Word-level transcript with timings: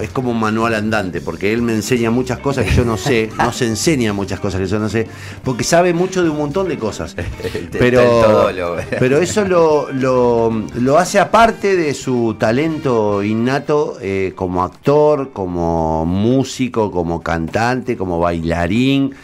es 0.00 0.10
como 0.10 0.30
un 0.30 0.40
manual 0.40 0.74
andante, 0.74 1.20
porque 1.20 1.52
él 1.52 1.62
me 1.62 1.72
enseña 1.72 2.10
muchas 2.10 2.38
cosas 2.38 2.66
que 2.66 2.74
yo 2.74 2.84
no 2.84 2.96
sé, 2.96 3.30
nos 3.38 3.60
enseña 3.62 4.12
muchas 4.12 4.40
cosas 4.40 4.60
que 4.60 4.66
yo 4.66 4.78
no 4.78 4.88
sé, 4.88 5.06
porque 5.44 5.64
sabe 5.64 5.92
mucho 5.94 6.22
de 6.22 6.30
un 6.30 6.38
montón 6.38 6.68
de 6.68 6.78
cosas. 6.78 7.16
Pero, 7.72 8.48
pero 8.98 9.18
eso 9.18 9.44
lo, 9.44 9.90
lo, 9.92 10.98
hace 10.98 11.18
aparte 11.18 11.76
de 11.76 11.94
su 11.94 12.36
talento 12.38 13.22
innato 13.22 13.98
eh, 14.00 14.32
como 14.36 14.62
actor, 14.62 15.30
como 15.32 16.04
músico, 16.06 16.90
como 16.90 17.22
cantante, 17.22 17.96
como 17.96 18.18
bailarín. 18.20 19.14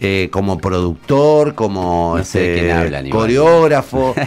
Eh, 0.00 0.28
como 0.30 0.58
productor, 0.58 1.56
como 1.56 2.18
este, 2.18 2.70
coreógrafo. 3.10 4.14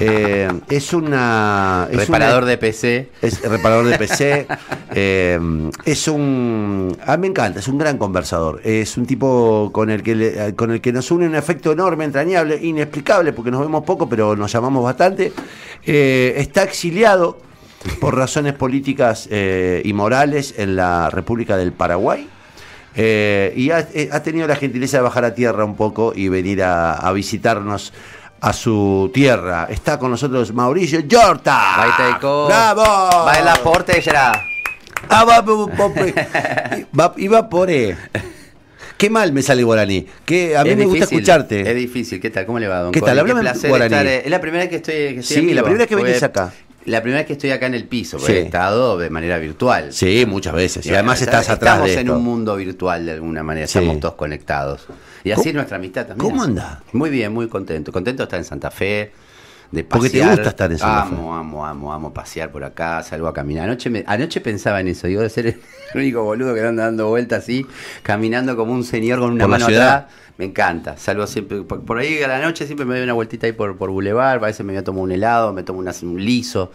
Eh, 0.00 0.48
es 0.68 0.92
una. 0.92 1.88
reparador 1.90 2.44
de 2.44 2.58
PC. 2.58 3.10
Es 3.22 3.40
reparador 3.42 3.86
de 3.86 3.98
PC. 3.98 4.46
Eh, 4.98 5.38
es 5.84 6.08
un. 6.08 6.96
A 7.04 7.16
mí 7.16 7.22
me 7.22 7.26
encanta, 7.28 7.60
es 7.60 7.68
un 7.68 7.76
gran 7.76 7.98
conversador. 7.98 8.60
Es 8.64 8.96
un 8.96 9.04
tipo 9.04 9.70
con 9.72 9.90
el 9.90 10.02
que, 10.02 10.54
con 10.56 10.70
el 10.70 10.80
que 10.80 10.92
nos 10.92 11.10
une 11.10 11.26
un 11.26 11.34
efecto 11.34 11.72
enorme, 11.72 12.04
entrañable, 12.04 12.58
inexplicable, 12.62 13.32
porque 13.32 13.50
nos 13.50 13.60
vemos 13.60 13.84
poco, 13.84 14.08
pero 14.08 14.36
nos 14.36 14.52
llamamos 14.52 14.84
bastante. 14.84 15.32
está 15.84 16.62
exiliado 16.62 17.38
por 18.00 18.16
razones 18.16 18.54
políticas 18.54 19.28
y 19.30 19.92
morales 19.92 20.54
en 20.56 20.76
la 20.76 21.10
República 21.10 21.56
del 21.56 21.72
Paraguay. 21.72 22.28
Eh, 22.96 23.52
y 23.54 23.70
eh, 23.70 24.08
ha, 24.10 24.22
tenido 24.22 24.48
la 24.48 24.56
gentileza 24.56 24.96
de 24.96 25.02
bajar 25.02 25.24
a 25.26 25.34
tierra 25.34 25.64
un 25.64 25.76
poco 25.76 26.14
y 26.16 26.28
venir 26.28 26.62
a, 26.62 27.12
visitarnos 27.12 27.92
a 28.40 28.52
su 28.54 29.10
tierra. 29.12 29.68
Está 29.70 29.98
con 29.98 30.10
nosotros 30.10 30.54
Mauricio 30.54 31.00
Yorta. 31.00 31.84
¡Bravo! 32.20 33.24
Baila 33.26 33.54
porte 33.62 34.00
será. 34.00 34.32
Ah, 35.08 35.24
va, 35.24 35.40
va, 35.40 37.14
iba 37.18 37.48
por 37.50 37.70
e. 37.70 37.96
Qué 38.96 39.10
mal 39.10 39.32
me 39.32 39.42
sale 39.42 39.62
guaraní. 39.62 40.06
Que 40.24 40.56
a 40.56 40.64
mí 40.64 40.74
me 40.74 40.86
gusta 40.86 41.04
escucharte. 41.04 41.68
Es 41.68 41.76
difícil. 41.76 42.18
¿Qué 42.18 42.30
tal? 42.30 42.46
¿Cómo 42.46 42.58
le 42.58 42.66
va, 42.66 42.80
don 42.80 42.92
¿Qué 42.92 43.02
tal? 43.02 43.18
Háblame 43.18 43.42
guaraní. 43.68 44.08
Eh, 44.08 44.22
es 44.24 44.30
la 44.30 44.40
primera 44.40 44.64
vez 44.64 44.70
que 44.70 44.76
estoy, 44.76 44.94
que 44.94 45.20
estoy 45.20 45.36
Sí, 45.36 45.54
la 45.54 45.62
primera 45.62 45.84
vez 45.84 45.88
que 45.88 45.96
venís 45.96 46.22
acá. 46.22 46.52
La 46.86 47.02
primera 47.02 47.20
vez 47.20 47.26
que 47.26 47.32
estoy 47.34 47.50
acá 47.50 47.66
en 47.66 47.74
el 47.74 47.84
piso, 47.84 48.18
porque 48.18 48.38
he 48.38 48.42
estado 48.42 48.96
de 48.96 49.10
manera 49.10 49.38
virtual. 49.38 49.92
Sí, 49.92 50.24
muchas 50.26 50.54
veces. 50.54 50.86
Y, 50.86 50.94
además 50.94 51.20
estás 51.20 51.50
atrás 51.50 51.74
Estamos 51.76 51.90
en 51.96 52.10
un 52.10 52.24
mundo 52.24 52.56
virtual 52.56 53.06
de 53.06 53.12
alguna 53.12 53.42
manera, 53.42 53.66
estamos 53.66 54.00
todos 54.00 54.14
conectados. 54.14 54.86
Y 55.24 55.32
así 55.32 55.52
nuestra 55.52 55.76
amistad 55.76 56.06
también. 56.06 56.30
¿Cómo 56.30 56.42
anda? 56.42 56.82
Muy 56.92 57.10
bien, 57.10 57.32
muy 57.32 57.48
contento. 57.48 57.92
Contento 57.92 58.22
de 58.22 58.24
estar 58.24 58.38
en 58.38 58.44
Santa 58.44 58.70
Fe, 58.70 59.12
de 59.70 59.84
pasear. 59.84 60.00
Porque 60.00 60.10
te 60.10 60.26
gusta 60.26 60.48
estar 60.48 60.72
en 60.72 60.78
Santa 60.78 61.06
Fe. 61.06 61.14
Amo, 61.14 61.34
amo, 61.34 61.66
amo, 61.66 61.92
amo 61.92 62.12
pasear 62.12 62.50
por 62.50 62.64
acá, 62.64 63.02
salgo 63.02 63.28
a 63.28 63.34
caminar. 63.34 63.64
Anoche, 63.64 64.04
anoche 64.06 64.40
pensaba 64.40 64.80
en 64.80 64.88
eso, 64.88 65.06
digo, 65.06 65.22
de 65.22 65.30
ser 65.30 65.46
el 65.46 65.60
único 65.94 66.22
boludo 66.22 66.54
que 66.54 66.60
anda 66.60 66.84
dando 66.84 67.08
vueltas 67.08 67.44
así, 67.44 67.66
caminando 68.02 68.56
como 68.56 68.72
un 68.72 68.84
señor 68.84 69.20
con 69.20 69.32
una 69.32 69.46
mano 69.46 69.66
atrás 69.66 70.04
me 70.38 70.44
encanta. 70.44 70.96
Salgo 70.96 71.26
siempre, 71.26 71.62
por, 71.62 71.98
ahí 71.98 72.22
a 72.22 72.28
la 72.28 72.40
noche 72.40 72.66
siempre 72.66 72.84
me 72.84 72.94
doy 72.94 73.04
una 73.04 73.14
vueltita 73.14 73.46
ahí 73.46 73.52
por, 73.52 73.76
por 73.76 73.90
Boulevard, 73.90 74.42
a 74.42 74.46
veces 74.46 74.64
me 74.64 74.72
voy 74.72 74.80
a 74.80 74.84
tomar 74.84 75.02
un 75.02 75.12
helado, 75.12 75.52
me 75.52 75.62
tomo 75.62 75.80
un 75.80 76.24
liso. 76.24 76.70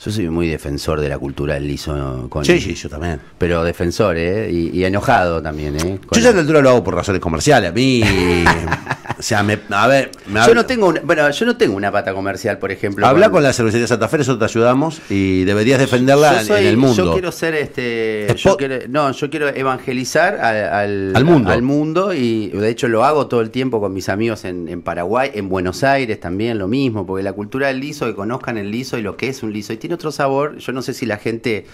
Yo 0.00 0.12
soy 0.12 0.28
muy 0.30 0.46
defensor 0.46 1.00
de 1.00 1.08
la 1.08 1.18
cultura 1.18 1.54
del 1.54 1.66
liso. 1.66 2.28
Con, 2.28 2.44
sí, 2.44 2.60
sí, 2.60 2.74
yo 2.74 2.88
también. 2.88 3.20
Pero 3.36 3.64
defensor, 3.64 4.16
¿eh? 4.16 4.48
Y, 4.48 4.84
enojado 4.84 5.42
también, 5.42 5.74
¿eh? 5.76 5.98
yo 6.12 6.20
ya 6.20 6.30
a 6.30 6.32
la 6.32 6.40
altura 6.40 6.60
lo 6.60 6.70
hago 6.70 6.84
por 6.84 6.94
razones 6.94 7.20
comerciales. 7.20 7.70
A 7.70 7.72
mí. 7.72 8.04
o 9.18 9.22
sea, 9.22 9.42
me, 9.42 9.58
a 9.70 9.86
ver. 9.88 10.12
yo 10.46 10.54
no 10.54 10.64
tengo 10.64 10.86
una, 10.86 11.00
bueno, 11.00 11.28
yo 11.30 11.46
no 11.46 11.56
tengo 11.56 11.76
una 11.76 11.90
pata 11.90 12.14
comercial, 12.14 12.58
por 12.58 12.70
ejemplo. 12.70 13.06
Habla 13.06 13.30
con, 13.30 13.42
la 13.42 13.52
cervecería 13.52 13.86
Santa 13.86 14.08
Fe, 14.08 14.18
nosotros 14.18 14.38
te 14.38 14.58
ayudamos 14.58 15.00
y 15.10 15.44
deberías 15.44 15.80
defenderla 15.80 16.42
en 16.42 16.66
el 16.66 16.76
mundo. 16.76 17.04
Yo 17.04 17.12
quiero 17.12 17.32
ser 17.32 17.54
este. 17.54 18.32
Yo 18.36 18.56
no, 18.88 19.10
yo 19.12 19.30
quiero 19.30 19.48
evangelizar 19.48 20.36
al, 20.36 21.16
al, 21.16 21.24
mundo. 21.24 21.50
Al 21.50 21.62
mundo 21.62 22.14
y 22.14 22.48
de 22.48 22.68
hecho 22.68 22.86
lo 22.88 23.04
hago 23.04 23.26
todo 23.26 23.40
el 23.40 23.50
tiempo 23.50 23.80
con 23.80 23.92
mis 23.92 24.08
amigos 24.08 24.44
en, 24.44 24.68
en 24.68 24.82
Paraguay, 24.82 25.32
en 25.34 25.48
Buenos 25.48 25.82
Aires 25.82 26.20
también 26.20 26.58
lo 26.58 26.68
mismo, 26.68 27.04
porque 27.04 27.22
la 27.22 27.32
cultura 27.32 27.68
del 27.68 27.80
liso, 27.80 28.06
que 28.06 28.14
conozcan 28.14 28.56
el 28.56 28.70
liso 28.70 28.98
y 28.98 29.02
lo 29.02 29.16
que 29.16 29.28
es 29.28 29.42
un 29.42 29.52
liso. 29.52 29.72
Y 29.72 29.78
otro 29.92 30.12
sabor. 30.12 30.58
Yo 30.58 30.72
no 30.72 30.82
sé 30.82 30.94
si 30.94 31.06
la 31.06 31.16
gente 31.16 31.66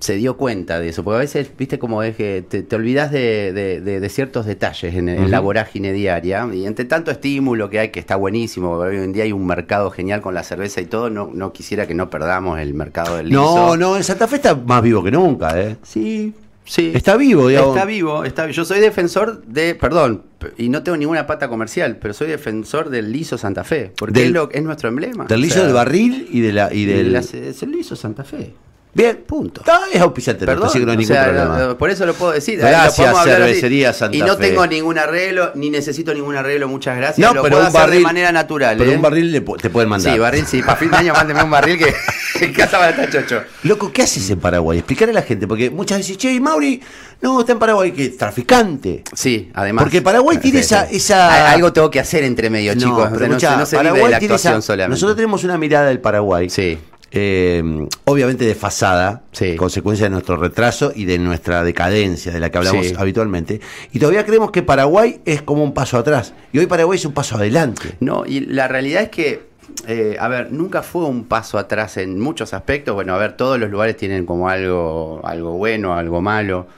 se 0.00 0.14
dio 0.16 0.36
cuenta 0.36 0.80
de 0.80 0.88
eso, 0.88 1.04
porque 1.04 1.16
a 1.16 1.20
veces, 1.20 1.50
viste, 1.56 1.78
como 1.78 2.02
es 2.02 2.16
que 2.16 2.42
te, 2.42 2.74
olvidas 2.74 3.12
de, 3.12 4.08
ciertos 4.10 4.46
detalles 4.46 4.94
en, 4.94 5.30
la 5.30 5.40
vorágine 5.40 5.92
diaria, 5.92 6.48
y 6.52 6.66
entre 6.66 6.86
tanto 6.86 7.10
estímulo 7.10 7.68
que 7.68 7.78
hay, 7.78 7.88
que 7.90 8.00
está 8.00 8.16
buenísimo, 8.16 8.72
hoy 8.72 8.96
en 8.96 9.12
día 9.12 9.24
hay 9.24 9.32
un 9.32 9.46
mercado 9.46 9.90
genial 9.90 10.22
con 10.22 10.34
la 10.34 10.42
cerveza 10.42 10.80
y 10.80 10.86
todo, 10.86 11.10
no, 11.10 11.30
no 11.32 11.52
quisiera 11.52 11.86
que 11.86 11.94
no 11.94 12.08
perdamos 12.08 12.58
el 12.58 12.72
mercado 12.72 13.18
del 13.18 13.28
liso. 13.28 13.40
No, 13.40 13.76
no, 13.76 13.96
en 13.96 14.04
Santa 14.04 14.26
Fe 14.26 14.36
está 14.36 14.54
más 14.54 14.82
vivo 14.82 15.04
que 15.04 15.10
nunca, 15.10 15.60
¿eh? 15.60 15.76
Sí, 15.82 16.32
sí. 16.64 16.92
Está 16.94 17.16
vivo, 17.16 17.48
digamos. 17.48 17.76
Está 17.76 17.84
vivo, 17.84 18.24
está 18.24 18.50
Yo 18.50 18.64
soy 18.64 18.80
defensor 18.80 19.44
de, 19.44 19.74
perdón, 19.74 20.22
y 20.56 20.70
no 20.70 20.82
tengo 20.82 20.96
ninguna 20.96 21.26
pata 21.26 21.48
comercial, 21.48 21.98
pero 22.00 22.14
soy 22.14 22.28
defensor 22.28 22.88
del 22.88 23.12
liso 23.12 23.36
Santa 23.36 23.64
Fe, 23.64 23.92
porque 23.98 24.24
es, 24.24 24.30
lo, 24.30 24.50
es 24.50 24.62
nuestro 24.62 24.88
emblema. 24.88 25.26
Del 25.26 25.42
liso 25.42 25.62
del 25.62 25.74
barril 25.74 26.26
y 26.30 26.40
de 26.40 26.52
la 26.54 26.72
y 26.72 26.86
del 26.86 27.14
es 27.14 27.62
el 27.62 27.70
liso 27.70 27.96
Santa 27.96 28.24
Fe. 28.24 28.54
Bien, 28.92 29.22
punto. 29.24 29.62
es 29.92 30.00
auspiciante, 30.00 30.44
Perdón, 30.44 30.68
no 30.84 30.90
hay 30.90 30.96
ningún 30.96 31.16
problema. 31.16 31.78
por 31.78 31.90
eso 31.90 32.06
lo 32.06 32.14
puedo 32.14 32.32
decir. 32.32 32.58
Gracias, 32.58 33.22
cervecería 33.24 33.92
Santa 33.92 34.16
Y 34.16 34.22
no 34.22 34.36
tengo 34.36 34.66
ningún 34.66 34.98
arreglo, 34.98 35.52
ni 35.54 35.70
necesito 35.70 36.12
ningún 36.12 36.36
arreglo, 36.36 36.68
muchas 36.68 36.96
gracias. 36.96 37.26
No, 37.26 37.34
lo 37.34 37.42
pero 37.42 37.56
puedo 37.56 37.68
un 37.68 37.72
barril, 37.72 37.98
de 37.98 38.04
manera 38.04 38.32
natural. 38.32 38.76
Pero 38.76 38.90
¿eh? 38.90 38.96
un 38.96 39.02
barril 39.02 39.44
te 39.60 39.70
pueden 39.70 39.88
mandar. 39.88 40.12
Sí, 40.12 40.18
barril, 40.18 40.46
sí. 40.46 40.62
Para 40.62 40.76
fin 40.76 40.90
de 40.90 40.96
año 40.96 41.12
mándeme 41.12 41.42
un 41.42 41.50
barril 41.50 41.78
que 41.78 41.94
en 42.44 42.52
casa 42.52 42.78
va 42.78 42.86
a 42.86 42.90
estar 42.90 43.10
chocho. 43.10 43.42
Loco, 43.62 43.92
¿qué 43.92 44.02
haces 44.02 44.28
en 44.30 44.40
Paraguay? 44.40 44.78
Explicarle 44.78 45.12
a 45.12 45.20
la 45.20 45.22
gente, 45.22 45.46
porque 45.46 45.70
muchas 45.70 45.98
veces, 45.98 46.18
che, 46.18 46.40
Mauri, 46.40 46.80
no, 47.20 47.40
está 47.40 47.52
en 47.52 47.58
Paraguay, 47.60 47.92
que 47.92 48.08
traficante. 48.08 49.04
Sí, 49.14 49.50
además. 49.54 49.84
Porque 49.84 50.02
Paraguay 50.02 50.38
tiene 50.38 50.60
esa, 50.60 50.84
esa. 50.90 51.52
Algo 51.52 51.72
tengo 51.72 51.90
que 51.90 52.00
hacer 52.00 52.24
entre 52.24 52.50
medio, 52.50 52.74
chicos. 52.74 53.10
no, 53.10 53.28
no 53.28 53.66
se 53.66 53.78
vive 53.78 54.02
de 54.02 54.08
la 54.08 54.16
actuación 54.16 54.62
solamente. 54.62 54.96
Nosotros 54.96 55.16
tenemos 55.16 55.44
una 55.44 55.58
mirada 55.58 55.86
del 55.86 56.00
Paraguay. 56.00 56.50
Sí 56.50 56.78
eh, 57.12 57.62
obviamente 58.04 58.44
desfasada, 58.44 59.22
consecuencia 59.56 60.06
de 60.06 60.10
nuestro 60.10 60.36
retraso 60.36 60.92
y 60.94 61.06
de 61.06 61.18
nuestra 61.18 61.64
decadencia 61.64 62.32
de 62.32 62.38
la 62.38 62.50
que 62.50 62.58
hablamos 62.58 62.92
habitualmente. 62.96 63.60
Y 63.92 63.98
todavía 63.98 64.24
creemos 64.24 64.50
que 64.52 64.62
Paraguay 64.62 65.20
es 65.24 65.42
como 65.42 65.64
un 65.64 65.74
paso 65.74 65.98
atrás. 65.98 66.34
Y 66.52 66.58
hoy 66.58 66.66
Paraguay 66.66 66.98
es 66.98 67.04
un 67.04 67.12
paso 67.12 67.36
adelante. 67.36 67.96
No, 68.00 68.24
y 68.26 68.40
la 68.40 68.68
realidad 68.68 69.02
es 69.02 69.08
que, 69.08 69.48
eh, 69.88 70.16
a 70.20 70.28
ver, 70.28 70.52
nunca 70.52 70.82
fue 70.82 71.04
un 71.04 71.24
paso 71.24 71.58
atrás 71.58 71.96
en 71.96 72.20
muchos 72.20 72.54
aspectos. 72.54 72.94
Bueno, 72.94 73.14
a 73.14 73.18
ver, 73.18 73.36
todos 73.36 73.58
los 73.58 73.70
lugares 73.70 73.96
tienen 73.96 74.24
como 74.24 74.48
algo, 74.48 75.20
algo 75.24 75.52
bueno, 75.54 75.94
algo 75.94 76.20
malo. 76.20 76.68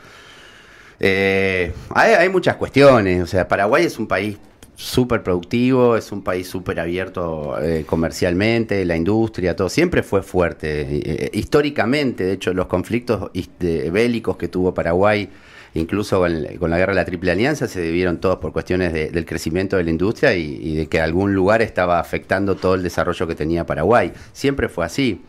Eh, 0.99 1.73
hay, 1.91 2.13
hay, 2.13 2.29
muchas 2.29 2.57
cuestiones, 2.57 3.21
o 3.23 3.27
sea, 3.27 3.49
Paraguay 3.49 3.85
es 3.85 3.99
un 3.99 4.07
país 4.07 4.39
súper 4.75 5.23
productivo, 5.23 5.97
es 5.97 6.13
un 6.13 6.23
país 6.23 6.49
súper 6.49 6.81
abierto 6.81 7.57
eh, 7.61 7.85
comercialmente, 7.87 8.85
la 8.85 8.97
industria, 8.97 9.55
todo, 9.55 9.69
siempre 9.69 10.03
fue 10.03 10.23
fuerte. 10.23 10.87
Eh, 10.91 11.31
históricamente, 11.35 12.25
de 12.25 12.33
hecho, 12.33 12.53
los 12.55 12.67
conflictos 12.67 13.31
bélicos 13.59 14.37
que 14.37 14.49
tuvo 14.49 14.75
Paraguay, 14.75 15.29
incluso 15.75 16.19
con, 16.19 16.43
la 16.43 16.79
guerra 16.79 16.93
de 16.93 17.01
la 17.01 17.05
Triple 17.05 17.33
Alianza, 17.33 17.69
se 17.69 17.81
debieron 17.81 18.19
todos 18.19 18.39
por 18.39 18.53
cuestiones 18.53 18.93
del 18.93 19.25
crecimiento 19.25 19.77
de 19.77 19.85
la 19.85 19.91
industria 19.91 20.35
y 20.35 20.75
de 20.75 20.87
que 20.87 21.01
algún 21.01 21.35
lugar 21.35 21.63
estaba 21.63 21.99
afectando 22.01 22.57
todo 22.57 22.75
el 22.75 22.83
desarrollo 22.83 23.27
que 23.27 23.35
tenía 23.35 23.65
Paraguay. 23.65 24.13
Siempre 24.33 24.69
fue 24.69 24.85
así 24.85 25.21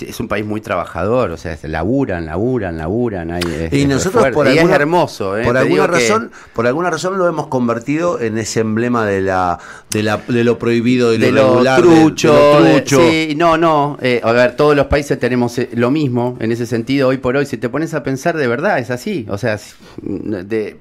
es 0.00 0.18
un 0.20 0.28
país 0.28 0.44
muy 0.44 0.60
trabajador, 0.60 1.30
o 1.30 1.36
sea, 1.36 1.56
laburan, 1.62 2.26
laburan, 2.26 2.76
laburan. 2.76 3.38
y 3.70 3.84
nosotros 3.86 4.26
por 4.32 4.48
alguna, 4.48 4.74
es 4.74 4.80
hermoso, 4.80 5.38
¿eh? 5.38 5.44
por 5.44 5.56
alguna 5.56 5.86
razón, 5.86 6.32
por 6.52 6.66
alguna 6.66 6.90
razón 6.90 7.16
lo 7.16 7.28
hemos 7.28 7.46
convertido 7.46 8.20
en 8.20 8.38
ese 8.38 8.60
emblema 8.60 9.06
de 9.06 9.20
la 9.20 9.58
de, 9.90 10.02
la, 10.02 10.16
de 10.26 10.44
lo 10.44 10.58
prohibido, 10.58 11.10
de, 11.10 11.30
lo, 11.30 11.62
trucho, 11.76 12.34
Sí, 12.86 13.34
no, 13.36 13.56
no. 13.56 13.96
Eh, 14.00 14.20
a 14.22 14.32
ver, 14.32 14.56
todos 14.56 14.74
los 14.74 14.86
países 14.86 15.18
tenemos 15.18 15.58
eh, 15.58 15.70
lo 15.74 15.90
mismo 15.90 16.36
en 16.40 16.52
ese 16.52 16.66
sentido. 16.66 17.08
Hoy 17.08 17.18
por 17.18 17.36
hoy, 17.36 17.46
si 17.46 17.56
te 17.56 17.68
pones 17.68 17.94
a 17.94 18.02
pensar 18.02 18.36
de 18.36 18.46
verdad, 18.46 18.78
es 18.78 18.90
así. 18.90 19.26
O 19.28 19.38
sea, 19.38 19.58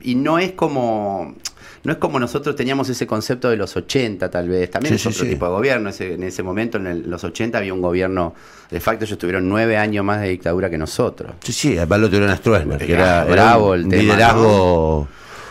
y 0.01 0.15
no 0.15 0.39
es 0.39 0.51
como 0.53 1.35
no 1.83 1.91
es 1.91 1.97
como 1.97 2.19
nosotros 2.19 2.55
teníamos 2.55 2.87
ese 2.89 3.05
concepto 3.05 3.49
de 3.49 3.57
los 3.57 3.75
80 3.75 4.29
tal 4.29 4.47
vez, 4.47 4.71
también 4.71 4.95
es 4.95 5.05
otro 5.05 5.25
tipo 5.25 5.45
de 5.45 5.51
gobierno, 5.51 5.91
en 5.97 6.23
ese 6.23 6.43
momento 6.43 6.77
en 6.77 7.09
los 7.09 7.23
80 7.23 7.57
había 7.57 7.73
un 7.73 7.81
gobierno, 7.81 8.33
de 8.69 8.79
facto 8.79 9.05
ellos 9.05 9.17
tuvieron 9.17 9.47
nueve 9.49 9.77
años 9.77 10.05
más 10.05 10.21
de 10.21 10.29
dictadura 10.29 10.69
que 10.69 10.77
nosotros. 10.77 11.33
Sí, 11.43 11.51
sí, 11.51 11.77
además 11.77 11.99
lo 11.99 12.07
tuvieron 12.09 12.35
Stroessner, 12.37 12.85
que 12.85 12.93
era, 12.93 13.25
bravo 13.25 13.73
el 13.73 13.87
liderazgo 13.89 15.07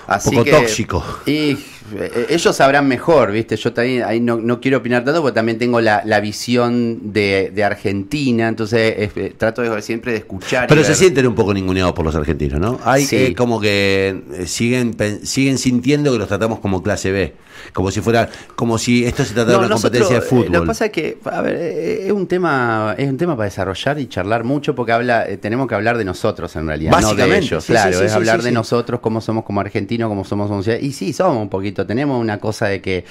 un 0.09 0.35
poco 0.35 0.51
tóxico. 0.51 1.05
Y 1.27 1.59
ellos 2.29 2.57
sabrán 2.57 2.87
mejor, 2.89 3.33
¿viste? 3.33 3.57
Yo 3.57 3.73
también 3.73 4.03
ahí 4.03 4.21
no, 4.21 4.37
no 4.37 4.61
quiero 4.61 4.79
opinar 4.79 5.05
tanto 5.05 5.21
porque 5.23 5.35
también 5.35 5.59
tengo 5.59 5.81
la, 5.81 6.03
la 6.05 6.21
visión 6.21 7.13
de, 7.13 7.51
de 7.55 7.65
Argentina, 7.65 8.49
entonces 8.49 8.95
eh, 9.17 9.35
trato 9.37 9.63
de, 9.63 9.83
siempre 9.83 10.13
de 10.13 10.19
escuchar. 10.19 10.67
Pero 10.69 10.85
se 10.85 10.95
sienten 10.95 11.27
un 11.27 11.35
poco 11.35 11.53
ninguneados 11.55 11.93
por 11.93 12.05
los 12.05 12.15
argentinos, 12.15 12.61
¿no? 12.61 12.79
Hay 12.85 13.05
Sí. 13.05 13.17
eh, 13.17 13.35
como 13.35 13.61
que 13.61 14.23
eh, 14.35 14.47
siguen 14.47 14.95
siguen 15.25 15.59
sintiendo 15.59 16.13
que 16.13 16.19
los 16.19 16.29
tratamos 16.29 16.61
como 16.61 16.83
clase 16.83 17.11
B, 17.13 17.35
como 17.73 17.91
si 17.91 18.01
fuera 18.01 18.29
como 18.55 18.79
si 18.79 19.05
esto 19.05 19.25
se 19.25 19.35
tratara 19.35 19.53
de 19.53 19.59
una 19.59 19.69
nosotros, 19.69 20.03
competencia 20.03 20.21
de 20.21 20.27
eh, 20.27 20.29
fútbol. 20.29 20.53
Lo 20.53 20.61
que 20.63 20.67
pasa 20.67 20.87
es 20.87 20.93
que, 20.93 21.19
a 21.25 21.41
ver, 21.41 21.57
eh, 21.57 22.07
es 22.07 22.13
un 22.13 22.27
tema, 22.27 22.95
es 22.99 23.09
un 23.09 23.17
tema 23.17 23.37
para 23.37 23.45
desarrollar 23.45 23.99
y 23.99 24.09
charlar 24.09 24.45
mucho 24.45 24.75
porque 24.75 24.93
habla, 24.93 25.29
eh, 25.29 25.37
tenemos 25.37 25.67
que 25.69 25.75
hablar 25.75 25.99
de 25.99 26.05
nosotros 26.05 26.55
en 26.57 26.67
realidad, 26.67 27.01
no 27.01 27.15
de 27.15 27.39
ellos. 27.39 27.65
sí, 27.65 27.73
claro, 27.73 27.93
sí, 27.93 27.99
sí, 27.99 28.05
es 28.05 28.13
hablar 28.13 28.43
de 28.43 28.53
nosotros, 28.53 29.01
cómo 29.01 29.21
somos 29.21 29.45
como 29.45 29.61
argentinos, 29.61 30.09
cómo 30.09 30.25
somos 30.25 30.49
como 30.49 30.61
sociedad. 30.61 30.81
Y 30.81 30.93
sí, 30.93 31.13
somos 31.13 31.37
un 31.37 31.49
poquito, 31.49 31.87
tenemos 31.87 32.21
una 32.21 32.39
cosa 32.39 32.67
de 32.67 32.81
que 32.81 33.05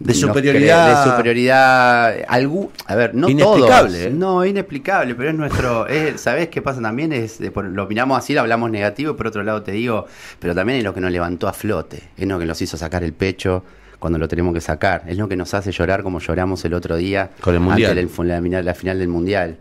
De 0.00 0.14
superioridad. 0.14 1.04
de 1.04 1.10
superioridad 1.10 2.14
algú- 2.28 2.70
a 2.86 2.94
ver 2.94 3.14
no 3.14 3.28
Inexplicable, 3.28 3.98
todos 3.98 4.06
¿eh? 4.06 4.10
no 4.14 4.44
inexplicable 4.44 5.14
pero 5.14 5.30
es 5.30 5.34
nuestro 5.34 5.86
es, 5.88 6.20
sabes 6.20 6.48
qué 6.48 6.62
pasa 6.62 6.80
también 6.80 7.12
es 7.12 7.38
por- 7.52 7.64
lo 7.64 7.86
miramos 7.86 8.16
así 8.18 8.32
lo 8.34 8.40
hablamos 8.40 8.70
negativo 8.70 9.16
por 9.16 9.26
otro 9.26 9.42
lado 9.42 9.62
te 9.62 9.72
digo 9.72 10.06
pero 10.38 10.54
también 10.54 10.78
es 10.78 10.84
lo 10.84 10.94
que 10.94 11.00
nos 11.00 11.10
levantó 11.10 11.48
a 11.48 11.52
flote 11.52 12.02
es 12.16 12.26
lo 12.28 12.38
que 12.38 12.46
nos 12.46 12.62
hizo 12.62 12.76
sacar 12.76 13.02
el 13.02 13.12
pecho 13.12 13.64
cuando 13.98 14.18
lo 14.20 14.28
tenemos 14.28 14.54
que 14.54 14.60
sacar 14.60 15.02
es 15.08 15.16
lo 15.18 15.28
que 15.28 15.34
nos 15.36 15.52
hace 15.54 15.72
llorar 15.72 16.04
como 16.04 16.20
lloramos 16.20 16.64
el 16.64 16.74
otro 16.74 16.96
día 16.96 17.30
Con 17.40 17.54
el 17.54 17.60
Mundial. 17.60 17.90
antes 17.98 18.16
del- 18.16 18.64
la 18.64 18.74
final 18.74 18.98
del 19.00 19.08
mundial 19.08 19.56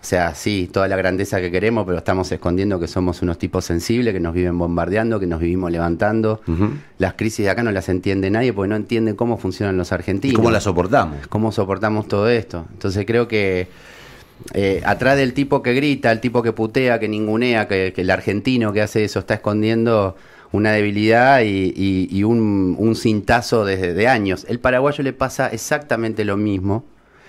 o 0.00 0.04
sea, 0.04 0.34
sí, 0.34 0.70
toda 0.72 0.88
la 0.88 0.96
grandeza 0.96 1.40
que 1.42 1.50
queremos, 1.50 1.84
pero 1.84 1.98
estamos 1.98 2.32
escondiendo 2.32 2.80
que 2.80 2.88
somos 2.88 3.20
unos 3.20 3.36
tipos 3.38 3.66
sensibles, 3.66 4.14
que 4.14 4.20
nos 4.20 4.32
viven 4.32 4.56
bombardeando, 4.56 5.20
que 5.20 5.26
nos 5.26 5.40
vivimos 5.40 5.70
levantando. 5.70 6.40
Las 6.98 7.14
crisis 7.14 7.44
de 7.44 7.50
acá 7.50 7.62
no 7.62 7.70
las 7.70 7.88
entiende 7.90 8.30
nadie 8.30 8.52
porque 8.54 8.68
no 8.70 8.76
entiende 8.76 9.14
cómo 9.14 9.36
funcionan 9.36 9.76
los 9.76 9.90
¿Y 9.90 9.94
argentinos. 9.94 10.36
cómo 10.36 10.50
la 10.50 10.60
soportamos? 10.60 11.26
cómo 11.28 11.52
soportamos 11.52 12.08
todo 12.08 12.28
esto. 12.30 12.64
Entonces 12.72 13.04
creo 13.06 13.28
que 13.28 13.68
eh, 14.54 14.80
atrás 14.86 15.18
del 15.18 15.34
tipo 15.34 15.62
que 15.62 15.74
grita, 15.74 16.10
el 16.10 16.20
tipo 16.20 16.42
que 16.42 16.52
putea, 16.52 16.98
que 16.98 17.08
ningunea, 17.08 17.68
que, 17.68 17.92
que 17.94 18.00
el 18.00 18.10
argentino 18.10 18.72
que 18.72 18.80
hace 18.80 19.04
eso 19.04 19.18
está 19.18 19.34
escondiendo 19.34 20.16
una 20.52 20.72
debilidad 20.72 21.42
y, 21.42 21.72
y- 21.76 22.08
y 22.10 22.24
un, 22.24 22.74
un 22.78 22.96
cintazo 22.96 23.64
desde 23.66 23.92
de 23.92 24.08
años. 24.08 24.46
El 24.48 24.58
paraguayo 24.60 25.04
le 25.04 25.12
pasa 25.12 25.48
exactamente 25.48 26.24
lo 26.24 26.36
mismo. 26.38 26.84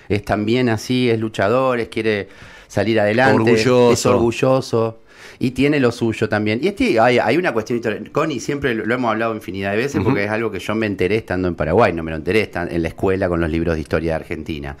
Es 0.08 0.24
también 0.24 0.68
así, 0.68 1.08
es 1.10 1.20
luchador, 1.20 1.78
es 1.80 1.88
quiere 1.88 2.28
salir 2.72 2.98
adelante, 2.98 3.34
Orgulloso. 3.34 3.92
es 3.92 4.06
orgulloso. 4.06 4.98
Y 5.38 5.50
tiene 5.50 5.78
lo 5.78 5.92
suyo 5.92 6.26
también. 6.26 6.58
Y 6.62 6.68
este, 6.68 6.98
hay, 6.98 7.18
hay 7.18 7.36
una 7.36 7.52
cuestión 7.52 7.76
histórica. 7.76 8.10
Connie, 8.12 8.40
siempre 8.40 8.74
lo, 8.74 8.86
lo 8.86 8.94
hemos 8.94 9.10
hablado 9.10 9.34
infinidad 9.34 9.72
de 9.72 9.76
veces 9.76 10.00
porque 10.02 10.24
es 10.24 10.30
algo 10.30 10.50
que 10.50 10.58
yo 10.58 10.74
me 10.74 10.86
enteré 10.86 11.16
estando 11.16 11.48
en 11.48 11.54
Paraguay, 11.54 11.92
no 11.92 12.02
me 12.02 12.10
lo 12.12 12.16
enteré 12.16 12.50
en 12.54 12.82
la 12.82 12.88
escuela 12.88 13.28
con 13.28 13.40
los 13.42 13.50
libros 13.50 13.74
de 13.74 13.82
historia 13.82 14.12
de 14.12 14.16
Argentina. 14.16 14.74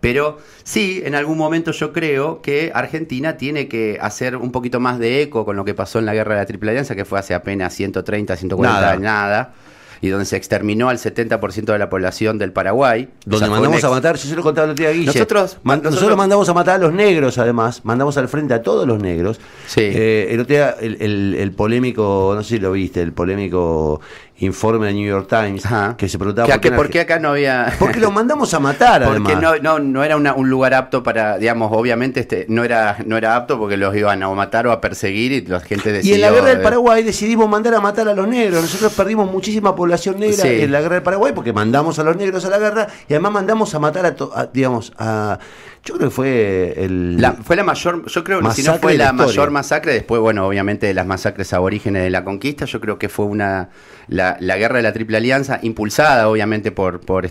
Pero 0.00 0.38
sí, 0.62 1.02
en 1.04 1.14
algún 1.14 1.36
momento 1.36 1.72
yo 1.72 1.92
creo 1.92 2.40
que 2.40 2.70
Argentina 2.74 3.36
tiene 3.36 3.68
que 3.68 3.98
hacer 4.00 4.36
un 4.36 4.50
poquito 4.50 4.80
más 4.80 4.98
de 4.98 5.20
eco 5.22 5.44
con 5.44 5.56
lo 5.56 5.64
que 5.66 5.74
pasó 5.74 5.98
en 5.98 6.06
la 6.06 6.14
Guerra 6.14 6.34
de 6.34 6.40
la 6.40 6.46
Triple 6.46 6.70
Alianza, 6.70 6.94
que 6.94 7.04
fue 7.04 7.18
hace 7.18 7.34
apenas 7.34 7.74
130, 7.74 8.36
140 8.36 8.80
Nada. 8.80 8.96
nada, 8.96 9.54
y 10.04 10.10
donde 10.10 10.26
se 10.26 10.36
exterminó 10.36 10.88
al 10.90 10.98
70% 10.98 11.64
de 11.72 11.78
la 11.78 11.88
población 11.88 12.36
del 12.36 12.52
Paraguay. 12.52 13.08
Donde 13.24 13.48
mandamos 13.48 13.82
a 13.84 13.90
matar, 13.90 14.16
yo 14.16 14.28
se 14.28 14.36
lo 14.36 14.42
contaba 14.42 14.68
el 14.70 14.74
día 14.76 14.90
Guille. 14.90 15.06
Nosotros- 15.06 15.58
Man- 15.62 15.78
nosotros- 15.78 15.94
nosotros 15.94 16.16
mandamos 16.18 16.48
a 16.48 16.54
matar 16.54 16.74
a 16.74 16.78
los 16.78 16.92
negros, 16.92 17.38
además. 17.38 17.80
Mandamos 17.84 18.16
al 18.18 18.28
frente 18.28 18.52
a 18.54 18.62
todos 18.62 18.86
los 18.86 19.00
negros. 19.00 19.40
Sí. 19.66 19.80
Eh, 19.82 20.28
el 20.30 20.40
otro 20.40 20.54
día, 20.54 20.76
el, 20.80 20.96
el- 21.00 21.34
el 21.38 21.52
polémico, 21.52 22.32
no 22.34 22.42
sé 22.42 22.56
si 22.56 22.58
lo 22.60 22.72
viste, 22.72 23.00
el 23.00 23.12
polémico 23.12 24.00
informe 24.38 24.88
de 24.88 24.94
New 24.94 25.06
York 25.08 25.28
Times, 25.28 25.64
Ajá. 25.64 25.96
que 25.96 26.08
se 26.08 26.18
preguntaba 26.18 26.48
Que 26.48 26.52
por 26.54 26.60
qué, 26.60 26.68
que- 26.68 26.68
en 26.68 26.76
¿Por 26.76 26.90
qué 26.90 27.00
acá 27.00 27.18
no 27.20 27.28
había.? 27.30 27.72
Porque 27.78 28.00
lo 28.00 28.10
mandamos 28.10 28.52
a 28.52 28.58
matar, 28.60 29.04
Porque 29.04 29.32
además. 29.32 29.40
no, 29.62 29.78
no, 29.78 29.78
no 29.78 30.02
era 30.04 30.16
una- 30.16 30.34
un 30.34 30.50
lugar 30.50 30.74
apto 30.74 31.02
para, 31.04 31.38
digamos, 31.38 31.70
obviamente 31.72 32.20
este 32.20 32.46
no 32.48 32.64
era 32.64 32.96
no 33.06 33.16
era 33.16 33.36
apto 33.36 33.58
porque 33.58 33.76
los 33.76 33.94
iban 33.96 34.22
a 34.22 34.28
matar 34.30 34.66
o 34.66 34.72
a 34.72 34.80
perseguir 34.80 35.30
y 35.32 35.40
la 35.46 35.60
gente 35.60 35.90
Y 35.90 35.92
decidió... 35.92 36.14
en 36.16 36.20
la 36.22 36.30
guerra 36.32 36.48
del 36.48 36.58
eh, 36.58 36.62
Paraguay 36.62 37.02
decidimos 37.04 37.48
mandar 37.48 37.74
a 37.74 37.80
matar 37.80 38.08
a 38.08 38.14
los 38.14 38.26
negros. 38.26 38.60
Nosotros 38.62 38.92
perdimos 38.94 39.30
muchísima 39.30 39.74
población 39.76 40.18
negra 40.18 40.42
Sí. 40.42 40.62
en 40.62 40.72
la 40.72 40.80
guerra 40.80 40.94
del 40.96 41.02
Paraguay 41.04 41.32
porque 41.32 41.52
mandamos 41.52 41.98
a 42.00 42.02
los 42.04 42.16
negros 42.16 42.44
a 42.44 42.50
la 42.50 42.58
guerra 42.58 42.88
y 43.08 43.12
además 43.14 43.32
mandamos 43.32 43.74
a 43.74 43.78
matar 43.78 44.04
a, 44.06 44.16
to- 44.16 44.32
a, 44.36 44.46
digamos, 44.46 44.92
a. 44.98 45.38
Yo 45.84 45.94
creo 45.96 46.08
que 46.08 46.14
fue 46.14 46.74
el. 46.84 47.20
La- 47.20 47.32
fue 47.34 47.56
la 47.56 47.62
mayor, 47.62 48.06
yo 48.06 48.24
creo 48.24 48.40
que 48.40 48.50
si 48.52 48.62
no 48.62 48.76
fue 48.78 48.96
la 48.96 49.06
la, 49.06 49.12
mayor 49.12 49.50
masacre, 49.50 49.92
después, 49.92 50.18
bueno, 50.20 50.46
obviamente 50.46 50.86
de 50.86 50.94
las 50.94 51.06
masacres 51.06 51.52
aborígenes 51.52 52.02
de 52.02 52.10
la 52.10 52.24
conquista, 52.24 52.64
yo 52.64 52.80
creo 52.80 52.98
que 52.98 53.10
fue 53.10 53.26
una 53.26 53.68
la, 54.08 54.23
la 54.40 54.56
guerra 54.56 54.76
de 54.78 54.82
la 54.82 54.92
Triple 54.92 55.16
Alianza, 55.16 55.58
impulsada 55.62 56.28
obviamente 56.28 56.70
por 56.72 57.00
por 57.00 57.24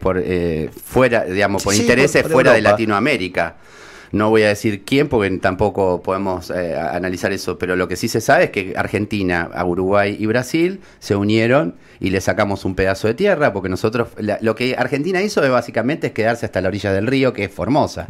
por 0.00 0.20
eh, 0.24 0.70
fuera, 0.84 1.24
digamos, 1.24 1.62
por 1.64 1.74
Sí, 1.74 1.82
intereses 1.82 2.22
por- 2.22 2.32
fuera 2.32 2.52
de. 2.52 2.60
Latinoamérica. 2.62 3.56
No 4.12 4.28
voy 4.28 4.42
a 4.42 4.48
decir 4.48 4.82
quién 4.84 5.06
porque 5.08 5.30
tampoco 5.38 6.02
podemos 6.02 6.50
eh, 6.50 6.74
analizar 6.76 7.30
eso, 7.32 7.58
pero 7.58 7.76
lo 7.76 7.86
que 7.86 7.94
sí 7.94 8.08
se 8.08 8.20
sabe 8.20 8.44
es 8.44 8.50
que 8.50 8.74
Argentina, 8.76 9.48
a 9.54 9.64
Uruguay 9.64 10.16
y 10.18 10.26
Brasil 10.26 10.80
se 10.98 11.14
unieron 11.14 11.76
y 12.00 12.10
le 12.10 12.20
sacamos 12.20 12.64
un 12.64 12.74
pedazo 12.74 13.06
de 13.06 13.14
tierra 13.14 13.52
porque 13.52 13.68
nosotros 13.68 14.08
la- 14.18 14.38
lo 14.40 14.56
que 14.56 14.74
Argentina 14.76 15.22
hizo 15.22 15.44
es 15.44 15.50
básicamente 15.50 16.08
es 16.08 16.12
quedarse 16.12 16.44
hasta 16.44 16.60
la 16.60 16.66
orilla 16.68 16.92
del 16.92 17.06
río 17.06 17.32
que 17.32 17.44
es 17.44 17.52
Formosa. 17.52 18.06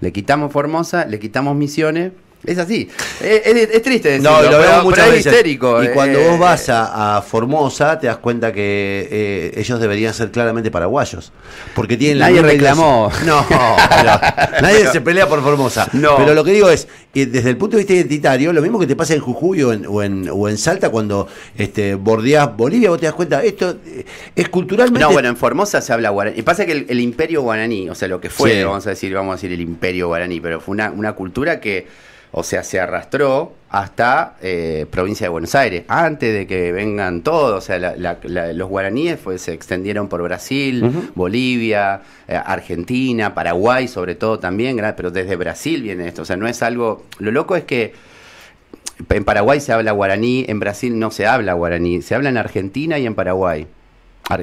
Le 0.00 0.12
quitamos 0.12 0.50
Formosa, 0.52 1.06
le 1.06 1.20
quitamos 1.20 1.54
Misiones. 1.56 2.10
Es 2.46 2.58
así. 2.58 2.88
Es, 3.20 3.46
es- 3.46 3.70
es 3.72 3.82
triste 3.82 4.08
decirlo, 4.10 4.30
No, 4.30 4.42
lo 4.42 4.48
pero, 4.50 4.62
pero 4.62 4.82
muchas 4.84 5.06
es 5.08 5.12
veces. 5.14 5.26
histérico. 5.32 5.82
Y 5.82 5.86
eh, 5.86 5.90
cuando 5.92 6.18
eh, 6.20 6.28
vos 6.28 6.38
vas 6.38 6.68
a, 6.68 7.16
a 7.18 7.22
Formosa, 7.22 7.98
te 7.98 8.06
das 8.06 8.18
cuenta 8.18 8.52
que 8.52 9.08
eh, 9.10 9.52
ellos 9.60 9.80
deberían 9.80 10.14
ser 10.14 10.30
claramente 10.30 10.70
paraguayos. 10.70 11.32
Porque 11.74 11.96
tienen 11.96 12.18
la 12.20 12.26
Nadie 12.26 12.42
misma 12.42 12.52
reclamó. 12.52 13.10
No, 13.26 13.44
pero 13.48 14.62
nadie 14.62 14.86
se 14.92 15.00
pelea 15.00 15.28
por 15.28 15.42
Formosa. 15.42 15.88
No. 15.92 16.16
Pero 16.16 16.34
lo 16.34 16.44
que 16.44 16.52
digo 16.52 16.70
es, 16.70 16.86
eh, 17.14 17.26
desde 17.26 17.50
el 17.50 17.56
punto 17.56 17.76
de 17.76 17.82
vista 17.82 17.94
identitario, 17.94 18.52
lo 18.52 18.62
mismo 18.62 18.78
que 18.78 18.86
te 18.86 18.94
pasa 18.94 19.14
en 19.14 19.20
Jujuy 19.20 19.62
o 19.62 19.72
en, 19.72 19.86
o 19.86 20.02
en, 20.02 20.28
o 20.32 20.48
en 20.48 20.56
Salta 20.58 20.90
cuando 20.90 21.26
este, 21.56 21.94
bordeás 21.96 22.56
Bolivia, 22.56 22.90
vos 22.90 23.00
te 23.00 23.06
das 23.06 23.14
cuenta, 23.14 23.42
esto 23.42 23.76
eh, 23.86 24.04
es 24.36 24.48
culturalmente. 24.48 25.00
No, 25.00 25.10
bueno, 25.12 25.28
en 25.28 25.36
Formosa 25.36 25.80
se 25.80 25.92
habla 25.92 26.10
guaraní. 26.10 26.38
Y 26.38 26.42
pasa 26.42 26.64
que 26.64 26.72
el, 26.72 26.86
el 26.88 27.00
imperio 27.00 27.42
guaraní, 27.42 27.88
o 27.90 27.94
sea, 27.94 28.06
lo 28.08 28.20
que 28.20 28.30
fue, 28.30 28.52
Sí. 28.52 28.62
vamos 28.62 28.86
a 28.86 28.90
decir, 28.90 29.12
vamos 29.14 29.32
a 29.32 29.36
decir 29.36 29.52
el 29.52 29.60
imperio 29.60 30.06
guaraní, 30.08 30.40
pero 30.40 30.60
fue 30.60 30.72
una, 30.74 30.90
una 30.90 31.12
cultura 31.14 31.60
que, 31.60 31.86
o 32.38 32.42
sea, 32.42 32.62
se 32.62 32.78
arrastró 32.78 33.54
hasta 33.70 34.36
eh, 34.42 34.84
provincia 34.90 35.24
de 35.24 35.28
Buenos 35.30 35.54
Aires, 35.54 35.84
antes 35.88 36.34
de 36.34 36.46
que 36.46 36.70
vengan 36.70 37.22
todos, 37.22 37.56
o 37.56 37.60
sea, 37.66 37.78
la- 37.78 37.96
la- 37.96 38.18
la- 38.24 38.52
los 38.52 38.68
guaraníes 38.68 39.18
pues, 39.24 39.40
se 39.40 39.54
extendieron 39.54 40.08
por 40.08 40.22
Brasil. 40.22 40.82
Bolivia, 41.14 42.02
eh, 42.28 42.38
Argentina, 42.44 43.34
Paraguay 43.34 43.88
sobre 43.88 44.16
todo 44.16 44.38
también, 44.38 44.76
pero 44.96 45.10
desde 45.10 45.34
Brasil 45.36 45.80
viene 45.82 46.08
esto, 46.08 46.22
o 46.22 46.24
sea, 46.26 46.36
no 46.36 46.46
es 46.46 46.62
algo, 46.62 47.04
lo 47.18 47.30
loco 47.30 47.56
es 47.56 47.64
que 47.64 47.94
en 49.08 49.24
Paraguay 49.24 49.58
se 49.60 49.72
habla 49.72 49.92
guaraní, 49.92 50.44
en 50.48 50.60
Brasil 50.60 50.98
no 50.98 51.10
se 51.10 51.26
habla 51.26 51.54
guaraní, 51.54 52.02
se 52.02 52.14
habla 52.14 52.28
en 52.28 52.36
Argentina 52.36 52.98
y 52.98 53.06
en 53.06 53.14
Paraguay. 53.14 53.66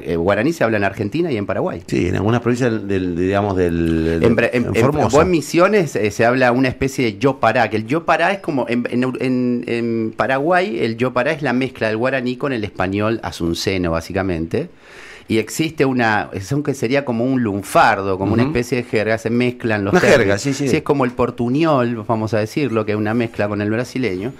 Eh, 0.02 0.16
guaraní 0.16 0.52
se 0.54 0.64
habla 0.64 0.78
en 0.78 0.84
Argentina 0.84 1.30
y 1.30 1.36
en 1.36 1.44
Paraguay. 1.44 1.82
Sí, 1.86 2.08
en 2.08 2.16
algunas 2.16 2.40
provincias 2.40 2.70
del, 2.72 2.88
del- 2.88 3.16
digamos, 3.16 3.54
del. 3.56 4.20
En, 4.22 4.32
en- 4.32 4.38
en 4.52 4.64
en- 4.66 4.74
Formosa. 4.74 5.08
vos 5.16 5.24
en 5.24 5.30
Misiones 5.30 5.94
eh, 5.96 6.10
se 6.10 6.24
habla 6.24 6.52
una 6.52 6.68
especie 6.68 7.04
de 7.04 7.18
yo 7.18 7.38
pará, 7.38 7.68
que 7.68 7.76
el 7.76 7.86
yo 7.86 8.04
pará 8.06 8.32
es 8.32 8.38
como, 8.38 8.64
en, 8.68 10.14
Paraguay 10.16 10.78
el 10.80 10.96
yo 10.96 11.12
pará 11.12 11.32
es 11.32 11.42
la 11.42 11.52
mezcla 11.52 11.88
del 11.88 11.96
guaraní 11.98 12.36
con 12.36 12.52
el 12.52 12.64
español 12.64 13.20
asunceno, 13.22 13.90
básicamente. 13.90 14.70
Y 15.28 15.38
existe 15.38 15.84
una, 15.86 16.28
es 16.32 16.54
que 16.64 16.74
sería 16.74 17.04
como 17.04 17.24
un 17.24 17.42
lunfardo, 17.42 18.18
como 18.18 18.34
una 18.34 18.42
especie 18.42 18.78
de 18.78 18.84
jerga, 18.84 19.16
se 19.16 19.30
mezclan 19.30 19.82
los 19.84 19.92
Una 19.94 20.00
jerga, 20.00 20.36
sí, 20.38 20.52
sí. 20.52 20.64
es 20.66 20.82
como 20.82 21.04
el 21.06 21.12
portuñol, 21.12 22.04
vamos 22.06 22.34
a 22.34 22.38
decirlo, 22.38 22.84
que 22.84 22.92
es 22.92 22.98
una 22.98 23.14
mezcla 23.14 23.48
con 23.48 23.60
el 23.62 23.70
brasileño. 23.70 24.32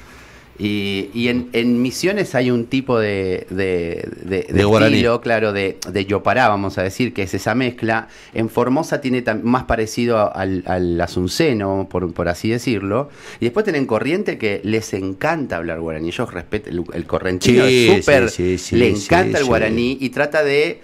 Y, 0.57 1.11
y 1.13 1.29
en, 1.29 1.49
en 1.53 1.83
Misiones 1.83 2.35
hay 2.37 2.51
un 2.53 2.67
tipo 2.67 2.99
de, 2.99 3.47
de, 3.51 4.09
de- 4.23 4.47
estilo, 4.93 5.21
claro, 5.21 5.53
de, 5.53 5.79
yopará, 6.07 6.49
vamos 6.49 6.79
a 6.79 6.83
decir, 6.85 7.13
que 7.13 7.23
es 7.23 7.35
esa 7.35 7.57
mezcla. 7.57 8.07
En 8.35 8.49
Formosa 8.49 9.01
tiene 9.01 9.25
más 9.43 9.65
parecido 9.65 10.35
al, 10.35 10.63
al 10.67 11.01
asunceno, 11.01 11.89
por, 11.91 12.13
por 12.13 12.29
así 12.29 12.49
decirlo. 12.51 13.09
Y 13.41 13.47
después 13.47 13.65
tienen 13.65 13.87
Corriente 13.87 14.39
que 14.39 14.61
les 14.63 14.95
encanta 14.95 15.57
hablar 15.57 15.81
guaraní. 15.81 16.09
Ellos 16.09 16.33
respetan, 16.33 16.73
el, 16.73 16.85
el 16.93 17.05
correntino 17.07 17.67
Sí, 17.67 17.89
es 17.91 18.05
súper, 18.05 18.31
sí, 18.31 18.57
sí, 18.57 18.59
sí, 18.59 18.77
le 18.77 18.91
encanta 18.91 19.39
el 19.39 19.45
guaraní 19.47 19.99
y 20.01 20.11
trata 20.11 20.45
de 20.45 20.81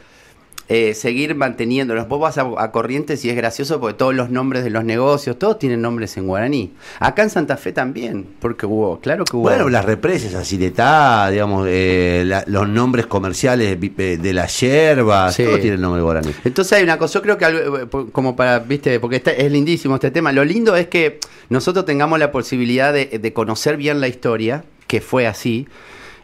eh, 0.73 0.95
seguir 0.95 1.35
manteniéndolos. 1.35 2.07
Vos 2.07 2.21
vas 2.21 2.39
a, 2.39 2.49
a 2.59 2.71
Corrientes 2.71 3.25
y 3.25 3.29
es 3.31 3.35
gracioso 3.35 3.81
porque 3.81 3.95
todos 3.99 4.15
los 4.15 4.31
nombres 4.31 4.63
de 4.63 4.71
los 4.71 4.85
negocios, 4.85 5.37
todos 5.37 5.59
tienen 5.59 5.83
nombres 5.83 6.17
en 6.17 6.29
guaraní. 6.29 6.73
Acá 7.01 7.25
en 7.25 7.31
Santa 7.31 7.57
Fe 7.57 7.73
también, 7.73 8.25
porque 8.39 8.67
hubo, 8.67 9.01
claro 9.01 9.25
que 9.25 9.37
hubo. 9.37 9.43
Bueno, 9.43 9.69
las 9.69 9.85
represas, 9.85 10.33
Aciretá, 10.35 11.29
digamos, 11.31 11.67
eh, 11.69 12.23
la- 12.25 12.45
los 12.47 12.69
nombres 12.69 13.07
comerciales 13.07 13.79
vi- 13.81 13.93
eh, 13.99 14.17
de 14.17 14.33
las 14.33 14.61
yerbas, 14.61 15.35
Sí. 15.35 15.43
todo 15.45 15.59
tiene 15.59 15.75
el 15.75 15.81
nombre 15.81 16.03
guaraní. 16.03 16.33
Entonces 16.45 16.73
hay 16.75 16.85
una 16.85 16.97
cosa, 16.99 17.19
yo 17.19 17.23
creo 17.23 17.37
que 17.37 17.45
algo, 17.47 17.79
eh, 17.79 17.87
como 18.13 18.37
para, 18.37 18.61
viste, 18.61 19.01
porque 19.01 19.17
está- 19.17 19.33
es 19.33 19.51
lindísimo 19.51 19.97
este 19.97 20.13
tema, 20.13 20.31
lo 20.31 20.45
lindo 20.45 20.77
es 20.77 20.87
que 20.87 21.19
nosotros 21.49 21.85
tengamos 21.85 22.21
la 22.21 22.31
posibilidad 22.31 22.93
de, 22.93 23.07
de 23.21 23.33
conocer 23.33 23.77
bien 23.77 24.01
la 24.01 24.07
historia, 24.07 24.63
que 24.87 25.01
fue 25.01 25.27
así, 25.27 25.67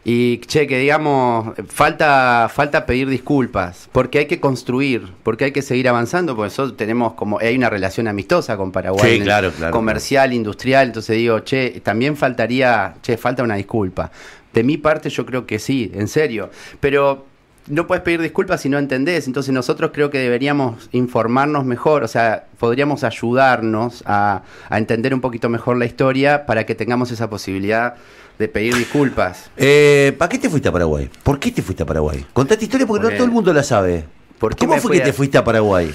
Y 0.09 0.37
che, 0.37 0.67
que 0.67 0.79
digamos, 0.79 1.53
falta, 1.67 2.49
falta 2.49 2.85
pedir 2.85 3.09
disculpas, 3.09 3.89
porque 3.91 4.19
hay 4.19 4.25
que 4.25 4.39
construir, 4.39 5.05
porque 5.21 5.43
hay 5.43 5.51
que 5.51 5.61
seguir 5.61 5.89
avanzando, 5.89 6.33
porque 6.33 6.45
nosotros 6.45 6.77
tenemos 6.77 7.15
como, 7.15 7.39
hay 7.39 7.57
una 7.57 7.69
relación 7.69 8.07
amistosa 8.07 8.55
con 8.55 8.71
Paraguay, 8.71 9.01
Sí, 9.01 9.15
en 9.17 9.21
el 9.23 9.27
claro, 9.27 9.51
claro, 9.51 9.73
comercial, 9.73 10.31
industrial, 10.31 10.87
entonces 10.87 11.17
digo, 11.17 11.41
che, 11.41 11.81
también 11.83 12.15
faltaría, 12.15 12.95
che, 13.01 13.17
falta 13.17 13.43
una 13.43 13.55
disculpa. 13.55 14.09
De 14.53 14.63
mi 14.63 14.77
parte 14.77 15.09
yo 15.09 15.25
creo 15.25 15.45
que 15.45 15.59
sí, 15.59 15.91
en 15.93 16.07
serio, 16.07 16.51
pero 16.79 17.25
no 17.67 17.85
puedes 17.85 18.01
pedir 18.01 18.21
disculpas 18.21 18.61
si 18.61 18.69
no 18.69 18.77
entendés, 18.77 19.27
entonces 19.27 19.53
nosotros 19.53 19.91
creo 19.93 20.09
que 20.09 20.19
deberíamos 20.19 20.87
informarnos 20.93 21.65
mejor, 21.65 22.05
o 22.05 22.07
sea, 22.07 22.45
podríamos 22.59 23.03
ayudarnos 23.03 24.03
a, 24.05 24.43
a 24.69 24.77
entender 24.77 25.13
un 25.13 25.19
poquito 25.19 25.49
mejor 25.49 25.75
la 25.75 25.85
historia 25.85 26.45
para 26.45 26.65
que 26.65 26.75
tengamos 26.75 27.11
esa 27.11 27.29
posibilidad 27.29 27.95
de 28.39 28.47
pedir 28.47 28.75
disculpas. 28.75 29.49
Eh, 29.57 30.13
¿Para 30.17 30.29
qué 30.29 30.37
te 30.37 30.49
fuiste 30.49 30.69
a 30.69 30.71
Paraguay? 30.71 31.09
¿Por 31.23 31.39
qué 31.39 31.51
te 31.51 31.61
fuiste 31.61 31.83
a 31.83 31.85
Paraguay? 31.85 32.25
Contate 32.33 32.65
historia 32.65 32.85
porque, 32.85 33.01
Porque- 33.01 33.13
no 33.15 33.17
todo 33.17 33.25
el 33.27 33.33
mundo 33.33 33.53
la 33.53 33.63
sabe. 33.63 34.05
¿Por 34.39 34.55
qué 34.55 34.65
¿Cómo 34.67 34.79
fue 34.79 34.91
que 34.97 35.01
a- 35.01 35.05
te 35.05 35.13
fuiste 35.13 35.37
a 35.37 35.43
Paraguay? 35.43 35.91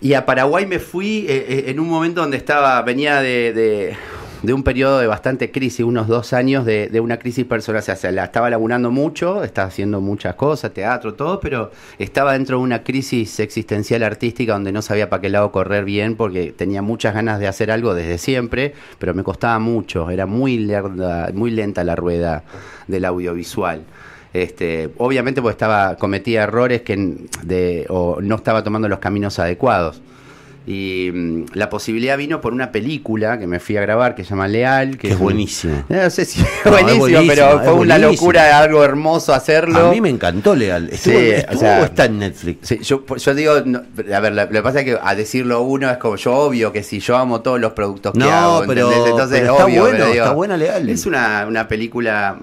Y 0.00 0.14
a 0.14 0.24
Paraguay 0.26 0.66
me 0.66 0.78
fui 0.78 1.26
eh, 1.28 1.46
eh, 1.48 1.64
en 1.68 1.78
un 1.80 1.88
momento 1.88 2.20
donde 2.20 2.36
estaba, 2.36 2.80
venía 2.82 3.20
de, 3.20 3.52
de- 3.52 3.96
de 4.42 4.54
un 4.54 4.62
periodo 4.62 4.98
de 4.98 5.06
bastante 5.06 5.50
crisis, 5.50 5.84
unos 5.84 6.08
dos 6.08 6.32
años 6.32 6.64
de, 6.64 6.88
de 6.88 7.00
una 7.00 7.18
crisis 7.18 7.44
personal. 7.44 7.82
O 7.82 7.96
sea, 7.96 8.10
la 8.12 8.24
estaba 8.24 8.48
laburando 8.48 8.90
mucho, 8.90 9.44
estaba 9.44 9.68
haciendo 9.68 10.00
muchas 10.00 10.34
cosas, 10.34 10.72
teatro, 10.72 11.14
todo, 11.14 11.40
pero 11.40 11.70
estaba 11.98 12.32
dentro 12.32 12.56
de 12.58 12.62
una 12.62 12.82
crisis 12.82 13.38
existencial 13.40 14.02
artística 14.02 14.54
donde 14.54 14.72
no 14.72 14.80
sabía 14.82 15.10
para 15.10 15.20
qué 15.20 15.28
lado 15.28 15.52
correr 15.52 15.84
bien 15.84 16.16
porque 16.16 16.52
tenía 16.52 16.80
muchas 16.80 17.14
ganas 17.14 17.38
de 17.38 17.48
hacer 17.48 17.70
algo 17.70 17.94
desde 17.94 18.16
siempre, 18.18 18.72
pero 18.98 19.12
me 19.12 19.22
costaba 19.22 19.58
mucho, 19.58 20.10
era 20.10 20.24
muy, 20.26 20.58
lerda- 20.58 21.30
muy 21.34 21.50
lenta 21.50 21.84
la 21.84 21.96
rueda 21.96 22.44
del 22.86 23.04
audiovisual. 23.04 23.84
Este, 24.32 24.90
obviamente 24.98 25.42
porque 25.42 25.54
estaba 25.54 25.96
cometía 25.96 26.44
errores 26.44 26.82
que 26.82 26.96
de, 27.42 27.84
o 27.88 28.20
no 28.22 28.36
estaba 28.36 28.62
tomando 28.62 28.88
los 28.88 29.00
caminos 29.00 29.38
adecuados. 29.38 30.00
Y 30.70 31.10
mm, 31.12 31.44
la 31.54 31.68
posibilidad 31.68 32.16
vino 32.16 32.40
por 32.40 32.52
una 32.52 32.70
película 32.70 33.38
que 33.40 33.46
me 33.48 33.58
fui 33.58 33.76
a 33.76 33.80
grabar 33.80 34.14
que 34.14 34.22
se 34.22 34.30
llama 34.30 34.46
Leal, 34.46 34.92
que 34.92 35.08
Que 35.08 35.14
es 35.14 35.18
buenísimo. 35.18 35.84
No 35.88 36.08
sé 36.10 36.24
si 36.24 36.40
es 36.40 36.46
No, 36.64 36.70
es 36.76 36.82
buenísimo, 36.84 36.98
buenísimo, 37.00 37.28
pero 37.34 37.48
fue 37.60 37.72
una 37.72 37.98
buenísimo. 37.98 38.10
locura, 38.12 38.58
algo 38.58 38.84
hermoso 38.84 39.34
hacerlo. 39.34 39.88
A 39.88 39.90
mí 39.90 40.00
me 40.00 40.10
encantó 40.10 40.54
Legal. 40.54 40.88
¿Estuvo, 40.92 41.14
Sí, 41.18 41.18
o 41.30 41.32
estuvo 41.34 41.58
sea, 41.60 41.80
o 41.80 41.84
está 41.84 42.04
en 42.04 42.18
Netflix? 42.20 42.68
Sí, 42.68 42.78
yo, 42.82 43.04
yo 43.16 43.34
digo, 43.34 43.54
no, 43.64 43.82
a 44.14 44.20
ver, 44.20 44.32
lo, 44.32 44.48
que 44.48 44.62
pasa 44.62 44.78
es 44.80 44.84
que 44.84 44.98
a 45.02 45.14
decirlo 45.14 45.62
uno 45.62 45.90
es 45.90 45.98
como 45.98 46.14
yo 46.16 46.34
obvio 46.34 46.72
que 46.72 46.82
si 46.84 47.00
yo 47.00 47.16
amo 47.16 47.40
todos 47.40 47.58
los 47.60 47.72
productos 47.72 48.12
que 48.12 48.18
No, 48.20 48.30
hago, 48.30 48.64
pero- 48.66 48.86
¿entendés? 48.88 49.10
Entonces, 49.10 49.40
pero 49.40 49.52
está 49.54 49.64
obvio, 49.64 49.80
bueno, 49.82 49.96
pero 49.98 50.10
digo, 50.12 50.24
está 50.24 50.34
buena 50.34 50.56
Leal. 50.56 50.88
Es 50.88 51.06
una, 51.06 51.46
una 51.48 51.66
película, 51.66 52.38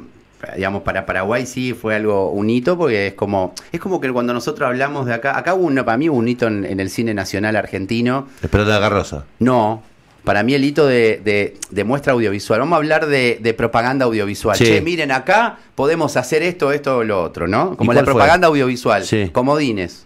digamos, 0.55 0.83
para 0.83 1.05
Paraguay 1.05 1.45
sí 1.45 1.73
fue 1.73 1.95
algo 1.95 2.31
un 2.31 2.49
hito, 2.49 2.77
porque 2.77 3.07
es 3.07 3.13
como, 3.13 3.53
es 3.71 3.79
como 3.79 3.99
que 4.01 4.11
cuando 4.11 4.33
nosotros 4.33 4.67
hablamos 4.67 5.05
de 5.05 5.13
acá, 5.13 5.37
acá 5.37 5.53
hubo 5.53 5.65
un, 5.65 5.75
para 5.75 5.97
mí 5.97 6.09
hubo 6.09 6.17
un 6.17 6.27
hito 6.27 6.47
en, 6.47 6.65
en 6.65 6.79
el 6.79 6.89
cine 6.89 7.13
nacional 7.13 7.55
argentino, 7.55 8.27
Espero 8.41 8.65
de 8.65 8.71
la 8.71 8.79
Garrosa. 8.79 9.25
no. 9.39 9.83
Para 10.23 10.43
mí 10.43 10.53
el 10.53 10.65
hito 10.65 10.85
de, 10.85 11.21
de- 11.23 11.55
de 11.71 11.83
muestra 11.85 12.11
audiovisual. 12.11 12.59
Vamos 12.59 12.73
a 12.73 12.77
hablar 12.77 13.05
de, 13.05 13.39
de 13.41 13.53
propaganda 13.53 14.03
audiovisual. 14.07 14.57
Sí. 14.57 14.65
Che, 14.65 14.81
miren, 14.81 15.13
acá 15.13 15.57
podemos 15.73 16.17
hacer 16.17 16.43
esto, 16.43 16.73
esto 16.73 16.97
o 16.97 17.03
lo 17.05 17.21
otro, 17.23 17.47
¿no? 17.47 17.77
Como 17.77 17.93
¿Y 17.93 17.95
la 17.95 18.01
fue? 18.03 18.11
propaganda 18.11 18.47
audiovisual. 18.47 19.05
Sí. 19.05 19.29
Comodines. 19.31 20.05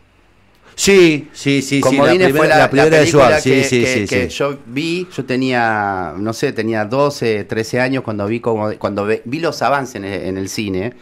Sí, 0.75 1.27
sí, 1.33 1.61
sí. 1.61 1.75
sí, 1.75 1.81
Comodines 1.81 2.19
la 2.19 2.29
fue 2.29 2.39
primera, 2.39 2.47
la, 2.55 2.57
la 2.63 2.69
primera 2.69 2.89
la 2.89 2.95
de 2.97 3.01
película 3.03 3.23
Suárez. 3.41 3.43
Sí, 3.43 3.49
que, 3.51 3.63
sí, 3.63 3.81
que- 3.81 3.93
sí, 3.93 4.07
que 4.07 4.29
sí. 4.29 4.37
yo 4.37 4.57
vi, 4.65 5.07
yo 5.15 5.25
tenía, 5.25 6.13
no 6.17 6.33
sé, 6.33 6.51
tenía 6.53 6.85
12, 6.85 7.43
13 7.43 7.79
años 7.79 8.03
cuando 8.03 8.25
vi 8.25 8.39
como, 8.39 8.71
cuando 8.77 9.05
vi 9.25 9.39
los 9.39 9.61
avances 9.61 9.95
en 9.95 10.05
el, 10.05 10.21
en 10.23 10.37
el 10.37 10.49
cine. 10.49 10.93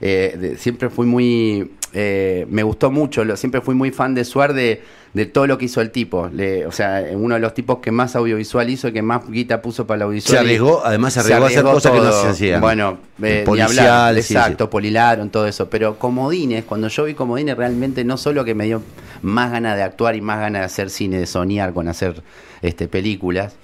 Eh, 0.00 0.36
de- 0.38 0.56
siempre 0.56 0.90
fui 0.90 1.06
muy, 1.06 1.72
eh, 1.92 2.46
me 2.50 2.62
gustó 2.62 2.90
mucho, 2.90 3.24
lo- 3.24 3.36
siempre 3.36 3.60
fui 3.60 3.74
muy 3.74 3.90
fan 3.90 4.14
de 4.14 4.24
Suar 4.24 4.52
de, 4.52 4.82
de 5.14 5.26
todo 5.26 5.46
lo 5.46 5.56
que 5.58 5.64
hizo 5.66 5.80
el 5.80 5.90
tipo. 5.90 6.28
Le- 6.32 6.66
o 6.66 6.72
sea, 6.72 7.02
uno 7.12 7.34
de 7.34 7.40
los 7.40 7.54
tipos 7.54 7.78
que 7.78 7.90
más 7.90 8.14
audiovisual 8.16 8.68
hizo, 8.70 8.92
que 8.92 9.02
más 9.02 9.28
guita 9.28 9.62
puso 9.62 9.86
para 9.86 9.98
la 9.98 10.04
audiovisual. 10.04 10.32
Se 10.38 10.38
arriesgó, 10.38 10.82
además 10.84 11.14
se 11.14 11.20
arriesgó 11.20 11.44
a 11.44 11.48
hacer 11.48 11.62
cosas 11.62 11.92
que 11.92 11.98
no 12.00 12.12
se 12.12 12.28
hacían. 12.28 12.60
Bueno, 12.60 12.98
eh, 13.22 13.38
ni 13.40 13.44
Policial, 13.46 13.68
hablar, 13.88 14.14
sí, 14.16 14.22
sí. 14.22 14.34
exacto, 14.34 14.68
Polilaron, 14.70 15.30
todo 15.30 15.46
eso. 15.46 15.68
Pero 15.70 15.98
Comodines, 15.98 16.64
cuando 16.64 16.88
yo 16.88 17.04
vi 17.04 17.14
Comodines, 17.14 17.56
realmente 17.56 18.04
no 18.04 18.16
solo 18.16 18.44
que 18.44 18.54
me 18.54 18.66
dio 18.66 18.82
más 19.22 19.50
ganas 19.50 19.76
de 19.76 19.82
actuar 19.82 20.14
y 20.14 20.20
más 20.20 20.40
ganas 20.40 20.60
de 20.60 20.66
hacer 20.66 20.90
cine, 20.90 21.18
de 21.18 21.26
soñar 21.26 21.72
con 21.72 21.88
hacer 21.88 22.22
este, 22.62 22.86
películas, 22.88 23.54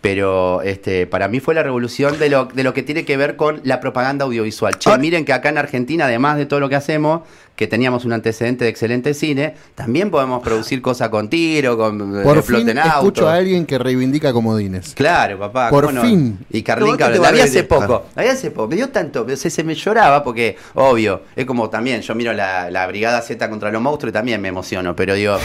pero 0.00 0.62
este, 0.62 1.06
para 1.06 1.28
mí 1.28 1.40
fue 1.40 1.54
la 1.54 1.62
revolución 1.62 2.18
de 2.18 2.30
lo, 2.30 2.46
de 2.46 2.64
lo 2.64 2.72
que 2.72 2.82
tiene 2.82 3.04
que 3.04 3.16
ver 3.16 3.36
con 3.36 3.60
la 3.64 3.80
propaganda 3.80 4.24
audiovisual. 4.24 4.78
Che, 4.78 4.96
miren 4.98 5.24
que 5.24 5.32
acá 5.32 5.50
en 5.50 5.58
Argentina, 5.58 6.06
además 6.06 6.38
de 6.38 6.46
todo 6.46 6.58
lo 6.58 6.68
que 6.70 6.76
hacemos, 6.76 7.20
que 7.54 7.66
teníamos 7.66 8.06
un 8.06 8.14
antecedente 8.14 8.64
de 8.64 8.70
excelente 8.70 9.12
cine, 9.12 9.54
también 9.74 10.10
podemos 10.10 10.42
producir 10.42 10.80
cosas 10.80 11.10
con 11.10 11.28
tiro, 11.28 11.76
con 11.76 12.18
eh, 12.18 12.22
Por 12.22 12.42
fin 12.42 12.78
autos. 12.78 12.94
escucho 12.94 13.28
a 13.28 13.34
alguien 13.34 13.66
que 13.66 13.78
reivindica 13.78 14.32
comodines. 14.32 14.94
Claro, 14.94 15.38
papá. 15.38 15.68
Por 15.68 15.84
¿cómo 15.84 15.96
no? 15.96 16.02
fin. 16.02 16.38
Y 16.48 16.62
Carlín 16.62 16.92
No, 16.92 16.96
¿qué 16.96 17.04
te 17.04 17.10
Cabral, 17.10 17.22
va 17.22 17.28
a 17.28 17.30
la 17.32 17.36
vi 17.36 17.40
hace 17.42 17.64
poco. 17.64 18.06
La 18.16 18.22
vi 18.22 18.28
hace 18.30 18.50
poco. 18.50 18.68
Me 18.68 18.76
dio 18.76 18.88
tanto. 18.88 19.26
Se, 19.36 19.50
se 19.50 19.62
me 19.62 19.74
lloraba 19.74 20.24
porque, 20.24 20.56
obvio, 20.74 21.20
es 21.36 21.44
como 21.44 21.68
también. 21.68 22.00
Yo 22.00 22.14
miro 22.14 22.32
la, 22.32 22.70
la 22.70 22.86
Brigada 22.86 23.20
Z 23.20 23.50
contra 23.50 23.70
los 23.70 23.82
monstruos 23.82 24.10
y 24.10 24.14
también 24.14 24.40
me 24.40 24.48
emociono. 24.48 24.96
Pero 24.96 25.12
digo, 25.12 25.36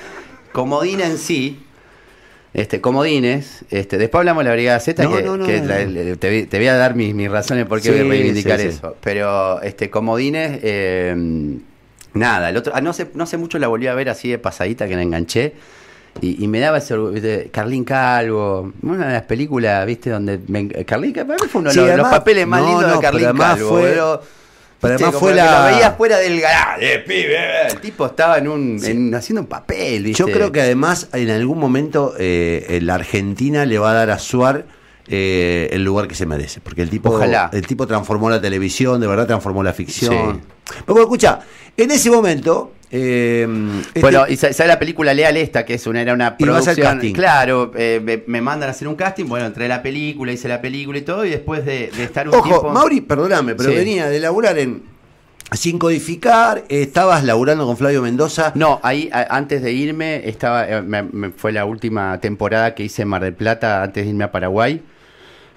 Comodín 0.52 1.00
en 1.00 1.18
sí. 1.18 1.63
Este, 2.54 2.80
comodines, 2.80 3.64
este, 3.70 3.98
después 3.98 4.20
hablamos 4.20 4.44
de 4.44 4.50
la 4.50 4.54
Brigada 4.54 4.78
Z, 4.78 5.02
No, 5.02 5.10
que, 5.16 5.22
no, 5.22 5.36
no, 5.36 5.44
que 5.44 5.58
la- 5.60 6.16
te, 6.16 6.30
voy- 6.30 6.46
te 6.46 6.56
voy 6.58 6.68
a 6.68 6.76
dar 6.76 6.94
mis, 6.94 7.12
mis 7.12 7.28
razones 7.28 7.66
por 7.66 7.80
qué 7.82 7.88
Sí, 7.88 8.02
reivindicar 8.02 8.60
sí, 8.60 8.70
sí. 8.70 8.76
eso. 8.76 8.96
Pero 9.02 9.60
este, 9.60 9.90
comodines, 9.90 10.60
eh, 10.62 11.14
nada, 12.14 12.50
el 12.50 12.56
otro, 12.56 12.72
ah, 12.76 12.80
no 12.80 12.92
sé, 12.92 13.08
no 13.14 13.26
sé 13.26 13.38
mucho 13.38 13.58
la 13.58 13.66
volví 13.66 13.88
a 13.88 13.94
ver 13.94 14.08
así 14.08 14.28
de 14.30 14.38
pasadita 14.38 14.86
que 14.86 14.94
la 14.94 15.02
enganché. 15.02 15.52
Y, 16.20 16.44
y 16.44 16.46
me 16.46 16.60
daba 16.60 16.78
ese 16.78 16.94
orgullo. 16.94 17.20
Carlín 17.50 17.82
Calvo, 17.82 18.72
una 18.82 19.08
de 19.08 19.12
las 19.14 19.22
películas, 19.22 19.84
¿viste? 19.84 20.10
Donde 20.10 20.38
me, 20.46 20.68
Carlín 20.84 21.12
Calvo 21.12 21.32
para 21.32 21.42
mí 21.44 21.48
fue 21.50 21.60
uno 21.60 21.70
de 21.70 21.74
Sí, 21.74 21.96
los, 21.96 22.08
papeles 22.08 22.46
más 22.46 22.60
no, 22.62 22.68
lindos 22.68 22.86
no, 22.86 22.94
de 22.94 23.00
Carlín 23.00 23.36
Calvo. 23.36 23.68
fue- 23.70 23.82
pero, 23.90 24.22
pero 24.84 24.94
además 24.96 25.14
fue 25.20 25.34
la- 25.34 25.68
Lo 25.70 25.74
veías 25.74 25.96
fuera 25.96 26.18
del 26.18 26.40
garaje, 26.40 26.98
pibe. 27.00 27.66
El 27.68 27.80
tipo 27.80 28.06
estaba 28.06 28.38
en 28.38 28.48
un, 28.48 28.80
en- 28.84 29.14
haciendo 29.14 29.40
un 29.42 29.46
papel, 29.48 30.04
¿viste? 30.04 30.18
Yo 30.18 30.26
creo 30.32 30.52
que 30.52 30.60
además 30.60 31.08
en 31.12 31.30
algún 31.30 31.58
momento 31.58 32.14
eh, 32.18 32.78
la 32.82 32.94
Argentina 32.94 33.64
le 33.66 33.78
va 33.78 33.90
a 33.90 33.94
dar 33.94 34.10
a 34.10 34.18
Suar 34.18 34.64
eh, 35.08 35.68
el 35.72 35.84
lugar 35.84 36.08
que 36.08 36.14
se 36.14 36.24
merece. 36.26 36.60
Porque 36.60 36.82
el 36.82 36.88
tipo, 36.90 37.10
Ojalá. 37.10 37.50
el 37.52 37.66
tipo 37.66 37.86
transformó 37.86 38.30
la 38.30 38.40
televisión, 38.40 39.00
de 39.00 39.06
verdad 39.06 39.26
transformó 39.26 39.62
la 39.62 39.72
ficción. 39.72 40.40
Sí. 40.42 40.48
Pero 40.70 40.84
bueno, 40.94 41.02
escucha, 41.02 41.40
en 41.76 41.90
ese 41.90 42.10
momento. 42.10 42.72
Eh, 42.96 43.48
este- 43.88 44.00
Bueno, 44.00 44.24
y 44.28 44.36
sa- 44.36 44.52
sale 44.52 44.68
la 44.68 44.78
película 44.78 45.12
Leal 45.12 45.36
esta, 45.36 45.64
que 45.64 45.74
es 45.74 45.86
una, 45.88 46.00
era 46.00 46.14
una 46.14 46.36
Y 46.38 46.44
vas 46.44 46.58
al 46.68 46.74
producción. 46.76 46.92
casting. 46.94 47.12
Claro, 47.12 47.72
eh, 47.76 48.00
me, 48.02 48.22
me 48.28 48.40
mandan 48.40 48.68
a 48.68 48.72
hacer 48.72 48.86
un 48.86 48.94
casting, 48.94 49.24
bueno, 49.24 49.46
entré 49.46 49.64
a 49.64 49.68
la 49.68 49.82
película, 49.82 50.30
hice 50.30 50.46
la 50.46 50.60
película 50.60 50.98
y 50.98 51.02
todo, 51.02 51.24
y 51.24 51.30
después 51.30 51.64
de, 51.66 51.90
de 51.96 52.04
estar 52.04 52.28
un 52.28 52.34
Ojo, 52.36 52.44
tiempo. 52.48 52.70
Mauri, 52.70 53.00
perdóname, 53.00 53.56
pero 53.56 53.70
Sí. 53.70 53.74
venía 53.76 54.08
de 54.08 54.20
laburar 54.20 54.56
en. 54.58 54.82
Sin 55.52 55.78
codificar, 55.78 56.64
estabas 56.68 57.22
laburando 57.24 57.66
con 57.66 57.76
Flavio 57.76 58.00
Mendoza. 58.00 58.52
No, 58.54 58.80
ahí 58.82 59.08
a- 59.12 59.36
antes 59.36 59.60
de 59.62 59.72
irme, 59.72 60.28
estaba 60.28 60.66
eh, 60.68 60.80
me- 60.82 61.02
me- 61.02 61.30
fue 61.30 61.52
la 61.52 61.64
última 61.64 62.18
temporada 62.20 62.74
que 62.74 62.84
hice 62.84 63.02
en 63.02 63.08
Mar 63.08 63.22
del 63.22 63.34
Plata 63.34 63.82
antes 63.82 64.04
de 64.04 64.10
irme 64.10 64.24
a 64.24 64.32
Paraguay, 64.32 64.82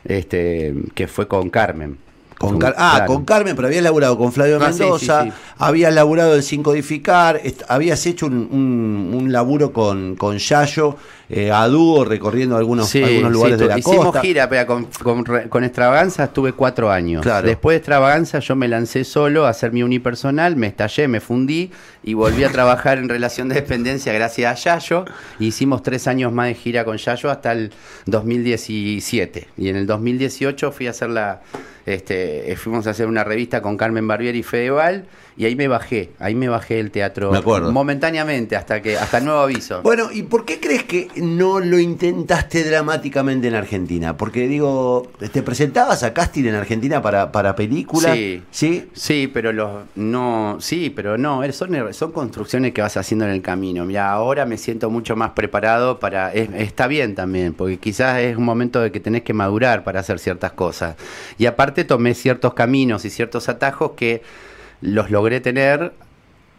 este, 0.06 0.74
que 0.94 1.08
fue 1.08 1.28
con 1.28 1.50
Carmen. 1.50 1.98
Con 2.38 2.60
Car- 2.60 2.76
ah, 2.78 2.94
claro. 2.98 3.14
con 3.14 3.26
Carmen, 3.26 3.56
pero 3.56 3.68
habías 3.68 3.84
laburado 3.84 4.18
con 4.18 4.32
Flavio 4.32 4.58
Ah, 4.62 4.70
Mendoza, 4.70 5.24
sí, 5.24 5.30
sí. 5.32 5.36
habías 5.58 5.94
laburado 5.94 6.36
en 6.36 6.44
Sin 6.44 6.62
Codificar, 6.62 7.42
habías 7.68 8.06
hecho 8.06 8.28
un, 8.28 8.34
un- 8.52 9.12
un 9.16 9.32
laburo 9.32 9.74
con, 9.74 10.16
con 10.16 10.38
Yayo, 10.38 10.96
eh, 11.30 11.52
a 11.52 11.68
dúo, 11.68 12.06
recorriendo 12.06 12.56
algunos, 12.56 12.88
Sí, 12.90 13.04
algunos 13.04 13.32
lugares 13.34 13.58
sí, 13.58 13.64
de 13.64 13.70
la 13.70 13.80
hicimos 13.80 14.06
costa. 14.06 14.22
gira, 14.22 14.48
pero 14.48 14.66
con, 14.66 14.86
con, 15.04 15.24
con 15.50 15.64
Extravaganza 15.64 16.26
estuve 16.26 16.54
cuatro 16.54 16.90
años. 16.90 17.22
Claro. 17.22 17.46
Después 17.48 17.74
de 17.74 17.78
Extravaganza 17.80 18.40
yo 18.40 18.56
me 18.56 18.68
lancé 18.68 19.04
solo 19.04 19.46
a 19.46 19.50
hacer 19.50 19.72
mi 19.74 19.84
unipersonal, 19.84 20.56
me 20.56 20.68
estallé, 20.68 21.08
me 21.08 21.20
fundí 21.20 21.72
y 22.04 22.14
volví 22.14 22.44
a 22.46 22.50
trabajar 22.50 22.98
en 22.98 23.10
relación 23.10 23.50
de 23.50 23.56
dependencia 23.56 24.14
gracias 24.14 24.68
a 24.68 24.80
Yayo. 24.80 25.06
Hicimos 25.40 25.84
tres 25.84 26.08
años 26.08 26.32
más 26.32 26.48
de 26.48 26.54
gira 26.54 26.86
con 26.86 26.98
Yayo 26.98 27.30
hasta 27.30 27.52
el 27.52 27.72
2017. 28.06 29.48
Y 29.58 29.70
en 29.70 29.76
el 29.76 29.88
2018 29.88 30.72
fui 30.72 30.88
a 30.88 30.92
hacer 30.92 31.10
la... 31.10 31.42
Este, 31.86 32.52
eh, 32.52 32.56
fuimos 32.58 32.86
a 32.88 32.90
hacer 32.90 33.08
una 33.08 33.24
revista 33.24 33.62
con 33.62 33.78
Carmen 33.78 34.08
Barbieri 34.08 34.40
y 34.40 34.44
Fedeval 34.44 35.06
y 35.38 35.46
ahí 35.46 35.56
me 35.56 35.68
bajé, 35.68 36.10
ahí 36.20 36.34
me 36.36 36.50
bajé 36.50 36.80
el 36.80 36.90
teatro 36.92 37.32
Me 37.32 37.38
acuerdo. 37.38 37.72
momentáneamente 37.72 38.56
hasta 38.56 38.82
que 38.82 38.98
hasta 38.98 39.20
nuevo 39.20 39.40
aviso. 39.42 39.82
Bueno, 39.84 40.10
¿y 40.12 40.24
por 40.24 40.46
qué 40.46 40.60
crees 40.60 40.84
que 40.84 41.10
no 41.18 41.60
lo 41.60 41.78
intentaste 41.80 42.64
dramáticamente 42.64 43.48
en 43.48 43.56
Argentina? 43.56 44.18
Porque 44.18 44.48
digo, 44.48 45.10
¿te 45.32 45.44
presentabas 45.44 46.02
a 46.04 46.14
casting 46.14 46.46
en 46.46 46.56
Argentina 46.56 47.02
para, 47.02 47.32
para 47.32 47.56
películas? 47.56 48.16
Sí. 48.16 48.42
¿Sí? 48.52 48.88
Sí, 48.94 49.30
pero 49.32 49.54
los 49.54 49.70
no, 49.96 50.58
sí, 50.60 50.90
pero 50.90 51.18
no, 51.18 51.44
eh, 51.44 51.52
son, 51.54 51.70
son 51.94 52.12
construcciones 52.12 52.74
que 52.74 52.82
vas 52.82 52.98
haciendo 52.98 53.26
en 53.26 53.32
el 53.32 53.42
camino. 53.42 53.86
Mira, 53.86 54.12
ahora 54.12 54.46
me 54.46 54.58
siento 54.58 54.90
mucho 54.90 55.16
más 55.16 55.32
preparado 55.32 56.00
para 56.00 56.34
es- 56.34 56.50
está 56.56 56.88
bien 56.88 57.14
también, 57.16 57.54
porque 57.54 57.78
quizás 57.78 58.20
es 58.22 58.38
un 58.38 58.44
momento 58.44 58.82
de 58.82 58.92
que 58.92 59.00
tenés 59.00 59.22
que 59.22 59.34
madurar 59.34 59.84
para 59.84 60.00
hacer 60.00 60.18
ciertas 60.20 60.54
cosas. 60.54 60.96
Y 61.38 61.46
aparte 61.46 61.84
tomé 61.84 62.14
ciertos 62.16 62.54
caminos 62.56 63.06
y 63.06 63.10
ciertos 63.12 63.50
atajos 63.50 63.92
que 63.96 64.22
los 64.82 65.12
logré 65.12 65.40
tener 65.42 65.94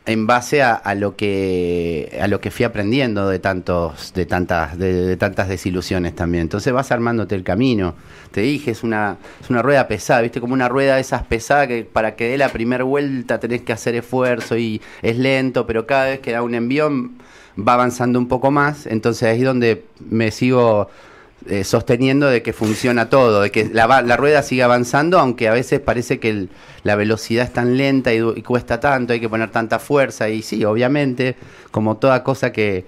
en 0.08 0.26
base 0.26 0.62
a, 0.62 0.72
a 0.72 0.94
lo 0.94 1.16
que 1.16 2.18
a 2.20 2.28
lo 2.28 2.40
que 2.40 2.50
fui 2.50 2.64
aprendiendo 2.64 3.28
de 3.28 3.38
tantos 3.38 4.14
de 4.14 4.24
tantas 4.24 4.78
de, 4.78 5.16
tantas 5.18 5.48
desilusiones 5.48 6.14
también. 6.14 6.42
Entonces 6.42 6.72
vas 6.72 6.90
armándote 6.90 7.34
el 7.34 7.44
camino. 7.44 7.94
Te 8.30 8.40
dije 8.40 8.70
es 8.70 8.82
una 8.82 9.18
es 9.40 9.50
una 9.50 9.60
rueda 9.60 9.86
pesada 9.86 10.22
viste 10.22 10.40
como 10.40 10.54
una 10.54 10.68
rueda 10.68 10.94
de 10.94 11.02
esas 11.02 11.24
pesadas 11.24 11.68
que 11.68 11.84
para 11.84 12.16
que 12.16 12.30
dé 12.30 12.38
la 12.38 12.48
primera 12.48 12.84
vuelta 12.84 13.38
tenés 13.38 13.60
que 13.62 13.74
hacer 13.74 13.94
esfuerzo 13.96 14.56
y 14.56 14.80
es 15.02 15.18
lento 15.18 15.66
pero 15.66 15.86
cada 15.86 16.06
vez 16.06 16.20
que 16.20 16.32
da 16.32 16.42
un 16.42 16.54
envión 16.54 17.18
va 17.58 17.74
avanzando 17.74 18.18
un 18.18 18.28
poco 18.28 18.50
más. 18.50 18.86
Entonces 18.86 19.28
ahí 19.28 19.40
es 19.40 19.44
donde 19.44 19.84
me 20.08 20.30
sigo 20.30 20.88
eh, 21.46 21.64
sosteniendo 21.64 22.26
de 22.26 22.42
que 22.42 22.52
funciona 22.52 23.08
todo, 23.08 23.40
de 23.42 23.50
que 23.50 23.66
la, 23.72 24.02
la 24.02 24.16
rueda 24.16 24.42
sigue 24.42 24.62
avanzando, 24.62 25.18
aunque 25.18 25.48
a 25.48 25.52
veces 25.52 25.80
parece 25.80 26.18
que 26.18 26.30
el- 26.30 26.48
la 26.82 26.94
velocidad 26.96 27.44
es 27.44 27.52
tan 27.52 27.76
lenta 27.76 28.12
y, 28.12 28.18
y 28.18 28.42
cuesta 28.42 28.80
tanto, 28.80 29.12
hay 29.12 29.20
que 29.20 29.28
poner 29.28 29.50
tanta 29.50 29.78
fuerza. 29.78 30.28
Y 30.28 30.42
sí, 30.42 30.64
obviamente, 30.64 31.36
como 31.70 31.96
toda 31.96 32.22
cosa 32.24 32.50
que, 32.52 32.84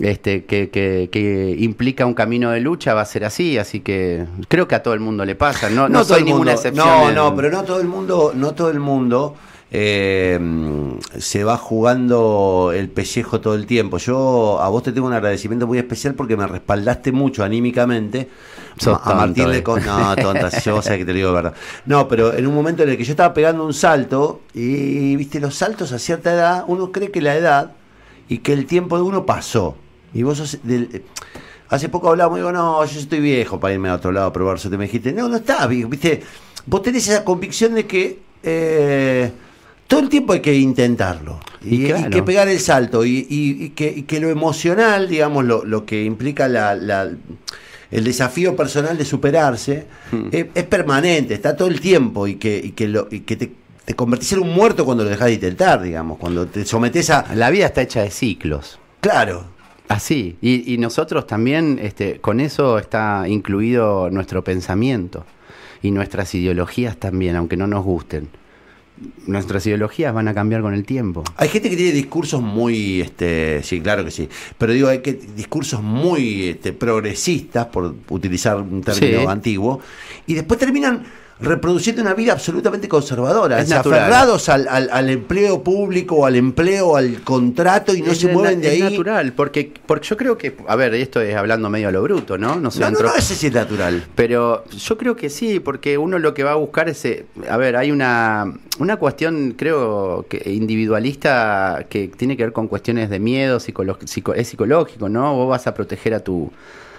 este, 0.00 0.44
que, 0.44 0.70
que- 0.70 1.08
que 1.12 1.54
implica 1.58 2.06
un 2.06 2.14
camino 2.14 2.50
de 2.50 2.60
lucha, 2.60 2.94
va 2.94 3.02
a 3.02 3.04
ser 3.06 3.24
así. 3.24 3.58
Así 3.58 3.80
que 3.80 4.24
creo 4.48 4.66
que 4.66 4.74
a 4.74 4.82
todo 4.82 4.94
el 4.94 5.00
mundo 5.00 5.24
le 5.24 5.34
pasa. 5.34 5.70
No, 5.70 5.88
no, 5.88 6.02
soy 6.04 6.22
ninguna 6.24 6.52
mundo- 6.52 6.52
excepción. 6.52 6.86
No, 6.86 7.08
en- 7.10 7.14
no, 7.14 7.36
pero 7.36 7.50
no 7.50 7.62
todo 7.62 7.80
el 7.80 7.86
mundo, 7.88 8.32
no 8.34 8.54
todo 8.54 8.70
el 8.70 8.80
mundo 8.80 9.36
eh, 9.74 10.38
se 11.18 11.44
va 11.44 11.56
jugando 11.56 12.72
el 12.74 12.90
pellejo 12.90 13.40
todo 13.40 13.54
el 13.54 13.64
tiempo. 13.64 13.96
Yo 13.96 14.60
a 14.60 14.68
vos 14.68 14.82
te 14.82 14.92
tengo 14.92 15.06
un 15.06 15.14
agradecimiento 15.14 15.66
muy 15.66 15.78
especial 15.78 16.14
porque 16.14 16.36
me 16.36 16.46
respaldaste 16.46 17.10
mucho 17.10 17.42
anímicamente. 17.42 18.28
Sos 18.76 18.98
a 19.02 19.14
Martín 19.14 19.50
le 19.50 19.58
eh. 19.58 19.62
con... 19.62 19.82
No, 19.84 20.14
tonta, 20.22 20.50
yo 20.60 20.82
sé 20.82 20.98
que 20.98 21.06
te 21.06 21.12
lo 21.12 21.16
digo 21.16 21.28
de 21.30 21.34
verdad. 21.34 21.54
No, 21.86 22.06
pero 22.06 22.34
en 22.34 22.46
un 22.46 22.54
momento 22.54 22.82
en 22.82 22.90
el 22.90 22.98
que 22.98 23.04
yo 23.04 23.12
estaba 23.12 23.32
pegando 23.32 23.64
un 23.64 23.72
salto 23.72 24.42
y, 24.52 25.16
viste, 25.16 25.40
los 25.40 25.54
saltos 25.54 25.90
a 25.92 25.98
cierta 25.98 26.34
edad, 26.34 26.64
uno 26.66 26.92
cree 26.92 27.10
que 27.10 27.22
la 27.22 27.34
edad 27.34 27.72
y 28.28 28.38
que 28.38 28.52
el 28.52 28.66
tiempo 28.66 28.96
de 28.96 29.02
uno 29.04 29.24
pasó. 29.24 29.76
Y 30.12 30.22
vos 30.22 30.36
sos 30.36 30.58
del- 30.62 31.02
Hace 31.70 31.88
poco 31.88 32.10
hablábamos, 32.10 32.38
digo, 32.38 32.52
no, 32.52 32.84
yo 32.84 33.00
estoy 33.00 33.20
viejo 33.20 33.58
para 33.58 33.72
irme 33.72 33.88
a 33.88 33.94
otro 33.94 34.12
lado 34.12 34.26
a 34.26 34.32
probar 34.34 34.58
suerte. 34.58 34.76
Me 34.76 34.84
dijiste, 34.84 35.14
no, 35.14 35.28
no 35.28 35.36
está, 35.38 35.66
viejo, 35.66 35.88
viste, 35.88 36.22
vos 36.66 36.82
tenés 36.82 37.08
esa 37.08 37.24
convicción 37.24 37.74
de 37.74 37.86
que 37.86 38.18
eh, 38.42 39.32
todo 39.92 40.00
el 40.04 40.08
tiempo 40.08 40.32
hay 40.32 40.40
que 40.40 40.54
intentarlo. 40.54 41.38
Y, 41.64 41.84
Y 41.84 41.86
claro. 41.88 42.06
y 42.08 42.10
que 42.10 42.22
pegar 42.22 42.48
el 42.48 42.58
salto. 42.58 43.04
Y, 43.04 43.72
que, 43.76 44.20
lo 44.20 44.30
emocional, 44.30 45.08
digamos, 45.08 45.44
lo, 45.44 45.64
lo 45.64 45.84
que 45.84 46.04
implica 46.04 46.48
la, 46.48 46.74
la- 46.74 47.10
el 47.90 48.04
desafío 48.04 48.56
personal 48.56 48.96
de 48.96 49.04
superarse, 49.04 49.86
Hmm. 50.10 50.28
es, 50.32 50.46
es 50.54 50.64
permanente, 50.64 51.34
está 51.34 51.54
todo 51.56 51.68
el 51.68 51.80
tiempo. 51.80 52.26
Y 52.26 52.36
que, 52.36 52.56
y 52.64 52.70
que, 52.70 52.88
lo, 52.88 53.06
y 53.10 53.20
que 53.20 53.36
te, 53.36 53.52
te 53.84 53.94
convertís 53.94 54.32
en 54.32 54.40
un 54.40 54.50
muerto 54.54 54.84
cuando 54.86 55.04
lo 55.04 55.10
dejás 55.10 55.26
de 55.28 55.34
intentar, 55.34 55.82
digamos, 55.82 56.16
cuando 56.18 56.46
te 56.46 56.64
sometés 56.64 57.10
a... 57.10 57.34
La 57.34 57.50
vida 57.50 57.66
está 57.66 57.82
hecha 57.82 58.00
de 58.02 58.10
ciclos. 58.10 58.78
Claro, 59.00 59.44
Así, 59.88 60.36
y, 60.40 60.72
y 60.72 60.78
nosotros 60.78 61.26
también, 61.26 61.78
este, 61.82 62.18
con 62.18 62.40
eso 62.40 62.78
está 62.78 63.24
incluido 63.28 64.08
nuestro 64.10 64.42
pensamiento 64.42 65.26
y 65.82 65.90
nuestras 65.90 66.34
ideologías 66.34 66.96
también, 66.96 67.36
aunque 67.36 67.58
no 67.58 67.66
nos 67.66 67.84
gusten. 67.84 68.28
Nuestras 69.26 69.66
ideologías 69.66 70.12
van 70.12 70.28
a 70.28 70.34
cambiar 70.34 70.62
con 70.62 70.74
el 70.74 70.84
tiempo. 70.84 71.22
Hay 71.36 71.48
gente 71.48 71.70
que 71.70 71.76
tiene 71.76 71.92
discursos 71.92 72.42
muy, 72.42 73.00
este, 73.00 73.62
sí, 73.62 73.80
claro 73.80 74.04
que 74.04 74.10
sí, 74.10 74.28
pero 74.58 74.72
digo, 74.72 74.88
hay 74.88 74.98
que 75.00 75.12
discursos 75.12 75.82
muy 75.82 76.48
este, 76.50 76.72
progresistas, 76.72 77.66
por 77.66 77.94
utilizar 78.08 78.56
un 78.60 78.82
término 78.82 79.20
Sí. 79.20 79.26
antiguo, 79.26 79.80
y 80.26 80.34
después 80.34 80.58
terminan 80.58 81.04
reproduciendo 81.40 82.02
una 82.02 82.14
vida 82.14 82.32
absolutamente 82.32 82.88
conservadora, 82.88 83.58
Es 83.60 83.72
aferrados 83.72 84.48
al, 84.48 84.68
al- 84.68 84.88
al 84.92 85.10
empleo 85.10 85.62
público, 85.62 86.24
al 86.24 86.36
empleo, 86.36 86.96
al 86.96 87.22
contrato, 87.22 87.94
y 87.94 88.02
no 88.02 88.12
Es 88.12 88.18
se 88.18 88.28
mueven 88.32 88.60
de 88.60 88.68
es 88.76 88.82
ahí. 88.82 88.90
natural, 88.90 89.32
porque, 89.32 89.72
porque 89.86 90.06
yo 90.08 90.16
creo 90.16 90.38
que, 90.38 90.56
a 90.68 90.76
ver, 90.76 90.94
esto 90.94 91.20
es 91.20 91.34
hablando 91.34 91.68
medio 91.68 91.88
a 91.88 91.90
lo 91.92 92.02
bruto, 92.02 92.38
¿no? 92.38 92.56
No 92.60 92.70
soy 92.70 92.82
No, 92.82 92.90
no, 92.92 93.00
no, 93.00 93.14
ese 93.16 93.34
sí 93.34 93.48
es 93.48 93.52
natural. 93.54 94.04
Pero 94.14 94.64
yo 94.70 94.96
creo 94.98 95.16
que 95.16 95.30
sí, 95.30 95.58
porque 95.58 95.98
uno 95.98 96.18
lo 96.18 96.32
que 96.34 96.44
va 96.44 96.52
a 96.52 96.56
buscar 96.56 96.88
es, 96.88 97.04
eh, 97.04 97.26
a 97.48 97.56
ver, 97.56 97.76
hay 97.76 97.90
una, 97.90 98.52
una 98.78 98.96
cuestión, 98.96 99.54
creo, 99.56 100.26
que 100.28 100.42
individualista 100.52 101.86
que 101.88 102.08
tiene 102.08 102.36
que 102.36 102.44
ver 102.44 102.52
con 102.52 102.68
cuestiones 102.68 103.10
de 103.10 103.18
miedo, 103.18 103.58
psicolo- 103.58 103.98
psico- 104.06 104.34
es 104.34 104.48
psicológico, 104.48 105.08
¿no? 105.08 105.34
Vos 105.34 105.48
vas 105.48 105.66
a 105.66 105.74
proteger 105.74 106.14
a 106.14 106.20
tu 106.20 106.52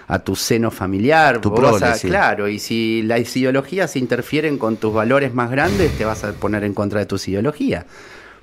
a 0.06 0.18
tu 0.18 0.36
seno 0.36 0.70
familiar, 0.70 1.40
Tu 1.40 1.54
prole, 1.54 1.86
a- 1.86 1.94
sí. 1.94 2.08
claro, 2.08 2.48
y 2.48 2.58
si 2.58 3.02
las 3.02 3.36
ideologías 3.36 3.96
interfieren 3.96 4.58
con 4.58 4.76
tus 4.76 4.92
valores 4.92 5.32
más 5.34 5.50
grandes, 5.50 5.94
te 5.96 6.04
vas 6.04 6.24
a 6.24 6.32
poner 6.34 6.64
en 6.64 6.74
contra 6.74 7.00
de 7.00 7.06
tus 7.06 7.26
ideologías. 7.28 7.86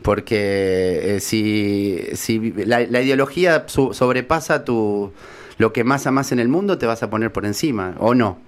Porque 0.01 1.15
eh, 1.15 1.19
si, 1.19 1.99
si 2.13 2.51
la, 2.65 2.79
la 2.81 3.01
ideología 3.01 3.65
sobrepasa 3.67 4.65
tu 4.65 5.11
lo 5.57 5.71
que 5.73 5.83
más 5.83 6.07
amas 6.07 6.31
en 6.31 6.39
el 6.39 6.47
mundo, 6.47 6.79
te 6.79 6.87
vas 6.87 7.03
a 7.03 7.09
poner 7.11 7.31
por 7.31 7.45
encima, 7.45 7.93
¿o 7.99 8.15
no? 8.15 8.39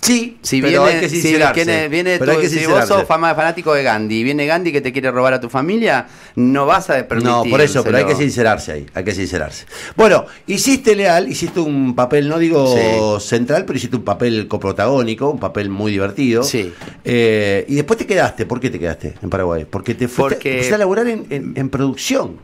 Sí, 0.00 0.38
Si 0.42 0.62
pero 0.62 0.84
viene, 0.84 0.94
hay 0.96 1.00
que 1.02 1.08
si 1.08 1.20
sincerarse. 1.20 1.64
viene, 1.64 1.88
viene 1.88 2.18
pero 2.18 2.32
tu- 2.32 2.38
hay 2.38 2.42
que 2.44 2.48
si 2.48 2.54
vos 2.56 2.62
sincerarse. 2.66 2.94
sos 2.94 3.04
fama- 3.04 3.34
fanático 3.34 3.74
de 3.74 3.82
Gandhi 3.82 4.20
y 4.20 4.24
viene 4.24 4.46
Gandhi 4.46 4.70
que 4.72 4.80
te 4.80 4.92
quiere 4.92 5.10
robar 5.10 5.34
a 5.34 5.40
tu 5.40 5.48
familia, 5.48 6.06
no 6.36 6.66
vas 6.66 6.88
a 6.88 6.94
permitir. 7.08 7.24
No, 7.30 7.42
por 7.44 7.60
eso, 7.60 7.82
pero 7.82 7.98
hay 7.98 8.04
que 8.04 8.14
sincerarse 8.14 8.72
ahí, 8.72 8.86
hay 8.94 9.04
que 9.04 9.12
sincerarse. 9.12 9.66
Bueno, 9.96 10.24
hiciste 10.46 10.94
Leal, 10.94 11.28
hiciste 11.28 11.58
un 11.60 11.94
papel, 11.96 12.28
no 12.28 12.38
digo 12.38 13.18
central, 13.20 13.64
pero 13.66 13.76
hiciste 13.76 13.96
un 13.96 14.04
papel 14.04 14.46
coprotagónico, 14.46 15.30
un 15.30 15.40
papel 15.40 15.68
muy 15.68 15.90
divertido. 15.92 16.44
Sí. 16.44 16.72
Eh, 17.04 17.64
y 17.68 17.74
después 17.74 17.98
te 17.98 18.06
quedaste, 18.06 18.46
¿por 18.46 18.60
qué 18.60 18.70
te 18.70 18.78
quedaste 18.78 19.14
en 19.20 19.28
Paraguay? 19.30 19.66
Porque 19.68 19.94
te 19.94 20.06
fuiste, 20.06 20.36
Porque- 20.36 20.74
a 20.74 20.78
laburar 20.78 21.08
en, 21.08 21.26
en- 21.30 21.52
en 21.56 21.68
producción. 21.70 22.36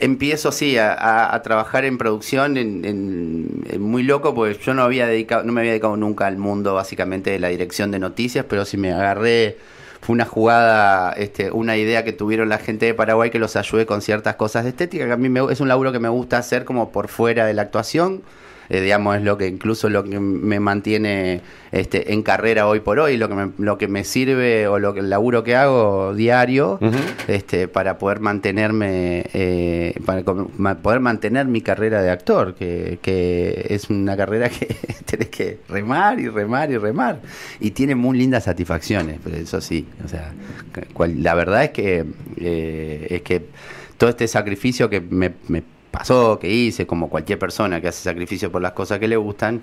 Empiezo, 0.00 0.50
sí, 0.50 0.76
a, 0.76 1.40
trabajar 1.44 1.84
en 1.84 1.98
producción 1.98 2.56
en, 2.56 2.84
en- 2.84 3.80
muy 3.80 4.02
loco, 4.02 4.34
porque 4.34 4.58
yo 4.60 4.74
no 4.74 4.82
había 4.82 5.06
dedicado, 5.06 5.44
no 5.44 5.52
me 5.52 5.60
había 5.60 5.70
dedicado 5.72 5.96
nunca 5.96 6.26
al 6.26 6.36
mundo 6.36 6.74
básicamente 6.74 7.30
de 7.30 7.38
la 7.38 7.48
dirección 7.48 7.92
de 7.92 8.00
noticias, 8.00 8.44
pero 8.48 8.64
si 8.64 8.76
me 8.76 8.92
agarré, 8.92 9.56
fue 10.00 10.14
una 10.14 10.24
jugada, 10.24 11.12
este, 11.12 11.52
una 11.52 11.76
idea 11.76 12.02
que 12.04 12.12
tuvieron 12.12 12.48
la 12.48 12.58
gente 12.58 12.86
de 12.86 12.94
Paraguay 12.94 13.30
que 13.30 13.38
los 13.38 13.54
ayudé 13.54 13.86
con 13.86 14.02
ciertas 14.02 14.34
cosas 14.34 14.64
de 14.64 14.70
estética, 14.70 15.06
que 15.06 15.12
a 15.12 15.16
mí 15.16 15.28
me- 15.28 15.52
es 15.52 15.60
un 15.60 15.68
laburo 15.68 15.92
que 15.92 16.00
me 16.00 16.08
gusta 16.08 16.38
hacer 16.38 16.64
como 16.64 16.90
por 16.90 17.06
fuera 17.08 17.46
de 17.46 17.54
la 17.54 17.62
actuación. 17.62 18.22
Eh, 18.70 18.80
digamos, 18.80 19.16
es 19.16 19.22
lo 19.22 19.38
que 19.38 19.46
incluso 19.48 19.88
lo 19.88 20.04
que 20.04 20.18
me 20.20 20.60
mantiene 20.60 21.40
este, 21.72 22.12
en 22.12 22.22
carrera 22.22 22.66
hoy 22.66 22.80
por 22.80 22.98
hoy, 22.98 23.16
lo 23.16 23.28
que 23.28 23.34
me, 23.34 23.50
lo 23.58 23.78
que 23.78 23.88
me 23.88 24.04
sirve 24.04 24.66
o 24.68 24.78
lo 24.78 24.94
que 24.94 25.00
el 25.00 25.10
laburo 25.10 25.44
que 25.44 25.56
hago 25.56 26.14
diario 26.14 26.78
este, 27.28 27.68
para 27.68 27.98
poder 27.98 28.20
mantenerme, 28.20 29.24
eh, 29.32 29.94
para 30.04 30.22
poder 30.22 31.00
mantener 31.00 31.46
mi 31.46 31.60
carrera 31.60 32.02
de 32.02 32.10
actor, 32.10 32.54
que, 32.54 32.98
que 33.02 33.66
es 33.70 33.90
una 33.90 34.16
carrera 34.16 34.48
que 34.48 34.66
tenés 35.04 35.28
que 35.28 35.58
remar 35.68 36.18
y 36.20 36.28
remar 36.28 36.70
y 36.70 36.76
remar. 36.78 37.20
Y 37.60 37.70
tiene 37.72 37.94
muy 37.94 38.18
lindas 38.18 38.44
satisfacciones, 38.44 39.18
pero 39.22 39.36
eso 39.36 39.60
sí, 39.60 39.86
o 40.04 40.08
sea, 40.08 40.32
cual- 40.92 41.22
la 41.22 41.34
verdad 41.34 41.64
es 41.64 41.70
que, 41.70 42.04
eh, 42.36 43.06
es 43.10 43.22
que 43.22 43.46
todo 43.96 44.10
este 44.10 44.28
sacrificio 44.28 44.88
que 44.88 45.00
me, 45.00 45.32
me 45.48 45.62
pasó, 45.98 46.38
que 46.38 46.48
hice, 46.48 46.86
como 46.86 47.08
cualquier 47.08 47.38
persona 47.38 47.80
que 47.80 47.88
hace 47.88 48.02
sacrificio 48.02 48.50
por 48.50 48.62
las 48.62 48.72
cosas 48.72 48.98
que 48.98 49.08
le 49.08 49.16
gustan, 49.16 49.60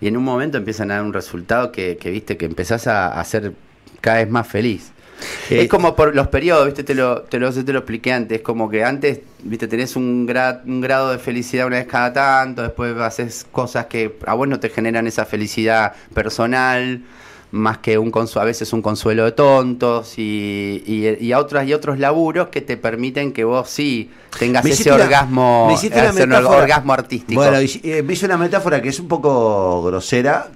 y 0.00 0.08
en 0.08 0.16
un 0.16 0.24
momento 0.24 0.58
empiezan 0.58 0.90
a 0.90 0.94
dar 0.94 1.04
un 1.04 1.12
resultado 1.12 1.70
que, 1.72 1.96
que 1.96 2.10
viste, 2.10 2.36
que 2.36 2.46
empezás 2.46 2.86
a, 2.86 3.20
a 3.20 3.24
ser 3.24 3.52
cada 4.00 4.18
vez 4.18 4.30
más 4.30 4.46
feliz. 4.46 4.92
Eh, 5.50 5.62
es 5.62 5.68
como 5.68 5.96
por 5.96 6.14
los 6.14 6.28
periodos, 6.28 6.66
¿viste? 6.66 6.84
Te 6.84 6.94
lo, 6.94 7.22
te 7.22 7.40
lo, 7.40 7.52
te 7.52 7.72
lo 7.72 7.80
expliqué 7.80 8.12
antes. 8.12 8.38
Es 8.38 8.44
como 8.44 8.70
que 8.70 8.84
antes, 8.84 9.20
¿viste? 9.42 9.66
Tenés 9.66 9.96
un, 9.96 10.28
gra- 10.28 10.62
un 10.64 10.80
grado 10.80 11.10
de 11.10 11.18
felicidad 11.18 11.66
una 11.66 11.78
vez 11.78 11.88
cada 11.88 12.12
tanto, 12.12 12.62
después 12.62 12.96
haces 12.98 13.44
cosas 13.50 13.86
que 13.86 14.16
a 14.24 14.34
vos 14.34 14.46
no 14.46 14.60
te 14.60 14.68
generan 14.68 15.08
esa 15.08 15.24
felicidad 15.24 15.92
personal, 16.14 17.02
más 17.50 17.78
que 17.78 17.96
un 17.98 18.12
consu- 18.12 18.40
a 18.40 18.44
veces 18.44 18.72
un 18.72 18.82
consuelo 18.82 19.24
de 19.24 19.32
tontos, 19.32 20.18
y, 20.18 20.82
y, 20.86 21.24
y 21.24 21.32
a 21.32 21.38
otros 21.38 21.64
y 21.66 21.72
otros 21.72 21.98
laburos 21.98 22.48
que 22.48 22.60
te 22.60 22.76
permiten 22.76 23.32
que 23.32 23.44
vos 23.44 23.70
sí 23.70 24.10
tengas 24.38 24.62
ese 24.66 24.90
orgasmo, 24.92 25.66
me 25.68 25.74
una 26.24 26.36
artístico. 26.94 27.40
Bueno, 27.40 27.62
y- 27.62 27.80
eh, 27.84 28.02
me 28.02 28.12
hizo 28.12 28.26
una 28.26 28.36
metáfora 28.36 28.82
que 28.82 28.88
es 28.90 29.00
un 29.00 29.08
poco 29.08 29.82
grosera. 29.84 30.48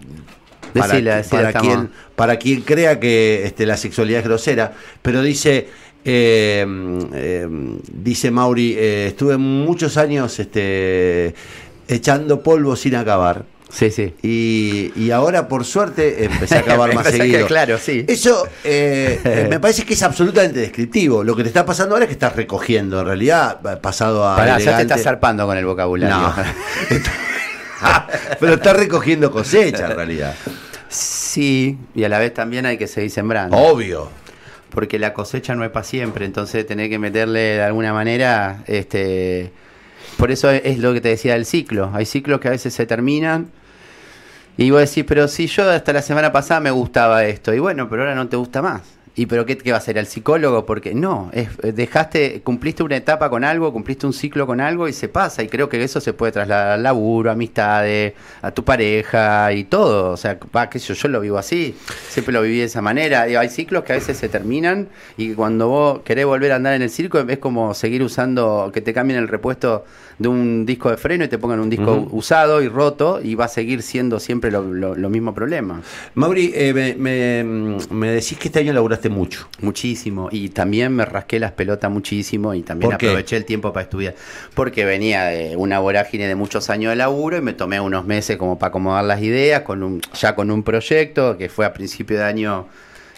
Para, 0.75 0.87
Decila, 0.95 1.17
decila, 1.17 1.37
para 1.39 1.49
estamos- 1.49 1.67
quien, 1.75 1.91
para 2.17 2.37
quien 2.37 2.61
crea 2.63 2.99
que 2.99 3.43
este, 3.45 3.67
la 3.67 3.77
sexualidad 3.77 4.21
es 4.21 4.25
grosera, 4.27 4.73
pero 5.03 5.21
dice, 5.23 5.69
eh, 6.05 6.67
eh, 7.15 7.47
dice 7.93 8.31
Mauri, 8.31 8.75
eh, 8.79 9.07
estuve 9.09 9.37
muchos 9.37 9.99
años 9.99 10.39
este, 10.41 11.35
echando 11.89 12.43
polvo 12.43 12.75
sin 12.77 12.95
acabar. 12.95 13.45
Sí, 13.73 13.91
sí. 13.91 14.15
Y, 14.23 14.93
y 14.97 15.11
ahora, 15.11 15.49
por 15.49 15.65
suerte, 15.65 16.25
empecé 16.25 16.57
a 16.57 16.59
acabar 16.61 16.95
más 16.95 17.09
seguido. 17.09 17.47
claro, 17.47 17.79
sí. 17.79 18.05
Eso 18.07 18.47
eh, 18.65 19.47
me 19.51 19.59
parece 19.59 19.85
que 19.85 19.95
es 19.95 20.03
absolutamente 20.03 20.61
descriptivo. 20.61 21.25
Lo 21.25 21.35
que 21.35 21.43
te 21.43 21.49
está 21.49 21.65
pasando 21.65 21.95
ahora 21.95 22.05
es 22.05 22.09
que 22.09 22.15
estás 22.15 22.37
recogiendo. 22.37 23.01
En 23.01 23.07
realidad, 23.07 23.61
pasado 23.81 24.29
a. 24.29 24.37
Pará, 24.37 24.59
ya 24.59 24.77
te 24.77 24.83
estás 24.83 25.03
zarpando 25.03 25.47
con 25.47 25.57
el 25.57 25.65
vocabulario. 25.65 26.17
No. 26.17 26.35
Pero 28.39 28.55
está 28.55 28.75
recogiendo 28.75 29.31
cosecha, 29.33 29.87
en 29.91 29.97
realidad. 29.97 30.35
Sí, 30.89 31.79
y 31.95 32.05
a 32.05 32.09
la 32.09 32.19
vez 32.19 32.35
también 32.35 32.67
hay 32.67 32.77
que 32.77 32.87
seguir 32.87 33.11
sembrando. 33.11 33.57
Obvio. 33.57 34.11
Porque 34.71 34.99
la 34.99 35.13
cosecha 35.13 35.55
no 35.55 35.65
es 35.65 35.71
para 35.71 35.85
siempre, 35.85 36.25
entonces 36.25 36.67
tenés 36.67 36.89
que 36.89 36.99
meterle 36.99 37.41
de 37.41 37.63
alguna 37.63 37.93
manera, 37.93 38.63
este, 38.67 39.53
por 40.17 40.31
eso 40.31 40.51
es 40.51 40.79
lo 40.79 40.95
que 40.95 41.01
te 41.01 41.09
decía 41.09 41.35
del 41.35 41.45
ciclo. 41.45 41.91
Hay 41.93 42.07
ciclos 42.07 42.41
que 42.41 42.49
a 42.49 42.53
veces 42.53 42.73
se 42.73 42.87
terminan 42.87 43.51
y 44.57 44.71
vos 44.71 44.81
decís, 44.81 45.05
pero 45.07 45.29
si 45.29 45.47
yo 45.47 45.71
hasta 45.71 45.93
la 45.93 46.03
semana 46.03 46.33
pasada 46.33 46.61
me 46.61 46.71
gustaba 46.71 47.25
esto, 47.25 47.55
y 47.55 47.59
bueno, 47.59 47.89
pero 47.89 48.03
ahora 48.03 48.15
no 48.15 48.29
te 48.29 48.37
gusta 48.37 48.63
más. 48.63 48.83
¿Y 49.15 49.27
pero 49.27 49.45
qué, 49.45 49.59
qué 49.59 49.73
va 49.73 49.79
a 49.79 49.81
ser? 49.81 49.99
¿El 49.99 50.07
psicólogo? 50.07 50.65
Porque 50.65 50.95
no, 50.95 51.31
es, 51.35 51.51
dejaste, 51.75 52.41
cumpliste 52.41 52.83
una 52.83 52.97
etapa 52.97 53.29
con 53.29 53.45
algo, 53.45 53.71
cumpliste 53.71 54.07
un 54.07 54.15
ciclo 54.15 54.47
con 54.47 54.59
algo 54.59 54.89
y 54.89 54.95
se 54.95 55.09
pasa. 55.09 55.43
Y 55.43 55.49
creo 55.49 55.69
que 55.69 55.83
eso 55.83 56.01
se 56.01 56.15
puede 56.15 56.33
trasladar 56.33 56.73
al 56.73 56.83
laburo, 56.83 57.31
amistades, 57.31 58.15
a 58.41 58.51
tu 58.53 58.65
pareja 58.65 59.53
y 59.53 59.65
todo. 59.65 60.13
O 60.13 60.17
sea, 60.17 60.39
va, 60.57 60.71
yo, 60.71 60.95
yo 60.95 61.09
lo 61.09 61.21
vivo 61.21 61.37
así, 61.37 61.77
siempre 62.09 62.33
lo 62.33 62.41
viví 62.41 62.61
de 62.61 62.65
esa 62.65 62.81
manera. 62.81 63.29
Y 63.29 63.37
hay 63.37 63.51
ciclos 63.51 63.85
que 63.85 63.93
a 63.93 63.97
veces 63.97 64.17
se 64.17 64.31
terminan 64.31 64.89
y 65.19 65.35
cuando 65.35 65.69
vos 65.69 66.01
querés 66.05 66.25
volver 66.25 66.53
a 66.53 66.57
andar 66.57 66.73
en 66.73 66.81
el 66.81 66.89
circo 66.89 67.19
es 67.19 67.39
como 67.39 67.75
seguir 67.75 68.03
usando, 68.03 68.71
que 68.73 68.81
te 68.81 68.95
cambien 68.95 69.19
el 69.19 69.29
repuesto 69.29 69.85
de 70.19 70.29
un 70.29 70.65
disco 70.67 70.91
de 70.91 70.97
freno 70.97 71.25
y 71.25 71.29
te 71.29 71.39
pongan 71.39 71.61
un 71.61 71.71
disco 71.71 72.07
usado 72.13 72.63
y 72.63 72.69
roto 72.69 73.21
y 73.23 73.35
va 73.35 73.47
a 73.47 73.49
seguir 73.49 73.83
siendo 73.83 74.21
siempre 74.21 74.51
lo, 74.51 74.63
lo- 74.63 74.95
lo 74.95 75.11
mismo 75.11 75.35
problema. 75.35 75.81
Mauri, 76.15 76.53
eh, 76.55 76.73
me, 76.75 76.95
me- 76.95 77.79
me 77.91 78.11
decís 78.11 78.39
que 78.39 78.49
este 78.49 78.61
año 78.61 78.73
laburaste 78.73 79.09
mucho. 79.09 79.49
Muchísimo. 79.61 80.29
Y 80.31 80.51
también 80.51 80.95
me 80.95 81.05
rasqué 81.05 81.39
las 81.41 81.53
pelotas 81.53 81.91
muchísimo 81.91 82.55
y 82.55 82.63
también 82.63 82.91
aproveché 83.09 83.37
el 83.37 83.45
tiempo 83.45 83.73
para 83.73 83.85
estudiar. 83.85 84.15
Porque 84.55 84.85
venía 84.85 85.25
de 85.25 85.57
una 85.57 85.79
vorágine 85.79 86.29
de 86.29 86.35
muchos 86.35 86.71
años 86.71 86.91
de 86.91 86.97
laburo 86.97 87.37
y 87.39 87.41
me 87.43 87.53
tomé 87.53 87.81
unos 87.81 88.05
meses 88.07 88.37
como 88.37 88.59
para 88.59 88.69
acomodar 88.69 89.05
las 89.05 89.21
ideas, 89.23 89.63
con 89.63 89.83
un, 89.83 90.01
ya 90.15 90.35
con 90.35 90.51
un 90.51 90.63
proyecto 90.63 91.37
que 91.37 91.49
fue 91.49 91.65
a 91.67 91.73
principio 91.73 92.19
de 92.19 92.25
año. 92.25 92.67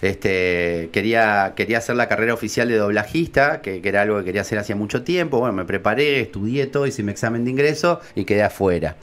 Este, 0.05 0.91
quería, 0.93 1.55
quería 1.57 1.79
hacer 1.79 1.97
la 1.97 2.09
carrera 2.09 2.35
oficial 2.35 2.69
de 2.69 2.77
doblajista, 2.77 3.63
que, 3.63 3.81
era 3.83 4.03
algo 4.03 4.19
que 4.19 4.25
quería 4.25 4.43
hacer 4.43 4.59
hacía 4.59 4.77
mucho 4.77 5.03
tiempo. 5.03 5.39
Bueno, 5.39 5.55
me 5.55 5.65
preparé, 5.65 6.21
estudié 6.21 6.67
todo, 6.67 6.87
hice 6.87 7.03
mi 7.03 7.11
examen 7.13 7.45
de 7.45 7.51
ingreso 7.51 8.01
y 8.15 8.25
quedé 8.25 8.43
afuera. 8.43 8.97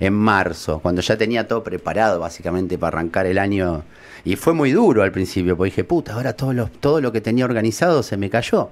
En 0.00 0.12
marzo, 0.12 0.80
cuando 0.80 1.02
ya 1.02 1.16
tenía 1.16 1.46
todo 1.48 1.62
preparado 1.62 2.20
básicamente 2.20 2.78
para 2.78 2.98
arrancar 2.98 3.26
el 3.26 3.38
año. 3.38 3.84
Y 4.24 4.36
fue 4.36 4.52
muy 4.52 4.72
duro 4.72 5.02
al 5.02 5.12
principio, 5.12 5.56
porque 5.56 5.70
dije, 5.70 5.84
puta, 5.84 6.14
ahora 6.14 6.34
todo 6.34 6.52
lo, 6.52 6.66
todo 6.68 7.00
lo 7.00 7.12
que 7.12 7.20
tenía 7.20 7.44
organizado 7.44 8.02
se 8.02 8.16
me 8.16 8.30
cayó. 8.30 8.70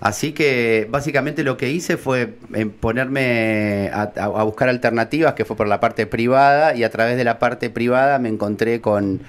Así 0.00 0.32
que 0.32 0.86
básicamente 0.90 1.42
lo 1.42 1.56
que 1.56 1.70
hice 1.70 1.96
fue 1.96 2.34
eh, 2.54 2.66
ponerme 2.66 3.90
a, 3.92 4.02
a- 4.16 4.42
buscar 4.44 4.68
alternativas, 4.68 5.32
que 5.34 5.44
fue 5.46 5.56
por 5.56 5.66
la 5.68 5.80
parte 5.80 6.06
privada, 6.06 6.74
y 6.74 6.84
a 6.84 6.90
través 6.90 7.16
de 7.16 7.24
la 7.24 7.38
parte 7.38 7.70
privada 7.70 8.18
me 8.18 8.28
encontré 8.28 8.80
con 8.82 9.20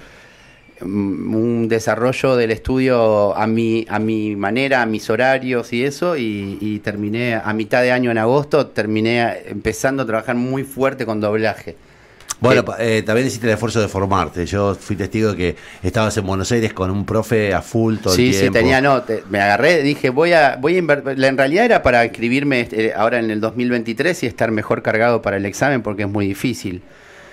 un 0.82 1.68
desarrollo 1.68 2.36
del 2.36 2.50
estudio 2.50 3.36
a 3.36 3.46
mi, 3.46 3.84
a 3.88 3.98
mi 3.98 4.36
manera, 4.36 4.82
a 4.82 4.86
mis 4.86 5.08
horarios 5.10 5.72
y 5.72 5.84
eso, 5.84 6.16
y, 6.16 6.58
y 6.60 6.78
terminé 6.80 7.34
a 7.34 7.52
mitad 7.52 7.82
de 7.82 7.92
año 7.92 8.10
en 8.10 8.18
agosto, 8.18 8.66
terminé 8.68 9.42
empezando 9.46 10.02
a 10.02 10.06
trabajar 10.06 10.36
muy 10.36 10.64
fuerte 10.64 11.04
con 11.06 11.20
doblaje. 11.20 11.76
Bueno, 12.40 12.64
pa- 12.64 12.76
eh, 12.78 13.02
también 13.02 13.26
hiciste 13.26 13.48
el 13.48 13.54
esfuerzo 13.54 13.80
de 13.80 13.88
formarte. 13.88 14.46
Yo 14.46 14.72
fui 14.76 14.94
testigo 14.94 15.32
de 15.32 15.36
que 15.36 15.56
estabas 15.82 16.16
en 16.18 16.24
Buenos 16.24 16.52
Aires 16.52 16.72
con 16.72 16.88
un 16.88 17.04
profe 17.04 17.52
a 17.52 17.60
full 17.62 17.96
todo 17.96 18.14
Sí, 18.14 18.28
el 18.28 18.32
sí, 18.34 18.40
tiempo. 18.42 18.58
tenía, 18.60 18.80
no, 18.80 19.02
te- 19.02 19.24
me 19.28 19.40
agarré, 19.40 19.82
dije, 19.82 20.10
voy 20.10 20.32
a, 20.32 20.54
voy 20.54 20.76
a 20.76 20.80
inver- 20.80 21.16
la- 21.16 21.26
en 21.26 21.36
realidad 21.36 21.64
era 21.64 21.82
para 21.82 22.04
inscribirme 22.04 22.68
eh, 22.70 22.92
ahora 22.94 23.18
en 23.18 23.32
el 23.32 23.40
2023 23.40 24.22
y 24.22 24.26
estar 24.26 24.52
mejor 24.52 24.82
cargado 24.82 25.20
para 25.20 25.36
el 25.36 25.46
examen 25.46 25.82
porque 25.82 26.02
es 26.04 26.08
muy 26.08 26.28
difícil. 26.28 26.80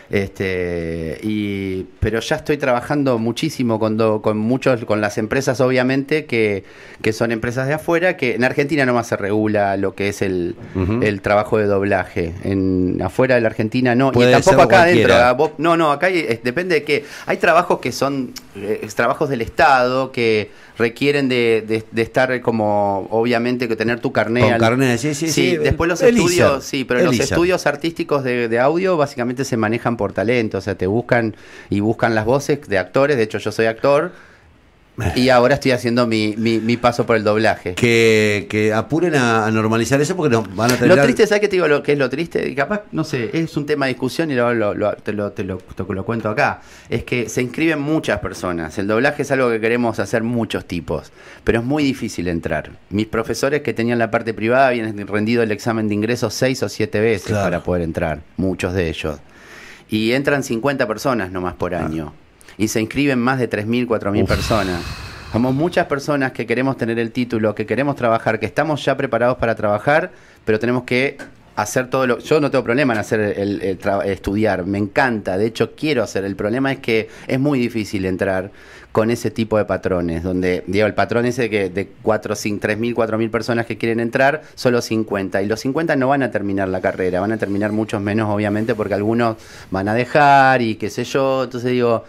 Este, 0.09 1.19
y, 1.23 1.85
pero 1.99 2.19
ya 2.19 2.35
estoy 2.37 2.57
trabajando 2.57 3.17
muchísimo 3.19 3.79
con, 3.79 3.97
do- 3.97 4.21
con 4.21 4.37
muchos, 4.37 4.83
con 4.85 5.01
las 5.01 5.17
empresas 5.17 5.61
obviamente, 5.61 6.25
que, 6.25 6.63
que 7.01 7.13
son 7.13 7.31
empresas 7.31 7.67
de 7.67 7.73
afuera, 7.73 8.17
que 8.17 8.35
en 8.35 8.43
Argentina 8.43 8.85
nomás 8.85 9.07
se 9.07 9.17
regula 9.17 9.77
lo 9.77 9.95
que 9.95 10.09
es 10.09 10.21
el, 10.21 10.55
el 11.01 11.21
trabajo 11.21 11.57
de 11.57 11.65
doblaje. 11.65 12.33
En 12.43 12.99
afuera 13.03 13.35
de 13.35 13.41
la 13.41 13.47
Argentina 13.47 13.95
no, 13.95 14.11
Puede 14.11 14.29
y 14.31 14.33
tampoco 14.33 14.61
acá 14.63 14.83
adentro. 14.83 15.13
ah, 15.15 15.51
no, 15.57 15.77
no, 15.77 15.91
acá 15.91 16.07
hay- 16.07 16.25
es- 16.27 16.43
depende 16.43 16.75
de 16.75 16.83
qué. 16.83 17.05
Hay 17.25 17.37
trabajos 17.37 17.79
que 17.79 17.91
son 17.91 18.33
eh, 18.55 18.87
trabajos 18.95 19.29
del 19.29 19.41
Estado 19.41 20.11
que 20.11 20.49
requieren 20.77 21.29
de, 21.29 21.63
de- 21.67 21.83
de 21.89 22.01
estar 22.01 22.41
como, 22.41 23.07
obviamente, 23.11 23.67
que 23.67 23.75
tener 23.75 23.99
tu 23.99 24.11
carnet. 24.11 24.43
Con 24.43 24.53
al- 24.53 24.59
carnet, 24.59 24.97
sí, 24.99 25.13
sí, 25.15 25.29
sí. 25.29 25.57
después 25.57 25.87
los 25.87 26.01
Elisa. 26.01 26.23
estudios, 26.25 26.63
sí, 26.63 26.83
pero 26.83 27.01
los 27.03 27.19
estudios 27.19 27.65
artísticos 27.65 28.23
de, 28.23 28.47
de 28.47 28.59
audio 28.59 28.97
básicamente 28.97 29.45
se 29.45 29.57
manejan 29.57 29.97
por 29.97 30.13
talento, 30.13 30.57
o 30.57 30.61
sea, 30.61 30.75
te 30.75 30.87
buscan 30.87 31.35
y 31.69 31.79
buscan 31.79 32.15
las 32.15 32.25
voces 32.25 32.59
de 32.67 32.77
actores, 32.77 33.17
de 33.17 33.23
hecho 33.23 33.37
yo 33.37 33.51
soy 33.51 33.65
actor. 33.67 34.11
Y 35.15 35.29
ahora 35.29 35.55
estoy 35.55 35.71
haciendo 35.71 36.07
mi, 36.07 36.35
mi, 36.37 36.59
mi 36.59 36.77
paso 36.77 37.05
por 37.05 37.15
el 37.15 37.23
doblaje. 37.23 37.73
Que, 37.75 38.47
que 38.49 38.73
apuren 38.73 39.15
a, 39.15 39.45
a 39.45 39.51
normalizar 39.51 39.99
eso 40.01 40.15
porque 40.15 40.33
nos 40.35 40.55
van 40.55 40.71
a 40.71 40.73
Lo 40.75 40.79
tener. 40.79 41.01
triste, 41.03 41.27
¿sabes 41.27 41.41
qué 41.41 41.47
te 41.47 41.57
digo? 41.57 41.67
Lo 41.67 41.83
que 41.83 41.93
es 41.93 41.97
lo 41.97 42.09
triste, 42.09 42.47
Y 42.49 42.55
capaz, 42.55 42.83
no 42.91 43.03
sé, 43.03 43.29
es 43.33 43.55
un 43.57 43.65
tema 43.65 43.85
de 43.87 43.93
discusión 43.93 44.31
y 44.31 44.35
lo, 44.35 44.53
lo- 44.53 44.73
lo- 44.73 44.93
te, 44.95 45.11
lo, 45.13 45.31
te 45.31 45.43
lo- 45.43 45.57
te 45.57 45.83
lo 45.83 46.05
cuento 46.05 46.29
acá. 46.29 46.61
Es 46.89 47.03
que 47.03 47.27
se 47.29 47.41
inscriben 47.41 47.79
muchas 47.81 48.19
personas. 48.19 48.77
El 48.77 48.87
doblaje 48.87 49.23
es 49.23 49.31
algo 49.31 49.49
que 49.49 49.59
queremos 49.59 49.99
hacer 49.99 50.23
muchos 50.23 50.65
tipos, 50.65 51.11
pero 51.43 51.59
es 51.59 51.65
muy 51.65 51.83
difícil 51.83 52.27
entrar. 52.27 52.71
Mis 52.89 53.07
profesores 53.07 53.61
que 53.61 53.73
tenían 53.73 53.99
la 53.99 54.11
parte 54.11 54.33
privada 54.33 54.67
habían 54.67 54.95
rendido 55.07 55.43
el 55.43 55.51
examen 55.51 55.87
de 55.87 55.93
ingreso 55.95 56.29
seis 56.29 56.63
o 56.63 56.69
siete 56.69 56.99
veces 56.99 57.27
Claro. 57.27 57.43
para 57.43 57.63
poder 57.63 57.81
entrar, 57.81 58.19
muchos 58.37 58.73
de 58.73 58.89
ellos. 58.89 59.17
Y 59.89 60.13
entran 60.13 60.43
50 60.43 60.87
personas 60.87 61.31
nomás 61.31 61.53
por 61.53 61.75
año. 61.75 62.13
Y 62.57 62.67
se 62.67 62.81
inscriben 62.81 63.19
más 63.19 63.39
de 63.39 63.49
3.000, 63.49 63.87
4.000 63.87 64.23
Uf. 64.23 64.29
personas. 64.29 64.81
Somos 65.31 65.53
muchas 65.53 65.87
personas 65.87 66.31
que 66.31 66.45
queremos 66.45 66.77
tener 66.77 66.97
el 66.99 67.11
título, 67.11 67.53
que 67.55 67.65
queremos 67.65 67.95
trabajar, 67.95 68.39
que 68.39 68.45
estamos 68.45 68.83
ya 68.85 68.95
preparados 68.95 69.37
para 69.37 69.55
trabajar, 69.55 70.11
pero 70.45 70.59
tenemos 70.59 70.83
que 70.83 71.17
hacer 71.57 71.89
todo 71.89 72.07
lo... 72.07 72.19
Yo 72.19 72.39
no 72.39 72.49
tengo 72.51 72.63
problema 72.63 72.93
en 72.93 72.99
hacer 72.99 73.19
el, 73.19 73.61
el 73.61 73.79
tra- 73.79 74.05
estudiar, 74.05 74.65
me 74.65 74.77
encanta, 74.77 75.37
de 75.37 75.45
hecho 75.47 75.71
quiero 75.75 76.03
hacer. 76.03 76.23
El 76.23 76.35
problema 76.37 76.71
es 76.71 76.79
que 76.79 77.09
es 77.27 77.39
muy 77.39 77.59
difícil 77.59 78.05
entrar 78.05 78.51
con 78.93 79.11
ese 79.11 79.29
tipo 79.29 79.57
de 79.57 79.65
patrones, 79.65 80.23
donde, 80.23 80.63
digo, 80.67 80.85
el 80.85 80.93
patrón 80.93 81.25
ese 81.25 81.49
que 81.49 81.69
de 81.69 81.89
4, 82.01 82.33
5, 82.33 82.65
3.000, 82.67 82.93
4.000 82.93 83.29
personas 83.29 83.65
que 83.65 83.77
quieren 83.77 83.99
entrar, 83.99 84.41
solo 84.55 84.81
50. 84.81 85.41
Y 85.41 85.47
los 85.47 85.59
50 85.59 85.97
no 85.97 86.07
van 86.07 86.23
a 86.23 86.31
terminar 86.31 86.69
la 86.69 86.79
carrera, 86.79 87.19
van 87.19 87.33
a 87.33 87.37
terminar 87.37 87.73
muchos 87.73 87.99
menos, 88.01 88.29
obviamente, 88.33 88.73
porque 88.73 88.93
algunos 88.93 89.35
van 89.69 89.89
a 89.89 89.93
dejar 89.93 90.61
y 90.61 90.75
qué 90.75 90.89
sé 90.89 91.03
yo. 91.03 91.43
Entonces 91.43 91.71
digo, 91.71 92.05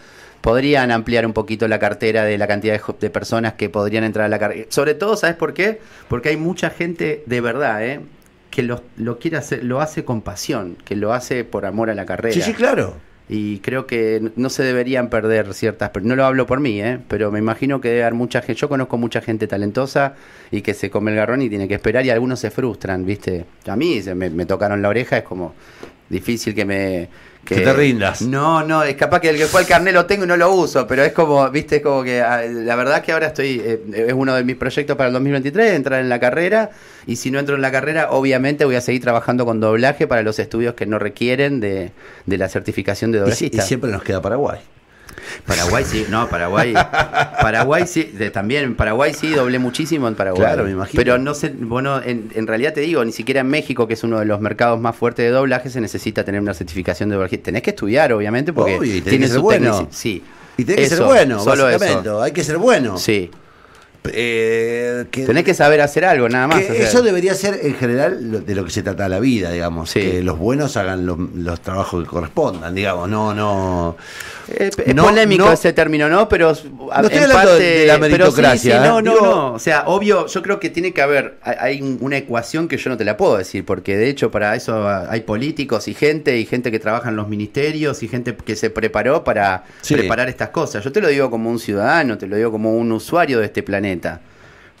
podrían 0.47 0.91
ampliar 0.91 1.25
un 1.25 1.33
poquito 1.33 1.67
la 1.67 1.77
cartera 1.77 2.23
de 2.23 2.37
la 2.37 2.47
cantidad 2.47 2.79
de, 2.81 3.09
personas 3.09 3.55
que 3.55 3.69
podrían 3.69 4.05
entrar 4.05 4.27
a 4.27 4.29
la 4.29 4.39
carrera. 4.39 4.65
Sobre 4.69 4.93
todo, 4.93 5.17
¿sabes 5.17 5.35
por 5.35 5.53
qué? 5.53 5.81
Porque 6.07 6.29
hay 6.29 6.37
mucha 6.37 6.69
gente 6.69 7.21
de 7.25 7.41
verdad, 7.41 7.85
¿eh? 7.85 7.99
que 8.49 8.63
lo, 8.63 8.81
lo 8.95 9.19
quiere 9.19 9.35
hacer, 9.35 9.65
lo 9.65 9.81
hace 9.81 10.05
con 10.05 10.21
pasión, 10.21 10.77
que 10.85 10.95
lo 10.95 11.11
hace 11.11 11.43
por 11.43 11.65
amor 11.65 11.89
a 11.89 11.95
la 11.95 12.05
carrera. 12.05 12.33
Sí, 12.33 12.41
sí, 12.41 12.53
claro. 12.53 12.95
Y 13.27 13.59
creo 13.59 13.87
que 13.87 14.31
no 14.37 14.49
se 14.49 14.63
deberían 14.63 15.09
perder 15.09 15.53
ciertas... 15.53 15.91
No 16.01 16.15
lo 16.15 16.23
hablo 16.23 16.47
por 16.47 16.61
mí, 16.61 16.81
¿eh? 16.81 16.97
pero 17.09 17.29
me 17.29 17.39
imagino 17.39 17.81
que 17.81 17.89
debe 17.89 18.03
haber 18.03 18.13
mucha 18.13 18.39
gente... 18.39 18.61
Yo 18.61 18.69
conozco 18.69 18.97
mucha 18.97 19.19
gente 19.19 19.47
talentosa 19.47 20.15
y 20.49 20.61
que 20.61 20.73
se 20.73 20.89
come 20.89 21.11
el 21.11 21.17
garrón 21.17 21.41
y 21.41 21.49
tiene 21.49 21.67
que 21.67 21.73
esperar 21.73 22.05
y 22.05 22.09
algunos 22.09 22.39
se 22.39 22.51
frustran, 22.51 23.05
¿viste? 23.05 23.43
A 23.65 23.75
mí 23.75 24.01
se 24.01 24.15
me, 24.15 24.29
me 24.29 24.45
tocaron 24.45 24.81
la 24.81 24.87
oreja, 24.87 25.17
es 25.17 25.23
como 25.23 25.55
difícil 26.09 26.55
que 26.55 26.63
me... 26.63 27.09
Que 27.55 27.61
te 27.61 27.73
rindas. 27.73 28.21
No, 28.21 28.63
no, 28.63 28.83
es 28.83 28.95
capaz 28.95 29.21
que 29.21 29.29
el 29.29 29.37
que 29.37 29.45
fue 29.45 29.65
carnet 29.65 29.93
lo 29.93 30.05
tengo 30.05 30.25
y 30.25 30.27
no 30.27 30.35
lo 30.37 30.53
uso, 30.53 30.85
pero 30.85 31.03
es 31.03 31.13
como, 31.13 31.49
viste, 31.49 31.77
es 31.77 31.81
como 31.81 32.03
que 32.03 32.21
ah, 32.21 32.43
la 32.45 32.75
verdad 32.75 33.01
que 33.01 33.11
ahora 33.13 33.27
estoy, 33.27 33.61
eh, 33.63 33.81
es 34.07 34.13
uno 34.13 34.35
de 34.35 34.43
mis 34.43 34.55
proyectos 34.57 34.97
para 34.97 35.07
el 35.07 35.13
2023, 35.13 35.73
entrar 35.73 36.01
en 36.01 36.09
la 36.09 36.19
carrera, 36.19 36.71
y 37.05 37.15
si 37.15 37.31
no 37.31 37.39
entro 37.39 37.55
en 37.55 37.61
la 37.61 37.71
carrera, 37.71 38.11
obviamente 38.11 38.65
voy 38.65 38.75
a 38.75 38.81
seguir 38.81 39.01
trabajando 39.01 39.45
con 39.45 39.59
doblaje 39.59 40.07
para 40.07 40.23
los 40.23 40.39
estudios 40.39 40.73
que 40.75 40.85
no 40.85 40.99
requieren 40.99 41.59
de, 41.61 41.91
de 42.25 42.37
la 42.37 42.49
certificación 42.49 43.11
de 43.11 43.17
Y, 43.19 43.21
si- 43.21 43.45
y 43.45 43.49
doblajista. 43.49 43.61
siempre 43.63 43.91
nos 43.91 44.03
queda 44.03 44.21
Paraguay. 44.21 44.59
Paraguay 45.45 45.83
sí, 45.85 46.05
no, 46.09 46.27
Paraguay. 46.29 46.73
Paraguay 47.41 47.85
sí, 47.87 48.03
de- 48.03 48.29
también 48.31 48.75
Paraguay 48.75 49.13
sí 49.13 49.29
doblé 49.29 49.59
muchísimo 49.59 50.07
en 50.07 50.15
Paraguay. 50.15 50.41
Claro, 50.43 50.63
me 50.63 50.71
imagino. 50.71 50.99
Pero 50.99 51.17
no 51.17 51.33
sé, 51.33 51.53
bueno, 51.57 52.01
en, 52.01 52.29
en 52.33 52.47
realidad 52.47 52.73
te 52.73 52.81
digo, 52.81 53.03
ni 53.03 53.11
siquiera 53.11 53.41
en 53.41 53.47
México, 53.47 53.87
que 53.87 53.93
es 53.93 54.03
uno 54.03 54.19
de 54.19 54.25
los 54.25 54.39
mercados 54.41 54.79
más 54.79 54.95
fuertes 54.95 55.25
de 55.25 55.31
doblaje, 55.31 55.69
se 55.69 55.81
necesita 55.81 56.23
tener 56.23 56.41
una 56.41 56.53
certificación 56.53 57.09
de 57.09 57.15
doblaje. 57.15 57.37
Tenés 57.37 57.61
que 57.61 57.71
estudiar, 57.71 58.11
obviamente, 58.13 58.53
porque 58.53 58.77
Obvio, 58.77 58.95
y 58.95 59.01
tenés 59.01 59.09
tiene 59.09 59.25
que 59.25 59.31
ser 59.31 59.39
bueno. 59.41 59.87
Sí. 59.91 60.23
Y 60.57 60.65
tiene 60.65 60.81
que 60.81 60.89
ser 60.89 61.03
bueno, 61.03 61.39
solo 61.39 61.63
básicamente. 61.65 62.01
eso. 62.09 62.21
Hay 62.21 62.31
que 62.31 62.43
ser 62.43 62.57
bueno. 62.57 62.97
Sí. 62.97 63.29
Eh, 64.13 65.05
que- 65.11 65.25
Tenés 65.25 65.43
que 65.43 65.53
saber 65.53 65.81
hacer 65.81 66.05
algo, 66.05 66.29
nada 66.29 66.47
más. 66.47 66.59
que 66.59 66.71
o 66.71 66.75
sea. 66.75 66.83
eso 66.87 67.01
debería 67.01 67.33
ser 67.35 67.59
en 67.63 67.75
general 67.75 68.31
lo- 68.31 68.39
de 68.41 68.55
lo 68.55 68.65
que 68.65 68.71
se 68.71 68.83
trata 68.83 69.07
la 69.09 69.19
vida, 69.19 69.51
digamos. 69.51 69.89
Sí. 69.91 69.99
Que 69.99 70.23
los 70.23 70.37
buenos 70.37 70.77
hagan 70.77 71.05
los, 71.05 71.17
los 71.35 71.61
trabajos 71.61 72.03
que 72.03 72.09
correspondan, 72.09 72.73
digamos. 72.75 73.09
No, 73.09 73.33
no. 73.33 73.95
Eh, 74.49 74.69
Es, 74.85 74.95
No, 74.95 75.03
polémico 75.03 75.45
no. 75.45 75.51
ese 75.51 75.73
término, 75.73 76.07
¿no? 76.07 76.29
Pero 76.29 76.53
No 76.53 76.53
estoy 77.01 77.17
en 77.17 77.23
hablando 77.23 77.33
parte, 77.33 77.63
de 77.63 77.85
la 77.87 77.93
pero 77.99 78.05
sí, 78.05 78.11
meritocracia, 78.11 78.81
sí, 78.83 78.87
no, 78.87 78.99
¿eh? 78.99 79.03
no, 79.03 79.11
Digo- 79.13 79.25
no. 79.25 79.53
O 79.53 79.59
sea, 79.59 79.83
obvio, 79.87 80.25
yo 80.27 80.41
creo 80.41 80.59
que 80.59 80.69
tiene 80.69 80.93
que 80.93 81.01
haber, 81.01 81.37
hay- 81.41 81.55
hay 81.59 81.81
un- 81.81 81.97
una 81.99 82.15
ecuación 82.17 82.67
que 82.69 82.77
yo 82.77 82.89
no 82.89 82.95
te 82.95 83.03
la 83.03 83.17
puedo 83.17 83.37
decir, 83.37 83.65
porque 83.65 83.97
de 83.97 84.07
hecho 84.09 84.31
para 84.31 84.55
eso 84.55 84.87
hay 84.87 85.21
políticos 85.21 85.87
y 85.89 85.93
gente, 85.93 86.37
y 86.37 86.45
gente 86.45 86.71
que 86.71 86.79
trabaja 86.79 87.09
en 87.09 87.17
los 87.17 87.27
ministerios, 87.27 88.01
y 88.03 88.07
gente 88.07 88.35
que 88.35 88.55
se 88.55 88.69
preparó 88.69 89.23
para 89.25 89.63
preparar 89.87 90.29
estas 90.29 90.49
cosas. 90.49 90.81
Yo 90.83 90.91
te 90.93 91.01
lo 91.01 91.09
digo 91.09 91.29
como 91.29 91.49
un 91.49 91.59
ciudadano, 91.59 92.17
te 92.17 92.25
lo 92.27 92.37
digo 92.37 92.49
como 92.51 92.71
un 92.77 92.89
usuario 92.93 93.39
de 93.39 93.45
este 93.47 93.63
planeta. 93.63 93.77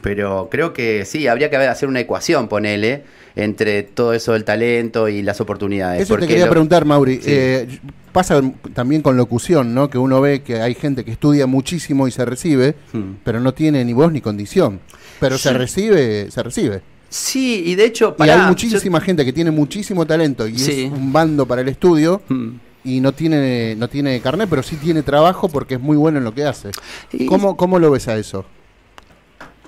Pero 0.01 0.47
creo 0.51 0.73
que 0.73 1.05
sí, 1.05 1.27
habría 1.27 1.49
que 1.49 1.57
hacer 1.57 1.89
una 1.89 1.99
ecuación, 1.99 2.47
ponele, 2.47 3.03
entre 3.35 3.83
todo 3.83 4.13
eso 4.13 4.33
del 4.33 4.43
talento 4.43 5.09
y 5.09 5.21
las 5.23 5.41
oportunidades. 5.41 6.03
Eso 6.03 6.17
te 6.17 6.27
quería 6.27 6.45
lo- 6.45 6.51
preguntar, 6.51 6.85
Mauri. 6.85 7.15
Sí. 7.15 7.23
Eh, 7.27 7.79
pasa 8.11 8.41
también 8.73 9.01
con 9.01 9.17
locución, 9.17 9.73
¿no? 9.73 9.89
Que 9.89 9.97
uno 9.97 10.21
ve 10.21 10.41
que 10.43 10.61
hay 10.61 10.75
gente 10.75 11.03
que 11.03 11.11
estudia 11.11 11.47
muchísimo 11.47 12.07
y 12.07 12.11
se 12.11 12.25
recibe, 12.25 12.75
Hmm. 12.93 13.15
pero 13.23 13.39
no 13.39 13.53
tiene 13.53 13.83
ni 13.85 13.93
voz 13.93 14.11
ni 14.11 14.21
condición. 14.21 14.79
Pero 15.19 15.37
se 15.37 15.51
recibe, 15.53 16.29
se 16.31 16.43
recibe. 16.43 16.81
Sí, 17.09 17.63
y 17.65 17.75
de 17.75 17.85
hecho, 17.85 18.13
y 18.15 18.19
pará, 18.19 18.33
hay 18.35 18.39
yo- 18.41 18.47
muchísima 18.49 19.01
gente 19.01 19.25
que 19.25 19.33
tiene 19.33 19.49
muchísimo 19.49 20.05
talento 20.05 20.47
y 20.47 20.57
Sí. 20.59 20.83
es 20.85 20.91
un 20.91 21.11
bando 21.11 21.45
para 21.47 21.61
el 21.61 21.69
estudio 21.69 22.21
Hmm. 22.27 22.49
y 22.83 22.99
no 22.99 23.13
tiene 23.13 23.75
no 23.75 23.87
tiene 23.87 24.19
carnet, 24.21 24.47
pero 24.49 24.61
sí 24.61 24.75
tiene 24.75 25.01
trabajo 25.03 25.47
porque 25.49 25.75
es 25.75 25.79
muy 25.81 25.97
bueno 25.97 26.17
en 26.19 26.23
lo 26.23 26.33
que 26.33 26.43
hace. 26.45 26.69
Y- 27.13 27.25
¿Cómo, 27.25 27.55
¿Cómo 27.57 27.79
lo 27.79 27.89
ves 27.91 28.07
a 28.07 28.15
eso? 28.17 28.45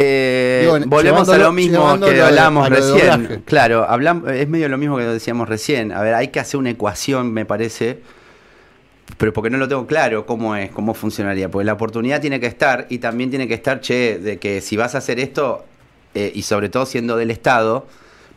Eh, 0.01 0.61
Digo, 0.63 0.79
volvemos 0.87 1.27
a 1.27 1.37
lo 1.37 1.51
mismo 1.51 1.99
que 1.99 2.13
de 2.13 2.69
recién. 2.69 3.43
Claro, 3.45 3.85
hablam- 3.87 4.29
es 4.29 4.47
medio 4.47 4.69
lo 4.69 4.77
mismo 4.77 4.97
que 4.97 5.03
decíamos 5.03 5.49
recién. 5.49 5.91
A 5.91 6.01
ver, 6.01 6.13
hay 6.13 6.29
que 6.29 6.39
hacer 6.39 6.57
una 6.57 6.69
ecuación, 6.69 7.33
me 7.33 7.45
parece, 7.45 7.99
pero 9.17 9.33
porque 9.33 9.49
no 9.49 9.57
lo 9.57 9.67
tengo 9.67 9.85
claro 9.85 10.25
cómo 10.25 10.55
es, 10.55 10.71
cómo 10.71 10.93
funcionaría. 10.93 11.49
Porque 11.51 11.65
la 11.65 11.73
oportunidad 11.73 12.21
tiene 12.21 12.39
que 12.39 12.47
estar 12.47 12.87
y 12.89 12.99
también 12.99 13.29
tiene 13.29 13.47
que 13.49 13.55
estar, 13.55 13.81
che, 13.81 14.19
de 14.19 14.37
que 14.37 14.61
si 14.61 14.77
vas 14.77 14.95
a 14.95 14.99
hacer 14.99 15.19
esto, 15.19 15.65
eh, 16.15 16.31
y 16.33 16.43
sobre 16.43 16.69
todo 16.69 16.85
siendo 16.85 17.17
del 17.17 17.29
Estado, 17.29 17.85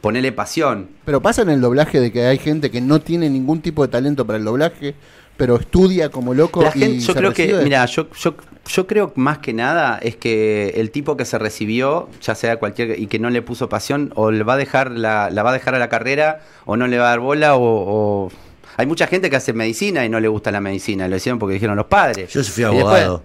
ponele 0.01 0.33
pasión. 0.33 0.88
Pero 1.05 1.22
pasa 1.22 1.42
en 1.42 1.51
el 1.51 1.61
doblaje 1.61 2.01
de 2.01 2.11
que 2.11 2.27
hay 2.27 2.38
gente 2.38 2.72
que 2.72 2.81
no 2.81 3.01
tiene 3.01 3.31
ningún 3.31 3.61
tipo 3.62 3.87
de 3.87 3.88
talento 3.92 4.27
para 4.27 4.38
el 4.38 4.44
doblaje, 4.44 4.96
pero 5.37 5.57
estudia 5.57 6.09
como 6.11 6.35
loco 6.35 6.62
La 6.62 6.68
y 6.75 6.79
gente, 6.81 6.99
yo 7.01 7.12
se 7.12 7.18
creo 7.18 7.33
que, 7.33 7.53
mira, 7.64 7.85
yo, 7.87 8.07
yo, 8.11 8.35
yo 8.68 8.87
creo 8.87 9.12
más 9.16 9.38
que 9.38 9.53
nada 9.53 9.99
es 10.03 10.16
que 10.16 10.75
el 10.77 10.90
tipo 10.90 11.16
que 11.16 11.25
se 11.25 11.38
recibió, 11.38 12.09
ya 12.21 12.35
sea 12.35 12.57
cualquier 12.59 12.99
y 13.01 13.07
que 13.09 13.18
no 13.18 13.29
le 13.31 13.42
puso 13.42 13.68
pasión, 13.68 14.12
o 14.14 14.31
le 14.31 14.45
va 14.45 14.55
a 14.55 14.57
dejar 14.57 14.90
la, 14.92 15.31
la 15.31 15.42
va 15.42 15.51
a 15.51 15.53
dejar 15.55 15.75
a 15.75 15.79
la 15.79 15.88
carrera, 15.88 16.40
o 16.64 16.77
no 16.77 16.87
le 16.87 16.99
va 16.99 17.07
a 17.07 17.11
dar 17.11 17.21
bola, 17.21 17.57
o, 17.57 17.62
o- 17.62 18.33
hay 18.77 18.87
mucha 18.87 19.07
gente 19.07 19.29
que 19.29 19.37
hace 19.37 19.53
medicina 19.53 20.05
y 20.05 20.09
no 20.09 20.18
le 20.21 20.29
gusta 20.29 20.51
la 20.51 20.61
medicina, 20.61 21.07
lo 21.09 21.16
hicieron 21.16 21.38
porque 21.38 21.55
dijeron 21.55 21.77
los 21.77 21.87
padres. 21.87 22.33
Yo 22.33 22.42
fui 22.45 22.62
Y 22.62 22.66
abogado. 22.66 23.23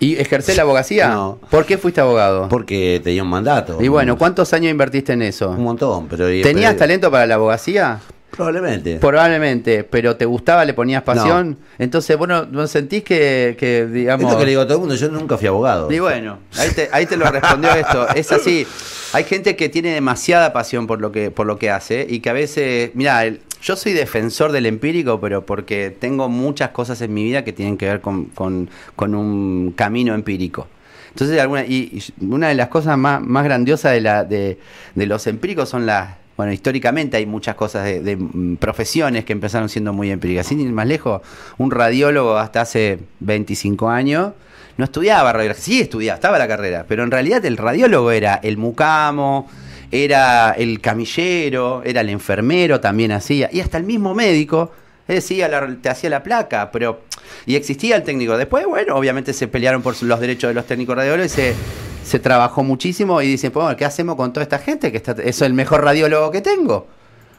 ¿Y 0.00 0.16
ejercé 0.16 0.56
la 0.56 0.62
abogacía? 0.62 1.08
No. 1.10 1.38
¿Por 1.48 1.64
qué 1.64 1.78
fuiste 1.78 2.00
abogado? 2.00 2.48
Porque 2.48 3.00
tenía 3.04 3.22
un 3.22 3.28
mandato. 3.28 3.78
y 3.80 3.86
bueno, 3.86 4.18
¿cuántos 4.18 4.52
años 4.52 4.72
invertiste 4.72 5.12
en 5.12 5.22
eso? 5.22 5.50
Un 5.50 5.62
montón, 5.62 6.08
pero. 6.08 6.26
¿Tenías 6.26 6.72
pero- 6.72 6.78
talento 6.78 7.10
para 7.12 7.26
la 7.26 7.34
abogacía? 7.36 8.00
Probablemente. 8.32 8.96
Probablemente, 8.96 9.84
pero 9.84 10.16
¿te 10.16 10.24
gustaba, 10.24 10.64
le 10.64 10.72
ponías 10.74 11.02
pasión? 11.02 11.58
Entonces, 11.78 12.16
vos 12.16 12.26
no, 12.26 12.46
no 12.46 12.66
sentís 12.66 13.04
que, 13.04 13.56
que, 13.58 13.86
digamos... 13.86 14.24
Es 14.26 14.32
lo 14.32 14.38
que 14.38 14.44
le 14.46 14.50
digo 14.50 14.62
a 14.62 14.64
todo 14.64 14.74
el 14.78 14.80
mundo, 14.80 14.94
yo 14.94 15.08
nunca 15.10 15.36
fui 15.36 15.46
abogado. 15.48 15.92
Y 15.92 15.98
bueno, 15.98 16.38
ahí 16.58 16.70
te, 16.74 16.88
ahí 16.92 17.04
te 17.06 17.16
lo 17.18 17.30
respondió 17.30 17.70
esto. 17.74 18.08
Es 18.14 18.32
así. 18.32 18.66
Hay 19.12 19.24
gente 19.24 19.54
que 19.54 19.68
tiene 19.68 19.90
demasiada 19.92 20.52
pasión 20.54 20.86
por 20.86 21.00
lo 21.00 21.12
que, 21.12 21.30
por 21.30 21.46
lo 21.46 21.58
que 21.58 21.70
hace 21.70 22.06
y 22.08 22.20
que 22.20 22.30
a 22.30 22.32
veces, 22.32 22.90
mira, 22.94 23.22
yo 23.62 23.76
soy 23.76 23.92
defensor 23.92 24.50
del 24.50 24.64
empírico, 24.64 25.20
pero 25.20 25.44
porque 25.44 25.94
tengo 25.96 26.30
muchas 26.30 26.70
cosas 26.70 27.00
en 27.02 27.12
mi 27.12 27.22
vida 27.24 27.44
que 27.44 27.52
tienen 27.52 27.76
que 27.76 27.86
ver 27.86 28.00
con, 28.00 28.24
con- 28.26 28.70
con 28.96 29.14
un 29.14 29.72
camino 29.76 30.14
empírico. 30.14 30.66
Entonces, 31.10 31.38
alguna, 31.38 31.66
y, 31.66 32.02
y 32.18 32.24
una 32.24 32.48
de 32.48 32.54
las 32.54 32.68
cosas 32.68 32.96
más, 32.96 33.20
más 33.20 33.44
grandiosas 33.44 33.92
de, 33.92 34.00
la, 34.00 34.24
de, 34.24 34.58
de 34.94 35.06
los 35.06 35.26
empíricos 35.26 35.68
son 35.68 35.84
las... 35.84 36.21
Bueno, 36.36 36.52
históricamente 36.52 37.16
hay 37.16 37.26
muchas 37.26 37.54
cosas 37.54 37.84
de, 37.84 38.16
mm, 38.16 38.56
profesiones 38.56 39.24
que 39.24 39.32
empezaron 39.32 39.68
siendo 39.68 39.92
muy 39.92 40.10
empíricas. 40.10 40.46
Sin 40.46 40.60
ir 40.60 40.72
más 40.72 40.86
lejos, 40.86 41.22
un 41.58 41.70
radiólogo 41.70 42.36
hasta 42.36 42.62
hace 42.62 42.98
25 43.20 43.90
años 43.90 44.32
no 44.78 44.84
estudiaba 44.86 45.32
radiología, 45.32 45.62
sí 45.62 45.80
estudiaba, 45.80 46.14
estaba 46.14 46.38
la 46.38 46.48
carrera, 46.48 46.86
pero 46.88 47.02
en 47.02 47.10
realidad 47.10 47.44
el 47.44 47.58
radiólogo 47.58 48.10
era 48.10 48.40
el 48.42 48.56
mucamo, 48.56 49.48
era 49.90 50.52
el 50.52 50.80
camillero, 50.80 51.82
era 51.84 52.00
el 52.00 52.08
enfermero, 52.08 52.80
también 52.80 53.12
hacía, 53.12 53.50
y 53.52 53.60
hasta 53.60 53.76
el 53.76 53.84
mismo 53.84 54.14
médico 54.14 54.72
decía, 55.06 55.50
te 55.80 55.88
hacía 55.88 56.10
la 56.10 56.22
placa, 56.22 56.70
pero... 56.70 57.02
Y 57.46 57.56
existía 57.56 57.96
el 57.96 58.02
técnico. 58.02 58.36
Después, 58.36 58.66
bueno, 58.66 58.96
obviamente 58.96 59.32
se 59.32 59.48
pelearon 59.48 59.82
por 59.82 60.00
los 60.02 60.20
derechos 60.20 60.48
de 60.48 60.54
los 60.54 60.66
técnicos 60.66 60.96
radiólogos 60.96 61.32
y 61.32 61.34
se, 61.34 61.54
se 62.04 62.18
trabajó 62.18 62.62
muchísimo 62.62 63.22
y 63.22 63.28
dicen, 63.28 63.50
pues, 63.52 63.64
bueno, 63.64 63.76
¿qué 63.76 63.84
hacemos 63.84 64.16
con 64.16 64.32
toda 64.32 64.42
esta 64.42 64.58
gente? 64.58 64.90
que 64.90 64.96
está, 64.96 65.12
es 65.22 65.40
el 65.42 65.54
mejor 65.54 65.84
radiólogo 65.84 66.30
que 66.30 66.40
tengo. 66.40 66.86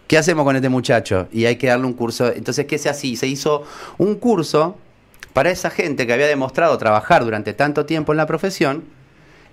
¿Qué 0.08 0.18
hacemos 0.18 0.44
con 0.44 0.56
este 0.56 0.70
muchacho? 0.70 1.28
Y 1.32 1.46
hay 1.46 1.56
que 1.56 1.68
darle 1.68 1.86
un 1.86 1.94
curso. 1.94 2.28
Entonces, 2.28 2.66
¿qué 2.66 2.78
se 2.78 2.90
así? 2.90 3.16
Se 3.16 3.28
hizo 3.28 3.64
un 3.98 4.16
curso 4.16 4.78
para 5.34 5.50
esa 5.50 5.70
gente 5.70 6.06
que 6.06 6.14
había 6.14 6.28
demostrado 6.28 6.78
trabajar 6.78 7.24
durante 7.24 7.54
tanto 7.54 7.86
tiempo 7.86 8.14
en 8.14 8.18
la 8.18 8.26
profesión 8.26 8.84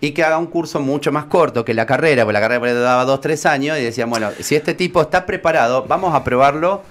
y 0.01 0.13
que 0.13 0.25
haga 0.25 0.39
un 0.39 0.47
curso 0.47 0.81
mucho 0.81 1.13
más 1.13 1.27
corto 1.27 1.65
que 1.65 1.75
la 1.75 1.87
carrera, 1.87 2.25
porque 2.25 2.33
la 2.33 2.41
carrera 2.41 2.67
ahí 2.67 2.75
daba 2.75 3.05
dos, 3.05 3.21
tres 3.21 3.47
años 3.47 3.79
y 3.79 3.83
decían, 3.83 4.09
bueno, 4.11 4.31
si 4.41 4.57
este 4.57 4.75
tipo 4.75 5.01
está 5.03 5.27
preparado, 5.27 5.85
vamos 5.87 6.15
a 6.15 6.25
probarlo 6.25 6.83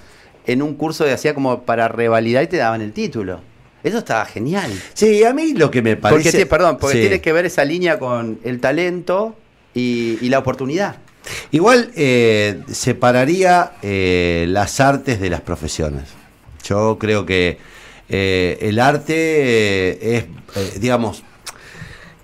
en 0.46 0.62
un 0.62 0.74
curso 0.74 1.04
de 1.04 1.12
hacía 1.12 1.34
como 1.34 1.62
para 1.62 1.88
revalidar 1.88 2.44
y 2.44 2.46
te 2.46 2.56
daban 2.56 2.80
el 2.80 2.92
título. 2.92 3.40
Eso 3.82 3.98
estaba 3.98 4.24
genial. 4.26 4.70
Sí, 4.94 5.24
a 5.24 5.32
mí 5.32 5.54
lo 5.54 5.70
que 5.70 5.80
me 5.82 5.96
parece. 5.96 6.22
Porque, 6.24 6.38
sí, 6.38 6.44
perdón, 6.44 6.76
porque 6.78 6.96
Sí. 6.96 7.00
tiene 7.02 7.20
que 7.20 7.32
ver 7.32 7.46
esa 7.46 7.64
línea 7.64 7.98
con 7.98 8.38
el 8.44 8.60
talento 8.60 9.36
y, 9.74 10.18
y 10.20 10.28
la 10.28 10.38
oportunidad. 10.38 10.96
Igual 11.50 11.90
eh, 11.96 12.60
separaría 12.70 13.72
eh, 13.82 14.46
las 14.48 14.80
artes 14.80 15.20
de 15.20 15.30
las 15.30 15.40
profesiones. 15.40 16.04
Yo 16.64 16.98
creo 16.98 17.24
que 17.24 17.58
eh, 18.08 18.58
el 18.62 18.78
arte 18.80 19.14
eh, 19.16 20.16
es, 20.16 20.24
eh, 20.56 20.78
digamos, 20.80 21.22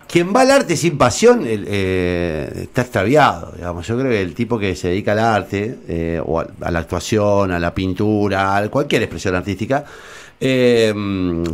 quien 0.09 0.35
va 0.35 0.43
al 0.43 0.51
arte 0.51 0.77
sin 0.77 0.97
pasión 0.97 1.43
eh, 1.45 2.51
está 2.63 2.83
extraviado. 2.83 3.53
Digamos. 3.57 3.87
Yo 3.87 3.99
creo 3.99 4.11
que 4.11 4.23
el 4.23 4.35
tipo 4.35 4.59
que 4.59 4.77
se 4.77 4.89
dedica 4.89 5.13
al 5.13 5.19
arte, 5.19 5.79
eh, 5.89 6.21
o 6.25 6.41
a, 6.41 6.71
la 6.71 6.79
actuación, 6.79 7.51
a 7.51 7.59
la 7.59 7.75
pintura, 7.75 8.57
a 8.57 8.69
cualquier 8.69 9.03
expresión 9.03 9.35
artística, 9.35 9.85
eh, 10.41 10.93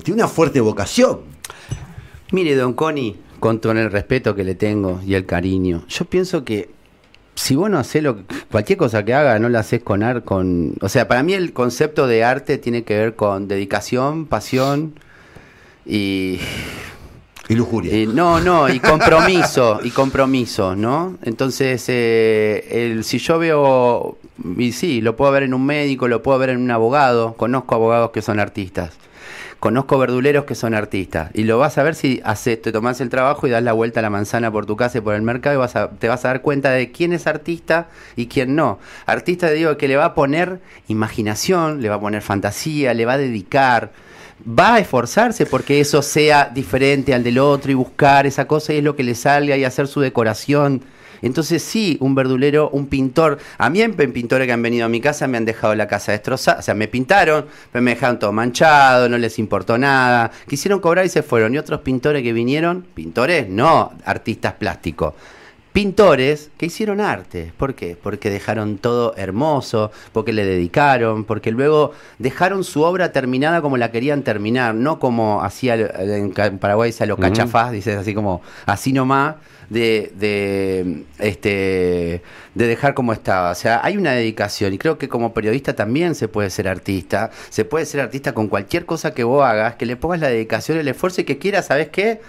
tiene 0.02 0.22
una 0.22 0.28
fuerte 0.28 0.60
vocación. 0.60 1.20
Mire, 2.32 2.54
don 2.56 2.74
Connie, 2.74 3.16
con 3.40 3.60
todo 3.60 3.72
el 3.72 3.90
respeto 3.90 4.34
que 4.34 4.44
le 4.44 4.54
tengo 4.54 5.00
y 5.04 5.14
el 5.14 5.26
cariño, 5.26 5.84
yo 5.88 6.04
pienso 6.04 6.44
que 6.44 6.70
si 7.34 7.56
vos 7.56 7.68
no 7.70 7.78
haces 7.78 8.02
lo 8.02 8.18
cualquier 8.50 8.78
cosa 8.78 9.04
que 9.04 9.14
haga, 9.14 9.38
no 9.38 9.48
la 9.48 9.60
haces 9.60 9.82
con 9.82 10.02
arte, 10.02 10.28
o 10.30 10.88
sea, 10.88 11.08
para 11.08 11.22
mí 11.22 11.34
el 11.34 11.52
concepto 11.52 12.06
de 12.06 12.24
arte 12.24 12.58
tiene 12.58 12.84
que 12.84 12.96
ver 12.96 13.16
con 13.16 13.48
dedicación, 13.48 14.26
pasión 14.26 14.94
y, 15.84 16.38
Y 17.52 17.56
lujuria. 17.56 17.96
y 17.96 18.06
no, 18.06 18.40
no, 18.40 18.68
y 18.68 18.80
compromiso, 18.80 19.80
y 19.82 19.90
compromiso, 19.90 20.74
¿no? 20.74 21.18
Entonces, 21.22 21.84
eh, 21.88 22.66
el, 22.70 23.04
si 23.04 23.18
yo 23.18 23.38
veo, 23.38 24.18
y 24.56 24.72
sí, 24.72 25.00
lo 25.00 25.16
puedo 25.16 25.30
ver 25.32 25.42
en 25.42 25.54
un 25.54 25.64
médico, 25.66 26.08
lo 26.08 26.22
puedo 26.22 26.38
ver 26.38 26.50
en 26.50 26.58
un 26.58 26.70
abogado, 26.70 27.34
conozco 27.34 27.74
abogados 27.74 28.10
que 28.10 28.22
son 28.22 28.40
artistas. 28.40 28.92
Conozco 29.62 29.96
verduleros 29.96 30.44
que 30.44 30.56
son 30.56 30.74
artistas. 30.74 31.30
Y 31.34 31.44
lo 31.44 31.56
vas 31.56 31.78
a 31.78 31.84
ver 31.84 31.94
si 31.94 32.20
haces, 32.24 32.60
te 32.60 32.72
tomás 32.72 33.00
el 33.00 33.10
trabajo 33.10 33.46
y 33.46 33.50
das 33.50 33.62
la 33.62 33.72
vuelta 33.72 34.00
a 34.00 34.02
la 34.02 34.10
manzana 34.10 34.50
por 34.50 34.66
tu 34.66 34.74
casa 34.76 34.98
y 34.98 35.00
por 35.02 35.14
el 35.14 35.22
mercado 35.22 35.54
y 35.54 35.58
vas 35.58 35.76
a, 35.76 35.90
te 35.90 36.08
vas 36.08 36.24
a 36.24 36.28
dar 36.28 36.42
cuenta 36.42 36.70
de 36.70 36.90
quién 36.90 37.12
es 37.12 37.28
artista 37.28 37.86
y 38.16 38.26
quién 38.26 38.56
no. 38.56 38.80
Artista, 39.06 39.48
digo, 39.50 39.76
que 39.76 39.86
le 39.86 39.94
va 39.94 40.06
a 40.06 40.14
poner 40.14 40.58
imaginación, 40.88 41.80
le 41.80 41.88
va 41.88 41.94
a 41.94 42.00
poner 42.00 42.22
fantasía, 42.22 42.92
le 42.92 43.04
va 43.04 43.12
a 43.12 43.18
dedicar, 43.18 43.92
va 44.46 44.74
a 44.74 44.78
esforzarse 44.78 45.46
porque 45.46 45.80
eso 45.80 46.02
sea 46.02 46.50
diferente 46.52 47.14
al 47.14 47.22
del 47.22 47.38
otro 47.38 47.70
y 47.70 47.74
buscar 47.74 48.26
esa 48.26 48.46
cosa 48.46 48.72
y 48.72 48.78
es 48.78 48.84
lo 48.84 48.96
que 48.96 49.02
le 49.02 49.14
salga 49.14 49.56
y 49.56 49.64
hacer 49.64 49.86
su 49.86 50.00
decoración. 50.00 50.82
Entonces 51.22 51.62
sí, 51.62 51.96
un 52.00 52.16
verdulero, 52.16 52.68
un 52.70 52.88
pintor. 52.88 53.38
A 53.56 53.70
mí 53.70 53.80
en 53.80 53.94
pintores 53.94 54.46
que 54.46 54.52
han 54.52 54.62
venido 54.62 54.84
a 54.84 54.88
mi 54.88 55.00
casa 55.00 55.28
me 55.28 55.38
han 55.38 55.44
dejado 55.44 55.74
la 55.76 55.86
casa 55.86 56.10
destrozada. 56.10 56.58
O 56.58 56.62
sea, 56.62 56.74
me 56.74 56.88
pintaron, 56.88 57.46
pero 57.70 57.82
me 57.82 57.92
dejaron 57.92 58.18
todo 58.18 58.32
manchado, 58.32 59.08
no 59.08 59.16
les 59.18 59.38
importó 59.38 59.78
nada. 59.78 60.32
Quisieron 60.48 60.80
cobrar 60.80 61.06
y 61.06 61.08
se 61.08 61.22
fueron. 61.22 61.54
Y 61.54 61.58
otros 61.58 61.80
pintores 61.82 62.24
que 62.24 62.32
vinieron, 62.32 62.84
pintores, 62.94 63.48
no 63.48 63.92
artistas 64.04 64.54
plásticos. 64.54 65.14
Pintores 65.72 66.50
que 66.58 66.66
hicieron 66.66 67.00
arte. 67.00 67.52
¿Por 67.56 67.74
qué? 67.74 67.96
Porque 68.00 68.30
dejaron 68.30 68.78
todo 68.78 69.14
hermoso, 69.16 69.90
porque 70.12 70.32
le 70.32 70.44
dedicaron, 70.44 71.24
porque 71.24 71.50
luego 71.50 71.92
dejaron 72.18 72.64
su 72.64 72.82
obra 72.82 73.12
terminada 73.12 73.62
como 73.62 73.76
la 73.76 73.90
querían 73.90 74.22
terminar, 74.22 74.74
no 74.74 74.98
como 74.98 75.42
hacía 75.42 75.74
en 75.74 76.58
Paraguay 76.58 76.92
se 76.92 77.06
lo 77.06 77.16
cachafás, 77.16 77.72
dices 77.72 77.96
así 77.96 78.14
como 78.14 78.42
así 78.66 78.92
nomás. 78.92 79.36
De, 79.72 80.12
de, 80.16 81.04
este, 81.18 82.22
de 82.54 82.66
dejar 82.66 82.92
como 82.92 83.12
estaba. 83.12 83.50
O 83.50 83.54
sea, 83.54 83.80
hay 83.82 83.96
una 83.96 84.12
dedicación 84.12 84.74
y 84.74 84.78
creo 84.78 84.98
que 84.98 85.08
como 85.08 85.32
periodista 85.32 85.74
también 85.74 86.14
se 86.14 86.28
puede 86.28 86.50
ser 86.50 86.68
artista. 86.68 87.30
Se 87.48 87.64
puede 87.64 87.86
ser 87.86 88.00
artista 88.00 88.34
con 88.34 88.48
cualquier 88.48 88.84
cosa 88.84 89.14
que 89.14 89.24
vos 89.24 89.42
hagas, 89.44 89.76
que 89.76 89.86
le 89.86 89.96
pongas 89.96 90.20
la 90.20 90.28
dedicación, 90.28 90.76
el 90.76 90.88
esfuerzo 90.88 91.22
y 91.22 91.24
que 91.24 91.38
quieras, 91.38 91.66
¿sabes 91.66 91.88
qué? 91.88 92.20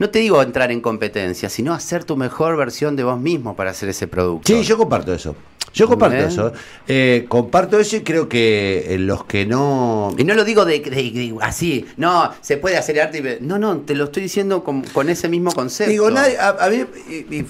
no 0.00 0.08
te 0.08 0.18
digo 0.18 0.42
entrar 0.42 0.72
en 0.72 0.80
competencia, 0.80 1.50
sino 1.50 1.74
hacer 1.74 2.04
tu 2.04 2.16
mejor 2.16 2.56
versión 2.56 2.96
de 2.96 3.04
vos 3.04 3.20
mismo 3.20 3.54
para 3.54 3.70
hacer 3.70 3.90
ese 3.90 4.08
producto. 4.08 4.46
Sí, 4.46 4.62
yo 4.62 4.78
comparto 4.78 5.12
eso. 5.12 5.36
Yo 5.72 5.86
comparto 5.86 6.16
eso. 6.16 6.52
Eh, 6.88 7.26
comparto 7.28 7.78
eso 7.78 7.96
y 7.96 8.00
creo 8.00 8.28
que 8.28 8.94
eh, 8.94 8.98
los 8.98 9.24
que 9.24 9.46
no. 9.46 10.12
Y 10.18 10.24
no 10.24 10.34
lo 10.34 10.44
digo 10.44 10.64
de, 10.64 11.34
así, 11.42 11.86
no, 11.96 12.32
se 12.40 12.56
puede 12.56 12.76
hacer 12.76 13.00
arte. 13.00 13.38
No, 13.40 13.58
no, 13.58 13.78
te 13.78 13.94
lo 13.94 14.04
estoy 14.04 14.24
diciendo 14.24 14.64
con, 14.64 15.08
ese 15.08 15.28
mismo 15.28 15.52
concepto. 15.52 15.90
Digo, 15.90 16.10
nadie, 16.10 16.36
a, 16.38 16.68
mí, 16.68 17.44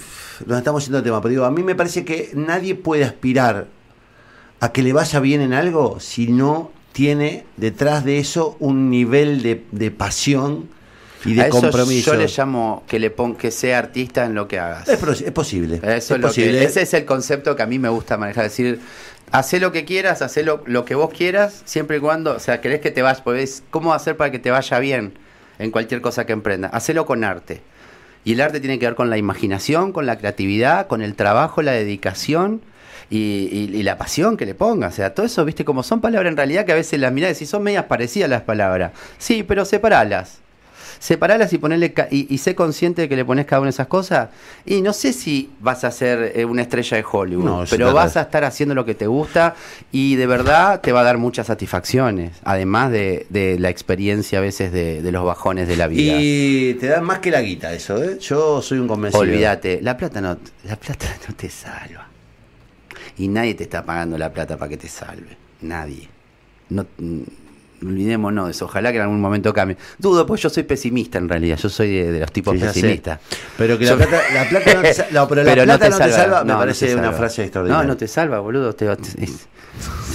nos 0.46 0.58
estamos 0.58 0.84
yendo 0.84 0.98
al 0.98 1.04
tema, 1.04 1.20
pero 1.20 1.30
digo, 1.30 1.44
a 1.44 1.50
mí 1.50 1.62
me 1.62 1.74
parece 1.74 2.04
que 2.04 2.30
nadie 2.34 2.74
puede 2.74 3.04
aspirar 3.04 3.68
a 4.60 4.72
que 4.72 4.82
le 4.82 4.92
vaya 4.92 5.20
bien 5.20 5.40
en 5.40 5.54
algo 5.54 6.00
si 6.00 6.26
no 6.26 6.70
tiene 6.92 7.46
detrás 7.56 8.04
de 8.04 8.18
eso 8.18 8.56
un 8.60 8.90
nivel 8.90 9.42
de, 9.42 9.64
de 9.72 9.90
pasión 9.90 10.68
y 11.24 11.34
de 11.34 11.48
compromiso. 11.48 12.12
Yo 12.12 12.18
le 12.18 12.26
llamo 12.26 12.84
que 12.86 12.98
le 12.98 13.10
pon, 13.10 13.36
que 13.36 13.50
sea 13.50 13.78
artista 13.78 14.24
en 14.24 14.34
lo 14.34 14.48
que 14.48 14.58
hagas. 14.58 14.88
Es, 14.88 14.98
posible. 14.98 15.80
Eso 15.82 16.14
es, 16.14 16.20
posible. 16.20 16.64
ese 16.64 16.82
es 16.82 16.94
el 16.94 17.04
concepto 17.04 17.56
que 17.56 17.62
a 17.62 17.66
mí 17.66 17.78
me 17.78 17.88
gusta 17.88 18.16
manejar. 18.16 18.46
Es 18.46 18.52
decir, 18.52 18.80
haz 19.30 19.52
lo 19.54 19.72
que 19.72 19.84
quieras, 19.84 20.22
haz 20.22 20.36
lo, 20.38 20.62
lo, 20.66 20.84
que 20.84 20.94
vos 20.94 21.10
quieras, 21.10 21.62
siempre 21.64 21.98
y 21.98 22.00
cuando, 22.00 22.36
o 22.36 22.40
sea, 22.40 22.60
querés 22.60 22.80
que 22.80 22.90
te 22.90 23.02
vayas, 23.02 23.22
pues, 23.22 23.62
¿cómo 23.70 23.92
hacer 23.92 24.16
para 24.16 24.30
que 24.30 24.38
te 24.38 24.50
vaya 24.50 24.78
bien 24.78 25.14
en 25.58 25.70
cualquier 25.70 26.00
cosa 26.00 26.26
que 26.26 26.32
emprendas? 26.32 26.72
Hacelo 26.72 27.06
con 27.06 27.24
arte. 27.24 27.62
Y 28.24 28.32
el 28.32 28.40
arte 28.40 28.60
tiene 28.60 28.78
que 28.78 28.86
ver 28.86 28.94
con 28.94 29.10
la 29.10 29.16
imaginación, 29.16 29.92
con 29.92 30.06
la 30.06 30.18
creatividad, 30.18 30.86
con 30.86 31.02
el 31.02 31.14
trabajo, 31.14 31.62
la 31.62 31.72
dedicación. 31.72 32.62
Y, 33.12 33.82
la 33.82 33.98
pasión 33.98 34.36
que 34.36 34.46
le 34.46 34.54
pongas. 34.54 34.92
O 34.92 34.96
sea, 34.96 35.14
todo 35.14 35.26
eso, 35.26 35.44
viste, 35.44 35.64
como 35.64 35.82
son 35.82 36.00
palabras 36.00 36.30
en 36.30 36.36
realidad 36.36 36.64
que 36.64 36.70
a 36.70 36.76
veces 36.76 37.00
las 37.00 37.12
mirás 37.12 37.42
y 37.42 37.46
son 37.46 37.64
medias 37.64 37.86
parecidas 37.86 38.30
las 38.30 38.42
palabras. 38.42 38.92
Sí, 39.18 39.42
pero 39.42 39.64
separalas 39.64 40.38
separalas 41.00 41.52
y 41.54 41.58
ponerle 41.58 41.92
y, 42.10 42.38
sé 42.38 42.54
consciente 42.54 43.02
de 43.02 43.08
que 43.08 43.16
le 43.16 43.24
pones 43.24 43.46
cada 43.46 43.60
una 43.60 43.68
de 43.68 43.70
esas 43.70 43.88
cosas. 43.88 44.28
Y 44.66 44.82
no 44.82 44.92
sé 44.92 45.12
si 45.12 45.50
vas 45.58 45.82
a 45.82 45.90
ser 45.90 46.32
eh, 46.36 46.44
una 46.44 46.62
estrella 46.62 46.98
de 46.98 47.04
Hollywood, 47.10 47.66
pero 47.68 47.92
vas 47.92 48.16
a 48.16 48.22
estar 48.22 48.44
haciendo 48.44 48.74
lo 48.74 48.84
que 48.84 48.94
te 48.94 49.06
gusta 49.06 49.56
y 49.90 50.14
de 50.16 50.26
verdad 50.26 50.80
te 50.80 50.92
va 50.92 51.00
a 51.00 51.04
dar 51.04 51.18
muchas 51.18 51.48
satisfacciones, 51.48 52.32
además 52.44 52.92
de, 52.92 53.26
la 53.58 53.70
experiencia 53.70 54.38
a 54.38 54.42
veces 54.42 54.72
de, 54.72 55.10
los 55.10 55.24
bajones 55.24 55.66
de 55.66 55.76
la 55.76 55.88
vida. 55.88 56.18
Y 56.20 56.74
te 56.74 56.86
da 56.86 57.00
más 57.00 57.18
que 57.18 57.30
la 57.30 57.40
guita 57.40 57.72
eso, 57.72 58.00
¿eh? 58.00 58.18
Yo 58.20 58.62
soy 58.62 58.78
un 58.78 58.86
convencido. 58.86 59.22
Olvídate, 59.22 59.80
la 59.82 59.96
plata 59.96 60.20
no, 60.20 60.36
la 60.64 60.76
plata 60.76 61.06
no 61.28 61.34
te 61.34 61.48
salva. 61.48 62.06
Y 63.16 63.28
nadie 63.28 63.54
te 63.54 63.64
está 63.64 63.84
pagando 63.84 64.16
la 64.18 64.32
plata 64.32 64.56
para 64.56 64.68
que 64.68 64.76
te 64.76 64.88
salve. 64.88 65.36
Nadie. 65.62 66.08
No, 66.68 66.86
olvidémonos 67.82 68.46
de 68.46 68.50
eso. 68.52 68.66
Ojalá 68.66 68.90
que 68.90 68.96
en 68.96 69.02
algún 69.02 69.20
momento 69.20 69.52
cambie. 69.52 69.76
Dudo, 69.98 70.26
pues 70.26 70.40
yo 70.42 70.50
soy 70.50 70.62
pesimista 70.64 71.18
en 71.18 71.28
realidad. 71.28 71.56
Yo 71.56 71.68
soy 71.68 71.90
de, 71.90 72.20
los 72.20 72.32
tipos 72.32 72.56
pesimistas. 72.56 73.20
Pero 73.56 73.78
que 73.78 73.86
la 73.86 73.96
plata, 73.96 74.20
la 74.32 74.48
plata, 74.48 74.74
no 74.74 74.82
te, 74.82 75.44
pero 75.44 75.66
la 75.66 75.78
plata 75.78 75.88
no 75.90 75.98
te, 75.98 76.12
salva, 76.12 76.44
me 76.44 76.54
parece 76.54 76.94
una 76.94 77.12
frase 77.12 77.42
extraordinaria. 77.42 77.82
No, 77.82 77.88
no 77.88 77.96
te 77.96 78.08
salva, 78.08 78.40
boludo. 78.40 78.74
Te, 78.74 78.86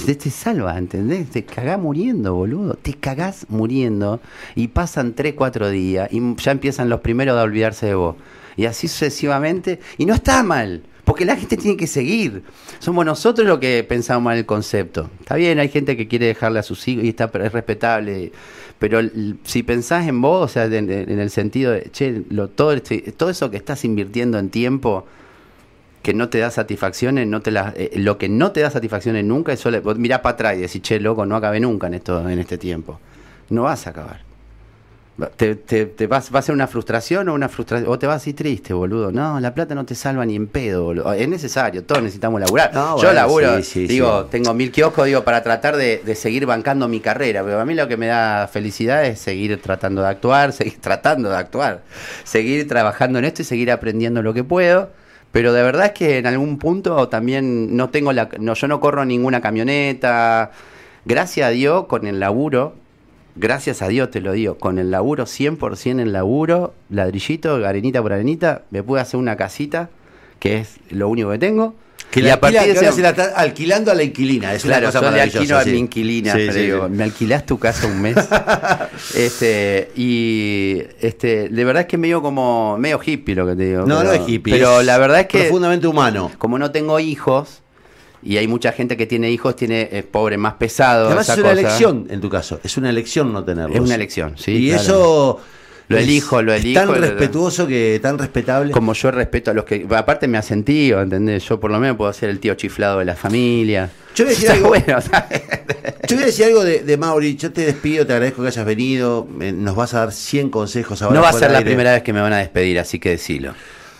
te, 0.06 0.14
te, 0.14 0.30
salva, 0.30 0.76
¿entendés? 0.78 1.30
Te 1.30 1.44
cagás 1.44 1.78
muriendo, 1.78 2.34
boludo. 2.34 2.74
Te 2.74 2.94
cagás 2.94 3.46
muriendo 3.48 4.20
y 4.54 4.68
pasan 4.68 5.14
3, 5.14 5.34
4 5.34 5.70
días 5.70 6.08
y 6.12 6.20
ya 6.36 6.52
empiezan 6.52 6.88
los 6.88 7.00
primeros 7.00 7.38
a 7.38 7.42
olvidarse 7.42 7.86
de 7.86 7.94
vos. 7.94 8.16
Y 8.56 8.66
así 8.66 8.88
sucesivamente. 8.88 9.80
Y 9.98 10.06
no 10.06 10.14
está 10.14 10.42
mal. 10.42 10.82
Porque 11.06 11.24
la 11.24 11.36
gente 11.36 11.56
tiene 11.56 11.76
que 11.76 11.86
seguir. 11.86 12.42
Somos 12.80 13.06
nosotros 13.06 13.46
los 13.46 13.60
que 13.60 13.84
pensamos 13.84 14.24
mal 14.24 14.38
el 14.38 14.44
concepto. 14.44 15.08
Está 15.20 15.36
bien, 15.36 15.60
hay 15.60 15.68
gente 15.68 15.96
que 15.96 16.08
quiere 16.08 16.26
dejarle 16.26 16.58
a 16.58 16.64
sus 16.64 16.88
hijos 16.88 17.04
y 17.04 17.10
está, 17.10 17.30
es 17.32 17.52
respetable. 17.52 18.32
Pero 18.80 18.98
si 19.44 19.62
pensás 19.62 20.08
en 20.08 20.20
vos, 20.20 20.50
o 20.50 20.52
sea, 20.52 20.64
en, 20.64 20.90
el 20.90 21.30
sentido 21.30 21.70
de, 21.70 21.90
che, 21.92 22.24
lo, 22.28 22.48
todo, 22.48 22.72
este, 22.72 23.12
todo 23.12 23.30
eso 23.30 23.52
que 23.52 23.56
estás 23.56 23.84
invirtiendo 23.84 24.36
en 24.40 24.50
tiempo 24.50 25.06
que 26.02 26.12
no 26.12 26.28
te 26.28 26.38
da 26.38 26.50
satisfacciones, 26.50 27.28
no 27.28 27.40
te 27.40 27.52
eh, 27.54 27.92
lo 27.98 28.18
que 28.18 28.28
no 28.28 28.50
te 28.50 28.62
da 28.62 28.70
satisfacciones 28.72 29.24
nunca, 29.24 29.52
eso 29.52 29.70
le, 29.70 29.82
mirá 29.82 30.22
para 30.22 30.34
atrás 30.34 30.56
y 30.56 30.62
decís, 30.62 30.82
che, 30.82 30.98
loco, 30.98 31.24
no 31.24 31.36
acabé 31.36 31.60
nunca 31.60 31.86
en, 31.86 31.94
esto, 31.94 32.28
en 32.28 32.40
este 32.40 32.58
tiempo. 32.58 32.98
No 33.48 33.62
vas 33.62 33.86
a 33.86 33.90
acabar. 33.90 34.25
Te, 35.36 35.54
te, 35.54 36.06
vas, 36.06 36.34
va 36.34 36.40
a 36.40 36.42
ser 36.42 36.54
una 36.54 36.66
frustración 36.66 37.30
o 37.30 37.34
una 37.34 37.48
frustración 37.48 37.90
o 37.90 37.98
te 37.98 38.06
vas 38.06 38.16
así 38.16 38.34
triste, 38.34 38.74
boludo. 38.74 39.10
No, 39.10 39.40
la 39.40 39.54
plata 39.54 39.74
no 39.74 39.86
te 39.86 39.94
salva 39.94 40.26
ni 40.26 40.36
en 40.36 40.46
pedo, 40.46 40.84
boludo. 40.84 41.10
Es 41.14 41.26
necesario, 41.26 41.84
todos 41.84 42.02
necesitamos 42.02 42.38
laburar. 42.38 42.70
Yo 43.00 43.12
laburo, 43.14 43.56
digo, 43.56 44.26
tengo 44.26 44.52
mil 44.52 44.70
kioscos, 44.70 45.06
digo, 45.06 45.24
para 45.24 45.42
tratar 45.42 45.76
de, 45.76 46.14
seguir 46.14 46.44
bancando 46.44 46.86
mi 46.86 47.00
carrera. 47.00 47.42
Pero 47.42 47.58
a 47.58 47.64
mí 47.64 47.74
lo 47.74 47.88
que 47.88 47.96
me 47.96 48.08
da 48.08 48.46
felicidad 48.46 49.06
es 49.06 49.18
seguir 49.18 49.60
tratando 49.62 50.02
de 50.02 50.08
actuar, 50.08 50.52
seguir 50.52 50.80
tratando 50.82 51.30
de 51.30 51.36
actuar, 51.36 51.82
seguir 52.24 52.68
trabajando 52.68 53.18
en 53.18 53.24
esto 53.24 53.40
y 53.40 53.46
seguir 53.46 53.70
aprendiendo 53.70 54.20
lo 54.22 54.34
que 54.34 54.44
puedo. 54.44 54.90
Pero 55.32 55.54
de 55.54 55.62
verdad 55.62 55.86
es 55.86 55.92
que 55.92 56.18
en 56.18 56.26
algún 56.26 56.58
punto 56.58 57.08
también 57.08 57.74
no 57.74 57.88
tengo 57.88 58.12
la, 58.12 58.28
no, 58.38 58.52
yo 58.52 58.68
no 58.68 58.80
corro 58.80 59.06
ninguna 59.06 59.40
camioneta. 59.40 60.50
Gracias 61.06 61.46
a 61.46 61.50
Dios, 61.50 61.86
con 61.86 62.06
el 62.06 62.20
laburo, 62.20 62.74
gracias 63.36 63.82
a 63.82 63.88
Dios 63.88 64.10
te 64.10 64.20
lo 64.20 64.32
digo, 64.32 64.58
con 64.58 64.78
el 64.78 64.90
laburo, 64.90 65.24
100% 65.24 66.00
el 66.00 66.12
laburo, 66.12 66.74
ladrillito, 66.90 67.64
arenita 67.66 68.02
por 68.02 68.12
arenita, 68.12 68.62
me 68.70 68.82
pude 68.82 69.00
hacer 69.00 69.20
una 69.20 69.36
casita, 69.36 69.90
que 70.40 70.58
es 70.58 70.76
lo 70.90 71.08
único 71.08 71.30
que 71.30 71.38
tengo. 71.38 71.74
Que 72.10 72.22
la 72.22 72.34
alquilando 73.34 73.90
a 73.90 73.94
la 73.94 74.02
inquilina, 74.02 74.54
es 74.54 74.62
claro, 74.62 74.88
una 74.88 74.92
cosa 74.92 75.10
yo 75.10 75.16
le 75.16 75.22
alquilo 75.22 75.58
a 75.58 75.64
mi 75.64 75.78
inquilina, 75.78 76.34
digo, 76.34 76.88
me 76.88 77.04
alquilás 77.04 77.44
tu 77.44 77.58
casa 77.58 77.86
un 77.86 78.00
mes. 78.00 78.16
este, 79.14 79.90
y 79.96 80.82
este, 81.00 81.48
de 81.48 81.64
verdad 81.64 81.82
es 81.82 81.88
que 81.88 81.98
medio 81.98 82.22
como 82.22 82.78
medio 82.78 83.00
hippie 83.04 83.34
lo 83.34 83.46
que 83.46 83.56
te 83.56 83.64
digo. 83.64 83.86
No, 83.86 84.02
no 84.02 84.12
es 84.12 84.26
hippie. 84.26 84.54
Pero 84.54 84.82
la 84.82 84.98
verdad 84.98 85.20
es 85.20 85.26
que 85.26 85.40
profundamente 85.40 85.88
humano. 85.88 86.30
Como 86.38 86.58
no 86.58 86.70
tengo 86.70 87.00
hijos, 87.00 87.62
y 88.22 88.36
hay 88.36 88.48
mucha 88.48 88.72
gente 88.72 88.96
que 88.96 89.06
tiene 89.06 89.30
hijos, 89.30 89.56
tiene 89.56 89.88
es 89.92 90.04
pobre 90.04 90.36
más 90.36 90.54
pesado. 90.54 91.06
Además 91.06 91.28
es 91.28 91.38
una 91.38 91.52
elección 91.52 92.06
en 92.10 92.20
tu 92.20 92.28
caso, 92.28 92.60
es 92.62 92.76
una 92.76 92.90
elección 92.90 93.32
no 93.32 93.44
tenerlos. 93.44 93.76
Es 93.76 93.80
una 93.80 93.94
elección, 93.94 94.34
sí. 94.36 94.52
Y 94.52 94.70
eso 94.70 95.40
lo 95.88 95.98
elijo, 95.98 96.42
lo 96.42 96.52
elijo. 96.52 96.80
Tan 96.80 97.00
respetuoso 97.00 97.66
que 97.66 98.00
tan 98.02 98.18
respetable. 98.18 98.72
Como 98.72 98.92
yo 98.92 99.10
respeto 99.10 99.52
a 99.52 99.54
los 99.54 99.64
que. 99.64 99.86
Aparte 99.96 100.26
me 100.26 100.38
ha 100.38 100.42
sentido, 100.42 101.00
¿entendés? 101.00 101.44
Yo 101.48 101.60
por 101.60 101.70
lo 101.70 101.78
menos 101.78 101.96
puedo 101.96 102.12
ser 102.12 102.30
el 102.30 102.40
tío 102.40 102.54
chiflado 102.54 102.98
de 102.98 103.04
la 103.04 103.14
familia. 103.14 103.90
Yo 104.14 104.24
voy 104.24 104.32
a 104.32 104.36
decir 104.36 104.50
algo, 104.52 104.68
bueno, 104.68 104.98
yo 106.08 106.16
voy 106.16 106.22
a 106.22 106.26
decir 106.26 106.44
algo 106.46 106.64
de, 106.64 106.80
de, 106.80 106.96
Mauri. 106.96 107.36
Yo 107.36 107.52
te 107.52 107.64
despido, 107.64 108.04
te 108.06 108.14
agradezco 108.14 108.42
que 108.42 108.48
hayas 108.48 108.66
venido. 108.66 109.28
Nos 109.30 109.76
vas 109.76 109.94
a 109.94 110.00
dar 110.00 110.12
100 110.12 110.50
consejos 110.50 111.02
ahora. 111.02 111.14
No 111.14 111.22
va 111.22 111.28
a 111.28 111.32
ser 111.32 111.52
la 111.52 111.60
primera 111.60 111.92
vez 111.92 112.02
que 112.02 112.12
me 112.12 112.20
van 112.20 112.32
a 112.32 112.38
despedir, 112.38 112.80
así 112.80 112.98
que 112.98 113.10
decilo. 113.10 113.54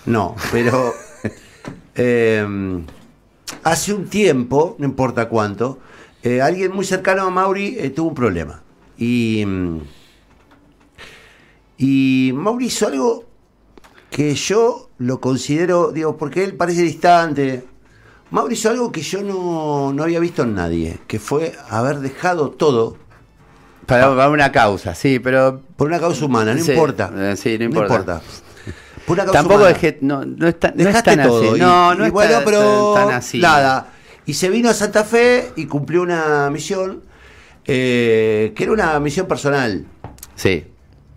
No, 0.07 0.35
pero. 0.51 0.93
eh, 1.95 2.45
hace 3.63 3.93
un 3.93 4.07
tiempo, 4.09 4.77
no 4.79 4.85
importa 4.85 5.29
cuánto, 5.29 5.79
eh, 6.23 6.41
alguien 6.41 6.73
muy 6.73 6.85
cercano 6.85 7.23
a 7.23 7.31
Mauri 7.31 7.77
eh, 7.79 7.91
tuvo 7.91 8.09
un 8.09 8.15
problema. 8.15 8.63
Y, 8.99 9.45
mm, 9.47 9.81
y 11.79 12.33
Mauri 12.35 12.67
hizo 12.67 12.87
algo 12.87 13.25
que 14.11 14.35
yo 14.35 14.89
lo 14.99 15.21
considero, 15.21 15.93
digo, 15.93 16.17
porque 16.17 16.45
él 16.45 16.55
parece 16.55 16.83
distante. 16.83 17.65
Mauri 18.31 18.55
hizo 18.55 18.71
algo 18.71 18.91
que 18.91 19.03
yo 19.03 19.23
no, 19.23 19.93
no 19.93 20.03
había 20.03 20.19
visto 20.21 20.43
en 20.43 20.55
nadie, 20.55 20.99
que 21.07 21.19
fue 21.19 21.55
haber 21.69 22.01
dejado 22.01 22.51
todo. 22.51 22.97
Para, 23.87 24.29
una 24.29 24.51
causa, 24.51 24.97
sí, 24.97 25.21
pero... 25.21 25.61
Por 25.77 25.87
una 25.87 26.01
causa 26.01 26.25
humana, 26.25 26.55
no 26.55 26.61
importa. 26.61 27.13
Eh, 27.15 27.37
sí, 27.37 27.57
no 27.57 27.67
importa. 27.67 27.89
No 27.89 28.01
importa. 28.01 28.23
Tampoco 29.33 29.67
es 29.69 29.79
que 29.79 29.99
no, 30.01 30.25
no, 30.25 30.49
es 30.49 30.59
tan 30.59 30.75
todo, 30.77 31.51
así. 31.53 31.61
no, 31.61 31.95
no 31.95 32.11
bueno, 32.11 32.41
pero 32.45 32.95
tan 32.95 33.11
así. 33.11 33.39
Nada. 33.39 33.89
Y 34.27 34.35
se 34.35 34.51
vino 34.51 34.69
a 34.69 34.75
Santa 34.75 35.05
Fe 35.05 35.53
y 35.55 35.67
cumplió 35.67 36.03
una 36.03 36.51
misión 36.51 37.03
eh, 37.67 38.53
que 38.55 38.65
era 38.65 38.73
una 38.73 38.99
misión 39.01 39.27
personal. 39.27 39.85
Sí. 40.35 40.65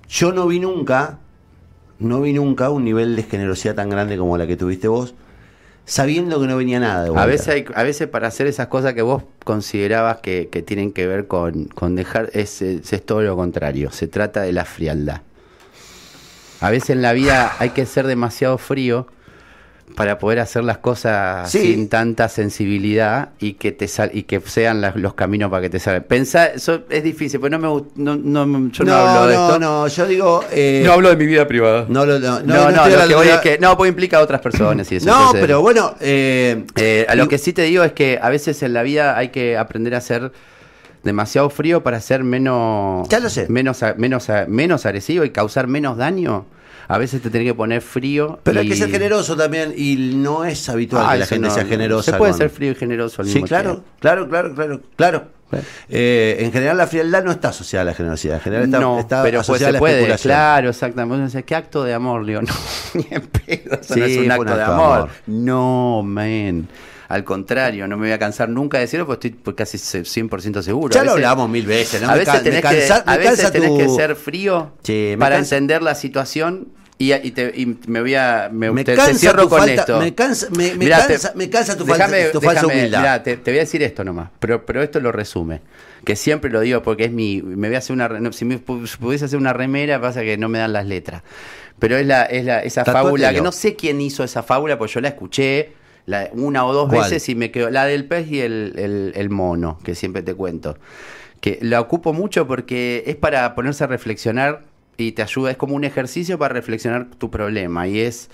Yo 0.07 0.31
no 0.31 0.47
vi 0.47 0.59
nunca, 0.59 1.19
no 1.99 2.21
vi 2.21 2.33
nunca 2.33 2.69
un 2.69 2.83
nivel 2.83 3.15
de 3.15 3.23
generosidad 3.23 3.75
tan 3.75 3.89
grande 3.89 4.17
como 4.17 4.37
la 4.37 4.47
que 4.47 4.57
tuviste 4.57 4.87
vos, 4.87 5.13
sabiendo 5.85 6.41
que 6.41 6.47
no 6.47 6.57
venía 6.57 6.79
nada. 6.79 7.03
De 7.03 7.15
a 7.15 7.25
veces, 7.25 7.65
a 7.75 7.83
veces 7.83 8.07
para 8.07 8.27
hacer 8.27 8.47
esas 8.47 8.67
cosas 8.67 8.93
que 8.93 9.03
vos 9.03 9.23
considerabas 9.43 10.17
que, 10.17 10.45
tienen 10.65 10.91
que 10.91 11.05
ver 11.05 11.27
con, 11.27 11.65
con 11.65 11.95
dejar, 11.95 12.31
es, 12.33 12.61
es 12.61 13.05
todo 13.05 13.21
lo 13.21 13.35
contrario. 13.35 13.91
Se 13.91 14.07
trata 14.07 14.41
de 14.41 14.53
la 14.53 14.65
frialdad. 14.65 15.21
A 16.61 16.69
veces 16.69 16.91
en 16.91 17.01
la 17.01 17.13
vida 17.13 17.53
hay 17.59 17.69
que 17.69 17.85
ser 17.85 18.05
demasiado 18.07 18.57
frío 18.57 19.07
para 19.95 20.19
poder 20.19 20.39
hacer 20.39 20.63
las 20.63 20.77
cosas 20.77 21.49
Sí. 21.49 21.73
sin 21.73 21.89
tanta 21.89 22.29
sensibilidad 22.29 23.29
y 23.39 23.53
que 23.53 23.71
te 23.71 23.87
sal- 23.87 24.11
y 24.13 24.23
que 24.23 24.39
sean 24.39 24.81
las- 24.81 24.95
los 24.95 25.15
caminos 25.15 25.49
para 25.49 25.63
que 25.63 25.69
te 25.69 25.79
salgan. 25.79 26.03
Pensar, 26.03 26.51
eso 26.55 26.81
es 26.89 27.03
difícil, 27.03 27.39
pues 27.39 27.51
no 27.51 27.57
me 27.57 27.67
no, 27.95 28.15
no, 28.15 28.69
yo 28.71 28.83
no, 28.83 28.93
hablo 28.93 29.27
de 29.27 29.33
esto. 29.33 29.59
no, 29.59 29.87
yo 29.87 30.05
digo. 30.05 30.43
eh, 30.51 30.83
No 30.85 30.93
hablo 30.93 31.09
de 31.09 31.15
mi 31.15 31.25
vida 31.25 31.47
privada. 31.47 31.85
No, 31.89 32.05
lo- 32.05 32.19
no, 32.19 32.39
No, 32.41 32.71
no, 32.71 32.85
estoy 32.85 33.01
lo 33.01 33.07
que 33.07 33.15
voy 33.15 33.27
es 33.29 33.37
que. 33.39 33.57
No, 33.57 33.75
pues 33.77 33.89
implica 33.89 34.17
a 34.19 34.21
otras 34.21 34.41
personas 34.41 34.91
y 34.91 34.97
eso. 34.97 35.07
No, 35.07 35.17
entonces- 35.17 35.41
pero 35.41 35.61
bueno. 35.61 35.95
eh, 35.99 36.65
Eh, 36.75 37.05
a 37.09 37.15
lo 37.15 37.23
y- 37.23 37.27
que 37.27 37.37
sí 37.39 37.51
te 37.53 37.63
digo 37.63 37.83
es 37.83 37.93
que 37.93 38.19
a 38.21 38.29
veces 38.29 38.61
en 38.61 38.73
la 38.73 38.83
vida 38.83 39.17
hay 39.17 39.29
que 39.29 39.57
aprender 39.57 39.95
a 39.95 40.01
ser 40.01 40.31
demasiado 41.03 41.49
frío 41.49 41.83
para 41.83 41.99
ser 42.01 42.23
menos. 42.23 43.07
Ya 43.09 43.19
lo 43.19 43.29
sé. 43.29 43.47
Menos, 43.49 43.79
menos, 43.97 44.27
menos 44.47 44.85
agresivo 44.85 45.23
y 45.25 45.29
causar 45.31 45.67
menos 45.67 45.97
daño. 45.97 46.45
A 46.87 46.97
veces 46.97 47.21
te 47.21 47.29
tenés 47.29 47.47
que 47.47 47.53
poner 47.53 47.81
frío. 47.81 48.39
Pero 48.43 48.59
y- 48.59 48.63
hay 48.63 48.69
que 48.69 48.75
ser 48.75 48.89
generoso 48.89 49.35
también. 49.37 49.73
Y 49.77 50.13
no 50.15 50.43
es 50.43 50.67
habitual 50.69 51.05
Ah, 51.07 51.13
que 51.13 51.19
la 51.19 51.25
gente 51.27 51.47
no, 51.47 51.53
sea 51.53 51.65
generosa. 51.65 52.11
Se 52.11 52.17
puede 52.17 52.31
con- 52.31 52.37
ser 52.39 52.49
frío 52.49 52.71
y 52.71 52.75
generoso 52.75 53.21
al 53.21 53.27
Sí, 53.27 53.35
mismo 53.35 53.47
claro, 53.47 53.71
tiempo. 53.71 53.89
claro, 53.99 54.27
claro, 54.27 54.55
claro, 54.55 54.81
claro. 54.95 55.23
Eh, 55.89 56.37
en 56.39 56.51
general 56.51 56.77
la 56.77 56.87
frialdad 56.87 57.23
no 57.23 57.31
está 57.31 57.49
asociada 57.49 57.81
a 57.83 57.85
la 57.85 57.93
generosidad. 57.93 58.35
En 58.35 58.41
general 58.41 58.65
está, 58.65 58.79
no, 58.79 58.99
está 58.99 59.23
pero 59.23 59.37
pues 59.39 59.49
asociada 59.49 59.65
se 59.65 59.69
a 59.69 59.73
la 59.73 59.79
puede, 59.79 60.15
claro, 60.17 60.69
exactamente. 60.69 61.43
¿Qué 61.43 61.55
acto 61.55 61.83
de 61.83 61.93
amor, 61.93 62.23
Leo? 62.23 62.41
No, 62.43 62.53
ni 62.93 63.07
en 63.09 63.21
pedo, 63.27 63.79
eso 63.81 63.93
Sí, 63.93 63.99
no 63.99 64.05
es 64.05 64.17
un 64.17 64.31
acto 64.31 64.41
un 64.41 64.47
de 64.47 64.51
acto 64.53 64.55
de 64.57 64.63
amor. 64.63 64.97
amor. 64.97 65.09
No, 65.27 66.01
man. 66.03 66.67
Al 67.07 67.23
contrario, 67.23 67.87
no 67.87 67.97
me 67.97 68.03
voy 68.05 68.11
a 68.11 68.19
cansar 68.19 68.49
nunca 68.49 68.77
de 68.77 68.83
decirlo 68.83 69.07
porque 69.07 69.29
estoy 69.29 69.41
pues, 69.43 69.55
casi 69.55 69.79
se- 69.79 70.03
100% 70.03 70.61
seguro. 70.61 70.93
Ya 70.93 71.01
A 71.01 71.03
lo 71.03 71.15
veces- 71.15 71.25
hablamos 71.25 71.49
mil 71.49 71.65
veces. 71.65 72.01
¿no? 72.03 72.09
a 72.09 72.13
veces 72.13 72.27
can- 72.27 72.37
me 72.37 72.43
tenés, 72.43 72.61
cansa- 72.61 73.03
que, 73.03 73.09
a 73.09 73.17
veces 73.17 73.51
tenés 73.51 73.69
tu- 73.69 73.77
que 73.79 73.89
ser 73.89 74.15
frío 74.15 74.73
Sí, 74.83 75.15
para 75.17 75.37
cansa- 75.37 75.55
entender 75.55 75.81
la 75.81 75.95
situación 75.95 76.67
y, 77.01 77.13
y 77.13 77.31
te, 77.31 77.51
y 77.55 77.77
me 77.87 78.01
voy 78.01 78.13
a 78.13 78.49
me, 78.51 78.69
Me 78.71 78.83
te, 78.83 78.91
te 78.91 78.97
cansa 78.97 79.15
cierro 79.17 79.43
tu 79.43 79.49
con 79.49 79.59
falta- 79.59 79.73
esto. 79.73 79.99
me 79.99 80.13
cansa- 80.13 80.49
me- 80.51 80.71
me 80.71 80.75
Mirá, 80.85 81.07
cansa- 81.07 81.31
me 81.33 81.49
cansa 81.49 81.75
tu 81.77 81.85
falta- 81.87 82.31
tu 82.31 82.41
falsa 82.41 82.67
humildad. 82.67 82.99
mirá, 82.99 83.23
te, 83.23 83.37
te 83.37 83.51
voy 83.51 83.57
a 83.57 83.61
decir 83.61 83.81
esto 83.81 84.03
nomás, 84.03 84.29
pero, 84.39 84.65
pero 84.65 84.83
esto 84.83 84.99
lo 84.99 85.11
resume. 85.11 85.61
Que 86.05 86.15
siempre 86.15 86.51
lo 86.51 86.59
digo 86.61 86.81
porque 86.83 87.05
es 87.05 87.11
mi. 87.11 87.41
Me 87.41 87.67
voy 87.69 87.75
a 87.75 87.79
hacer 87.79 87.93
una. 87.93 88.07
no, 88.07 88.31
si 88.33 88.45
me 88.45 88.63
pu- 88.63 88.97
pudiese 88.97 89.25
hacer 89.25 89.37
una 89.39 89.53
remera, 89.53 89.99
pasa 89.99 90.21
que 90.21 90.37
no 90.37 90.47
me 90.49 90.59
dan 90.59 90.73
las 90.73 90.85
letras. 90.85 91.23
Pero 91.79 91.97
es 91.97 92.05
la, 92.05 92.23
es 92.23 92.43
la, 92.45 92.59
esa 92.63 92.83
fábula 92.85 93.33
que 93.33 93.41
no 93.41 93.51
sé 93.53 93.75
quién 93.75 93.99
hizo 94.01 94.23
esa 94.23 94.43
fábula, 94.43 94.77
pues 94.77 94.93
yo 94.93 95.01
la 95.01 95.07
escuché 95.09 95.71
la- 96.05 96.29
una 96.33 96.65
o 96.65 96.73
dos 96.73 96.89
¿Cuál? 96.89 97.03
veces 97.03 97.27
y 97.29 97.35
me 97.35 97.51
quedó. 97.51 97.69
La 97.69 97.85
del 97.85 98.05
pez 98.05 98.29
y 98.31 98.41
el, 98.41 98.73
el- 98.77 99.11
el 99.15 99.29
mono, 99.29 99.79
que 99.83 99.95
siempre 99.95 100.21
te 100.21 100.33
cuento. 100.33 100.77
Que 101.41 101.59
la 101.61 101.79
ocupo 101.79 102.11
mucho 102.11 102.47
porque 102.47 103.03
es 103.07 103.15
para 103.15 103.55
ponerse 103.55 103.83
a 103.85 103.87
reflexionar 103.87 104.63
y 105.03 105.11
te 105.11 105.21
ayuda, 105.21 105.51
es 105.51 105.57
como 105.57 105.75
un 105.75 105.83
ejercicio 105.83 106.37
para 106.37 106.53
reflexionar 106.53 107.07
tu 107.17 107.29
problema. 107.31 107.87
Y 107.87 107.99
es 107.99 108.29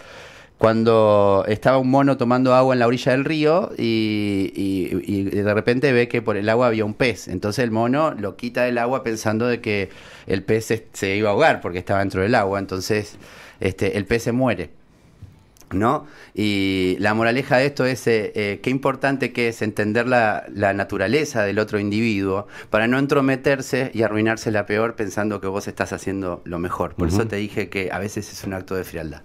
cuando 0.57 1.43
estaba 1.47 1.78
un 1.78 1.89
mono 1.89 2.18
tomando 2.18 2.53
agua 2.55 2.74
en 2.74 2.80
la 2.80 2.88
orilla 2.88 3.11
del 3.11 3.26
río 3.26 3.72
y, 3.78 5.24
de 5.24 5.53
repente 5.53 5.91
ve 5.91 6.07
que 6.07 6.22
por 6.22 6.38
el 6.38 6.47
agua 6.49 6.68
había 6.68 6.86
un 6.86 6.93
pez. 6.93 7.28
Entonces 7.28 7.63
el 7.63 7.72
mono 7.72 8.13
lo 8.13 8.36
quita 8.36 8.63
del 8.63 8.78
agua 8.78 9.03
pensando 9.03 9.47
de 9.47 9.61
que 9.61 9.89
el 10.28 10.43
pez 10.43 10.66
se, 10.66 10.88
se 10.93 11.16
iba 11.16 11.30
a 11.30 11.34
ahogar 11.34 11.61
porque 11.61 11.80
estaba 11.80 11.99
dentro 11.99 12.22
del 12.22 12.36
agua. 12.36 12.59
Entonces 12.59 13.18
este, 13.59 13.97
el 13.97 14.05
pez 14.05 14.24
se 14.24 14.32
muere. 14.32 14.70
¿No? 15.76 16.06
Y 16.34 16.96
la 17.00 17.14
moraleja 17.14 17.58
de 17.58 17.66
esto 17.66 17.86
es 17.86 18.08
eh, 18.08 18.32
eh, 18.36 18.60
qué 18.64 18.70
importante 18.70 19.34
que 19.34 19.50
es 19.50 19.62
entender 19.62 20.08
la, 20.08 20.46
la 20.54 20.74
naturaleza 20.74 21.44
del 21.44 21.60
otro 21.60 21.80
individuo 21.80 22.48
para 22.70 22.88
no 22.88 22.98
entrometerse 22.98 23.92
y 23.94 24.04
arruinarse 24.04 24.52
la 24.52 24.66
peor 24.66 24.96
pensando 24.96 25.42
que 25.42 25.48
vos 25.48 25.68
estás 25.68 25.94
haciendo 25.94 26.42
lo 26.46 26.60
mejor. 26.60 26.96
Por 26.96 27.10
eso 27.10 27.28
te 27.28 27.36
dije 27.36 27.70
que 27.70 27.90
a 27.92 28.00
veces 28.00 28.32
es 28.32 28.44
un 28.44 28.54
acto 28.54 28.76
de 28.76 28.84
frialdad. 28.84 29.22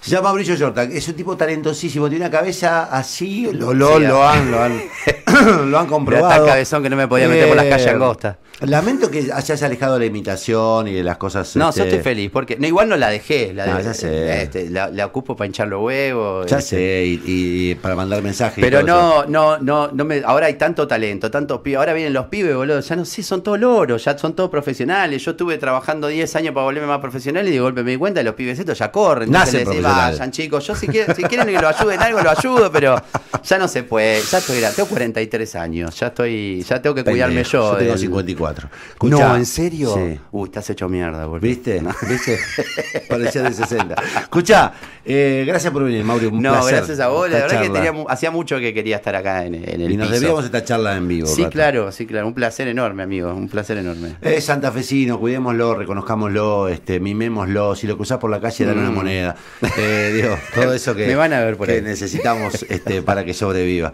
Se 0.00 0.12
llama 0.12 0.28
Mauricio 0.28 0.56
Jordan, 0.58 0.90
es 0.92 1.08
un 1.08 1.14
tipo 1.14 1.36
talentosísimo, 1.36 2.08
tiene 2.08 2.24
una 2.24 2.30
cabeza 2.30 2.84
así, 2.84 3.50
lo, 3.52 3.74
lo, 3.74 3.98
Sí, 3.98 4.04
lo 4.04 4.26
han, 4.26 4.50
lo 4.50 4.62
han, 4.62 4.80
lo 5.44 5.78
han 5.78 5.84
Mirá, 5.84 5.86
comprobado. 5.86 6.28
tan 6.28 6.46
cabezón 6.46 6.82
que 6.82 6.90
no 6.90 6.96
me 6.96 7.08
podía 7.08 7.28
meter 7.28 7.48
por 7.48 7.56
las 7.56 7.66
calles 7.66 7.86
Eh, 7.86 7.90
angostas. 7.90 8.36
Lamento 8.60 9.08
que 9.08 9.30
hayas 9.32 9.62
alejado 9.62 9.94
de 9.94 10.00
la 10.00 10.06
imitación 10.06 10.88
y 10.88 10.92
de 10.92 11.04
las 11.04 11.16
cosas. 11.16 11.54
No, 11.54 11.68
este, 11.68 11.80
yo 11.80 11.84
estoy 11.86 12.00
feliz, 12.02 12.28
porque 12.32 12.56
no, 12.56 12.66
igual 12.66 12.88
no 12.88 12.96
la 12.96 13.08
dejé, 13.08 13.52
la, 13.54 13.66
No, 13.66 13.78
de- 13.78 13.84
ya 13.84 13.94
sé. 13.94 14.42
este, 14.42 14.68
la, 14.68 14.88
la 14.90 15.06
ocupo 15.06 15.36
para 15.36 15.46
hinchar 15.46 15.68
los 15.68 15.80
huevos. 15.80 16.46
Ya 16.50 16.58
este. 16.58 16.70
sé, 16.76 17.04
y, 17.06 17.22
y 17.70 17.74
para 17.76 17.94
mandar 17.94 18.20
mensajes. 18.20 18.58
y 18.58 18.60
Pero 18.60 18.78
eso. 18.78 18.86
no, 18.88 19.26
no, 19.26 19.58
no, 19.58 19.88
no 19.92 20.04
me, 20.04 20.22
ahora 20.24 20.46
hay 20.46 20.54
tanto 20.54 20.88
talento, 20.88 21.30
tantos 21.30 21.60
pibes, 21.60 21.78
ahora 21.78 21.92
vienen 21.92 22.12
los 22.12 22.26
pibes, 22.26 22.56
boludo, 22.56 22.80
ya 22.80 22.96
no 22.96 23.04
sé, 23.04 23.22
son 23.22 23.44
todos 23.44 23.60
loros, 23.60 24.04
ya 24.04 24.18
son 24.18 24.34
todos 24.34 24.50
profesionales. 24.50 25.24
Yo 25.24 25.30
estuve 25.32 25.56
trabajando 25.58 26.08
10 26.08 26.34
años 26.34 26.52
para 26.52 26.64
volverme 26.64 26.88
más 26.88 26.98
profesional 27.00 27.46
y 27.46 27.52
de 27.52 27.60
golpe 27.60 27.84
me 27.84 27.92
di 27.92 27.96
cuenta 27.96 28.20
que 28.20 28.24
los 28.24 28.34
pibes 28.34 28.58
estos 28.58 28.76
ya 28.76 28.90
corren. 28.90 29.30
Nacen 29.30 29.68
les 29.70 29.82
vayan 29.82 30.32
chicos, 30.32 30.66
yo 30.66 30.74
si 30.74 30.88
quieren, 30.88 31.14
si 31.14 31.22
quieren 31.22 31.46
que 31.46 31.60
lo 31.62 31.68
ayuden 31.68 31.94
en 31.94 32.02
algo, 32.02 32.20
lo 32.22 32.30
ayudo, 32.30 32.72
pero 32.72 33.00
ya 33.44 33.56
no 33.58 33.68
se 33.68 33.84
puede, 33.84 34.20
ya 34.20 34.38
estoy 34.38 34.58
grande, 34.58 34.74
tengo 34.74 34.88
43 34.88 35.27
años, 35.54 35.98
ya 35.98 36.08
estoy, 36.08 36.62
ya 36.62 36.80
tengo 36.82 36.94
que 36.94 37.04
cuidarme 37.04 37.44
yo. 37.44 37.72
Yo 37.72 37.76
tengo 37.78 37.90
del- 37.92 37.98
54. 37.98 38.68
No, 38.68 38.76
Escuchá, 39.18 39.36
¿en 39.36 39.46
serio? 39.46 39.94
Sí. 39.94 40.18
Uy, 40.32 40.44
estás 40.48 40.70
hecho 40.70 40.88
mierda, 40.88 41.26
boludo. 41.26 41.40
¿Viste? 41.46 41.80
¿Viste? 42.08 42.38
Parecía 43.08 43.42
de 43.42 43.52
60. 43.52 43.94
Escuchá, 44.22 44.72
eh, 45.04 45.44
gracias 45.46 45.72
por 45.72 45.84
venir, 45.84 46.04
Mauri. 46.04 46.26
Un 46.26 46.42
No, 46.42 46.52
placer. 46.52 46.74
gracias 46.76 47.00
a 47.00 47.08
vos. 47.08 47.28
La 47.30 47.38
verdad 47.38 47.48
que 47.60 47.66
charla. 47.66 47.72
tenía 47.72 47.92
mu- 47.92 48.06
hacía 48.08 48.30
mucho 48.30 48.58
que 48.58 48.74
quería 48.74 48.96
estar 48.96 49.14
acá 49.16 49.44
en, 49.46 49.54
en 49.54 49.80
el 49.80 49.92
Y 49.92 49.96
nos 49.96 50.08
piso. 50.08 50.20
debíamos 50.20 50.44
esta 50.44 50.64
charla 50.64 50.96
en 50.96 51.08
vivo. 51.08 51.26
Sí, 51.28 51.44
claro, 51.46 51.92
sí, 51.92 52.06
claro. 52.06 52.26
Un 52.26 52.34
placer 52.34 52.68
enorme, 52.68 53.02
amigo. 53.02 53.32
Un 53.34 53.48
placer 53.48 53.78
enorme. 53.78 54.16
Es 54.20 54.44
santafesino, 54.44 55.18
cuidémoslo, 55.18 55.74
reconozcámoslo, 55.74 56.68
este, 56.68 57.00
mimémoslo. 57.00 57.74
Si 57.74 57.86
lo 57.86 57.96
cruzás 57.96 58.18
por 58.18 58.30
la 58.30 58.40
calle, 58.40 58.64
dale 58.66 58.80
una 58.80 58.90
Mm. 58.90 58.94
moneda. 58.94 59.36
Eh, 59.78 60.12
digo, 60.14 60.36
todo 60.54 60.72
eso 60.74 60.94
que, 60.96 61.06
Me 61.06 61.14
van 61.14 61.32
a 61.32 61.40
ver 61.40 61.56
por 61.56 61.66
que 61.68 61.74
ahí. 61.74 61.82
necesitamos 61.82 62.64
este, 62.68 63.02
para 63.02 63.24
que 63.24 63.34
sobreviva. 63.34 63.92